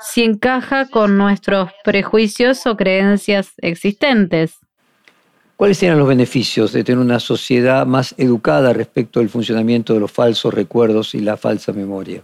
si 0.00 0.22
encaja 0.22 0.88
con 0.88 1.18
nuestros 1.18 1.70
prejuicios 1.82 2.64
o 2.66 2.76
creencias 2.76 3.52
existentes. 3.58 4.58
¿Cuáles 5.56 5.78
serían 5.78 5.98
los 5.98 6.06
beneficios 6.06 6.72
de 6.72 6.84
tener 6.84 7.00
una 7.00 7.18
sociedad 7.18 7.84
más 7.84 8.14
educada 8.16 8.72
respecto 8.72 9.18
al 9.18 9.28
funcionamiento 9.28 9.94
de 9.94 10.00
los 10.00 10.12
falsos 10.12 10.54
recuerdos 10.54 11.16
y 11.16 11.20
la 11.20 11.36
falsa 11.36 11.72
memoria? 11.72 12.22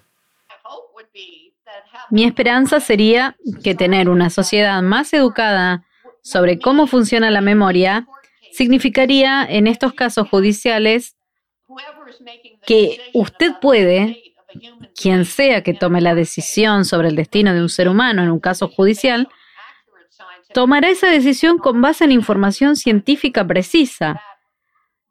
Mi 2.11 2.24
esperanza 2.24 2.78
sería 2.78 3.36
que 3.64 3.74
tener 3.74 4.09
una 4.09 4.30
sociedad 4.30 4.82
más 4.82 5.12
educada 5.12 5.84
sobre 6.22 6.59
cómo 6.59 6.86
funciona 6.86 7.30
la 7.30 7.41
memoria 7.41 8.07
significaría 8.59 9.46
en 9.48 9.68
estos 9.68 9.92
casos 9.92 10.28
judiciales 10.28 11.16
que 12.66 13.00
usted 13.14 13.52
puede, 13.61 14.20
quien 15.00 15.24
sea 15.24 15.62
que 15.62 15.74
tome 15.74 16.00
la 16.00 16.16
decisión 16.16 16.84
sobre 16.84 17.06
el 17.06 17.14
destino 17.14 17.54
de 17.54 17.62
un 17.62 17.68
ser 17.68 17.88
humano 17.88 18.20
en 18.20 18.30
un 18.32 18.40
caso 18.40 18.66
judicial, 18.66 19.28
tomará 20.52 20.88
esa 20.88 21.09
decisión 21.09 21.59
con 21.59 21.80
base 21.80 22.02
en 22.02 22.11
información 22.11 22.74
científica 22.74 23.46
precisa, 23.46 24.20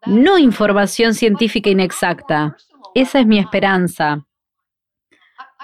no 0.05 0.37
información 0.37 1.13
científica 1.13 1.69
inexacta. 1.69 2.57
Esa 2.95 3.21
es 3.21 3.27
mi 3.27 3.39
esperanza. 3.39 4.26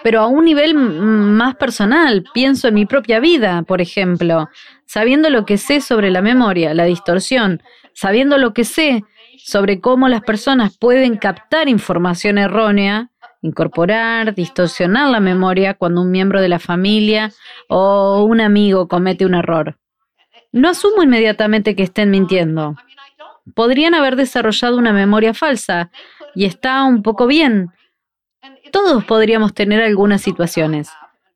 Pero 0.04 0.20
a 0.22 0.28
un 0.28 0.46
nivel 0.46 0.76
más 0.76 1.56
personal, 1.56 2.26
pienso 2.34 2.68
en 2.68 2.74
mi 2.74 2.86
propia 2.86 3.20
vida, 3.20 3.64
por 3.64 3.82
ejemplo, 3.82 4.50
sabiendo 4.86 5.30
lo 5.30 5.46
que 5.46 5.58
sé 5.58 5.82
sobre 5.82 6.12
la 6.12 6.22
memoria, 6.22 6.74
la 6.74 6.84
distorsión, 6.84 7.64
sabiendo 7.94 8.38
lo 8.38 8.54
que 8.54 8.66
sé 8.66 9.04
sobre 9.38 9.80
cómo 9.80 10.10
las 10.10 10.22
personas 10.22 10.78
pueden 10.78 11.18
captar 11.18 11.70
información 11.70 12.38
errónea, 12.38 13.10
incorporar, 13.42 14.36
distorsionar 14.36 15.10
la 15.10 15.20
memoria 15.20 15.74
cuando 15.74 16.02
un 16.02 16.12
miembro 16.12 16.42
de 16.42 16.50
la 16.50 16.60
familia 16.60 17.32
o 17.68 18.24
un 18.24 18.42
amigo 18.42 18.88
comete 18.88 19.26
un 19.26 19.36
error. 19.36 19.78
No 20.52 20.70
asumo 20.70 21.04
inmediatamente 21.04 21.76
que 21.76 21.84
estén 21.84 22.12
mintiendo. 22.12 22.76
Podrían 23.56 23.96
haber 23.96 24.16
desarrollado 24.16 24.78
una 24.78 24.94
memoria 24.94 25.34
falsa 25.34 25.92
y 26.36 26.46
está 26.46 26.84
un 26.84 27.04
poco 27.04 27.28
bien. 27.28 27.70
Todos 28.74 29.06
podríamos 29.06 29.54
tener 29.54 29.84
algunas 29.84 30.24
situaciones, 30.24 30.90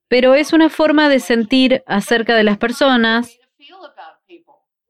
pero 0.07 0.33
es 0.33 0.53
una 0.53 0.69
forma 0.69 1.07
de 1.07 1.19
sentir 1.19 1.83
acerca 1.85 2.35
de 2.35 2.43
las 2.43 2.57
personas 2.57 3.37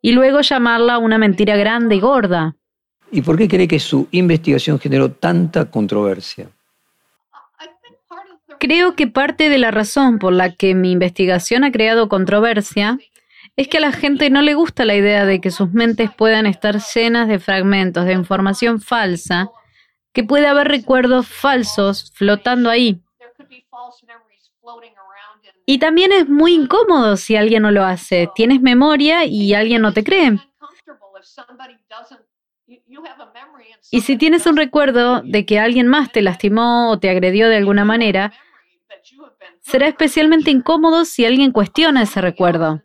y 0.01 0.13
luego 0.13 0.39
llamarla 0.39 0.97
una 0.97 1.17
mentira 1.17 1.57
grande 1.57 1.95
y 1.95 1.99
gorda. 1.99 2.55
¿Y 3.11 3.21
por 3.21 3.37
qué 3.37 3.49
cree 3.49 3.67
que 3.67 3.81
su 3.81 4.07
investigación 4.11 4.79
generó 4.79 5.11
tanta 5.11 5.69
controversia? 5.69 6.47
Creo 8.61 8.95
que 8.95 9.07
parte 9.07 9.49
de 9.49 9.57
la 9.57 9.71
razón 9.71 10.17
por 10.17 10.31
la 10.31 10.53
que 10.53 10.73
mi 10.73 10.93
investigación 10.93 11.65
ha 11.65 11.71
creado 11.73 12.07
controversia 12.07 12.97
es 13.57 13.67
que 13.67 13.79
a 13.79 13.81
la 13.81 13.91
gente 13.91 14.29
no 14.29 14.41
le 14.41 14.53
gusta 14.53 14.85
la 14.85 14.95
idea 14.95 15.25
de 15.25 15.41
que 15.41 15.51
sus 15.51 15.73
mentes 15.73 16.11
puedan 16.15 16.45
estar 16.45 16.79
llenas 16.95 17.27
de 17.27 17.39
fragmentos 17.39 18.05
de 18.05 18.13
información 18.13 18.79
falsa, 18.79 19.49
que 20.17 20.23
puede 20.23 20.47
haber 20.47 20.67
recuerdos 20.67 21.27
falsos 21.27 22.11
flotando 22.15 22.71
ahí. 22.71 22.99
Y 25.67 25.77
también 25.77 26.11
es 26.11 26.27
muy 26.27 26.55
incómodo 26.55 27.17
si 27.17 27.35
alguien 27.35 27.61
no 27.61 27.69
lo 27.69 27.83
hace. 27.83 28.27
Tienes 28.33 28.59
memoria 28.59 29.25
y 29.25 29.53
alguien 29.53 29.83
no 29.83 29.93
te 29.93 30.03
cree. 30.03 30.39
Y 33.91 34.01
si 34.01 34.17
tienes 34.17 34.47
un 34.47 34.57
recuerdo 34.57 35.21
de 35.21 35.45
que 35.45 35.59
alguien 35.59 35.85
más 35.85 36.11
te 36.11 36.23
lastimó 36.23 36.89
o 36.89 36.97
te 36.97 37.11
agredió 37.11 37.47
de 37.47 37.57
alguna 37.57 37.85
manera, 37.85 38.33
será 39.61 39.87
especialmente 39.87 40.49
incómodo 40.49 41.05
si 41.05 41.25
alguien 41.25 41.51
cuestiona 41.51 42.01
ese 42.01 42.21
recuerdo. 42.21 42.81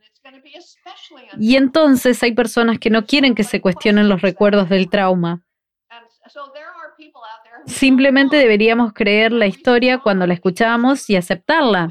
Y 1.40 1.56
entonces 1.56 2.22
hay 2.22 2.34
personas 2.34 2.78
que 2.78 2.90
no 2.90 3.06
quieren 3.06 3.34
que 3.34 3.44
se 3.44 3.62
cuestionen 3.62 4.10
los 4.10 4.20
recuerdos 4.20 4.68
del 4.68 4.90
trauma. 4.90 5.42
Simplemente 7.66 8.36
deberíamos 8.36 8.92
creer 8.92 9.32
la 9.32 9.46
historia 9.46 9.98
cuando 9.98 10.26
la 10.26 10.34
escuchamos 10.34 11.08
y 11.08 11.16
aceptarla. 11.16 11.90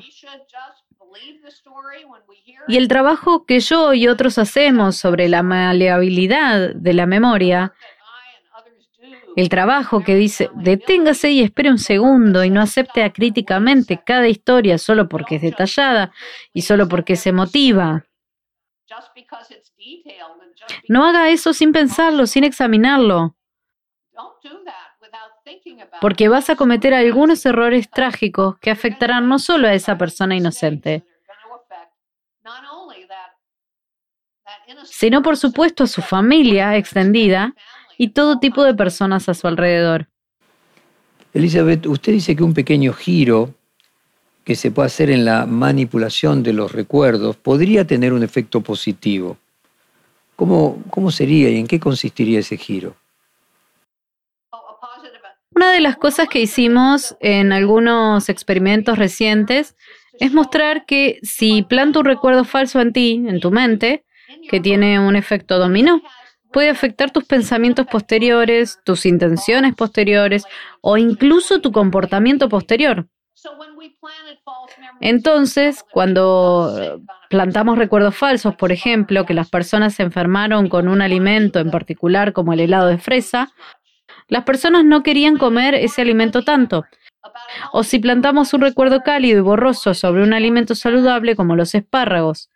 Y 2.68 2.78
el 2.78 2.88
trabajo 2.88 3.46
que 3.46 3.60
yo 3.60 3.94
y 3.94 4.08
otros 4.08 4.38
hacemos 4.38 4.98
sobre 4.98 5.28
la 5.30 5.44
maleabilidad 5.44 6.76
de 6.76 6.94
la 6.94 7.06
memoria, 7.06 7.74
el 9.36 9.50
trabajo 9.50 10.04
que 10.04 10.16
dice, 10.16 10.50
deténgase 10.56 11.32
y 11.32 11.42
espere 11.42 11.72
un 11.72 11.80
segundo 11.80 12.44
y 12.44 12.50
no 12.50 12.62
acepte 12.62 13.04
acríticamente 13.04 14.02
cada 14.06 14.28
historia 14.28 14.78
solo 14.78 15.08
porque 15.08 15.36
es 15.36 15.42
detallada 15.42 16.12
y 16.54 16.64
solo 16.64 16.88
porque 16.88 17.16
se 17.16 17.32
motiva. 17.32 18.04
No 20.90 21.06
haga 21.06 21.30
eso 21.30 21.54
sin 21.54 21.72
pensarlo, 21.72 22.28
sin 22.28 22.44
examinarlo, 22.44 23.36
porque 26.00 26.30
vas 26.30 26.50
a 26.50 26.56
cometer 26.56 26.94
algunos 26.94 27.46
errores 27.46 27.90
trágicos 27.90 28.58
que 28.60 28.72
afectarán 28.72 29.28
no 29.28 29.40
solo 29.40 29.68
a 29.68 29.74
esa 29.74 29.98
persona 29.98 30.36
inocente, 30.36 31.04
sino 34.86 35.22
por 35.22 35.38
supuesto 35.38 35.84
a 35.84 35.88
su 35.88 36.02
familia 36.02 36.76
extendida 36.78 37.54
y 37.98 38.10
todo 38.10 38.40
tipo 38.40 38.64
de 38.64 38.74
personas 38.74 39.30
a 39.30 39.34
su 39.34 39.48
alrededor. 39.48 40.08
Elizabeth, 41.34 41.86
usted 41.86 42.14
dice 42.14 42.36
que 42.36 42.44
un 42.44 42.54
pequeño 42.54 42.94
giro 42.94 43.54
que 44.44 44.56
se 44.56 44.72
puede 44.72 44.88
hacer 44.88 45.10
en 45.10 45.24
la 45.24 45.46
manipulación 45.46 46.44
de 46.44 46.54
los 46.54 46.72
recuerdos 46.72 47.38
podría 47.38 47.86
tener 47.86 48.12
un 48.12 48.24
efecto 48.24 48.62
positivo. 48.62 49.38
¿Cómo, 50.36 50.82
cómo 50.90 51.12
sería 51.12 51.50
y 51.50 51.58
en 51.58 51.68
qué 51.68 51.80
consistiría 51.80 52.40
ese 52.40 52.58
giro? 52.58 52.96
Una 55.54 55.72
de 55.72 55.82
las 55.82 55.98
cosas 55.98 56.30
que 56.30 56.40
hicimos 56.40 57.18
en 57.20 57.52
algunos 57.52 58.30
experimentos 58.30 58.98
recientes 58.98 59.76
es 60.20 60.32
mostrar 60.34 60.86
que 60.86 61.20
si 61.24 61.64
planto 61.64 62.00
un 62.00 62.06
recuerdo 62.06 62.46
falso 62.46 62.80
en 62.80 62.94
ti, 62.94 63.24
en 63.28 63.40
tu 63.42 63.52
mente, 63.52 64.06
que 64.50 64.62
tiene 64.62 65.00
un 65.00 65.16
efecto 65.18 65.60
dominó, 65.60 66.02
puede 66.54 66.70
afectar 66.70 67.12
tus 67.12 67.26
pensamientos 67.26 67.86
posteriores, 67.88 68.80
tus 68.86 69.06
intenciones 69.06 69.76
posteriores 69.76 70.46
o 70.82 70.98
incluso 70.98 71.60
tu 71.60 71.72
comportamiento 71.72 72.48
posterior. 72.48 73.08
Entonces, 75.00 75.84
cuando 75.92 77.02
plantamos 77.30 77.78
recuerdos 77.78 78.16
falsos, 78.16 78.56
por 78.56 78.72
ejemplo, 78.72 79.26
que 79.26 79.34
las 79.34 79.50
personas 79.50 79.96
se 79.96 80.04
enfermaron 80.04 80.70
con 80.70 80.88
un 80.88 81.02
alimento 81.02 81.60
en 81.60 81.72
particular 81.72 82.34
como 82.34 82.54
el 82.54 82.60
helado 82.60 82.88
de 82.88 83.00
fresa, 83.00 83.52
las 84.32 84.46
personas 84.46 84.86
no 84.86 85.04
querían 85.04 85.38
comer 85.38 85.76
ese 85.76 86.02
alimento 86.02 86.42
tanto. 86.42 86.86
O 87.74 87.84
si 87.84 88.00
plantamos 88.00 88.54
un 88.54 88.62
recuerdo 88.62 89.02
cálido 89.02 89.40
y 89.40 89.42
borroso 89.42 89.94
sobre 89.94 90.24
un 90.24 90.32
alimento 90.32 90.74
saludable 90.74 91.36
como 91.36 91.58
los 91.58 91.76
espárragos, 91.76 92.50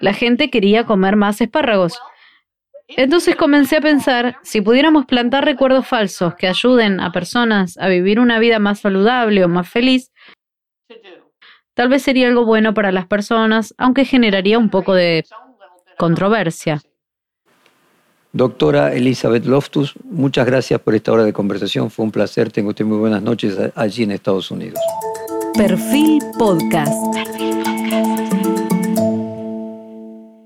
la 0.00 0.14
gente 0.14 0.48
quería 0.48 0.86
comer 0.86 1.16
más 1.16 1.38
espárragos. 1.42 2.00
Entonces 2.88 3.36
comencé 3.36 3.76
a 3.76 3.80
pensar, 3.82 4.38
si 4.42 4.62
pudiéramos 4.62 5.04
plantar 5.04 5.44
recuerdos 5.44 5.86
falsos 5.86 6.34
que 6.34 6.48
ayuden 6.48 6.98
a 6.98 7.12
personas 7.12 7.76
a 7.76 7.88
vivir 7.88 8.18
una 8.18 8.38
vida 8.38 8.58
más 8.58 8.80
saludable 8.80 9.44
o 9.44 9.48
más 9.48 9.68
feliz, 9.68 10.10
tal 11.74 11.90
vez 11.90 12.02
sería 12.02 12.28
algo 12.28 12.46
bueno 12.46 12.72
para 12.72 12.90
las 12.90 13.06
personas, 13.06 13.74
aunque 13.76 14.06
generaría 14.06 14.58
un 14.58 14.70
poco 14.70 14.94
de 14.94 15.26
controversia. 15.98 16.80
Doctora 18.32 18.94
Elizabeth 18.94 19.44
Loftus, 19.44 19.94
muchas 20.08 20.46
gracias 20.46 20.80
por 20.80 20.94
esta 20.94 21.12
hora 21.12 21.24
de 21.24 21.32
conversación. 21.32 21.90
Fue 21.90 22.04
un 22.04 22.12
placer. 22.12 22.52
Tengo 22.52 22.70
usted 22.70 22.84
muy 22.84 22.98
buenas 22.98 23.22
noches 23.22 23.56
allí 23.74 24.04
en 24.04 24.12
Estados 24.12 24.50
Unidos. 24.50 24.78
Perfil 25.54 26.22
Podcast. 26.38 26.92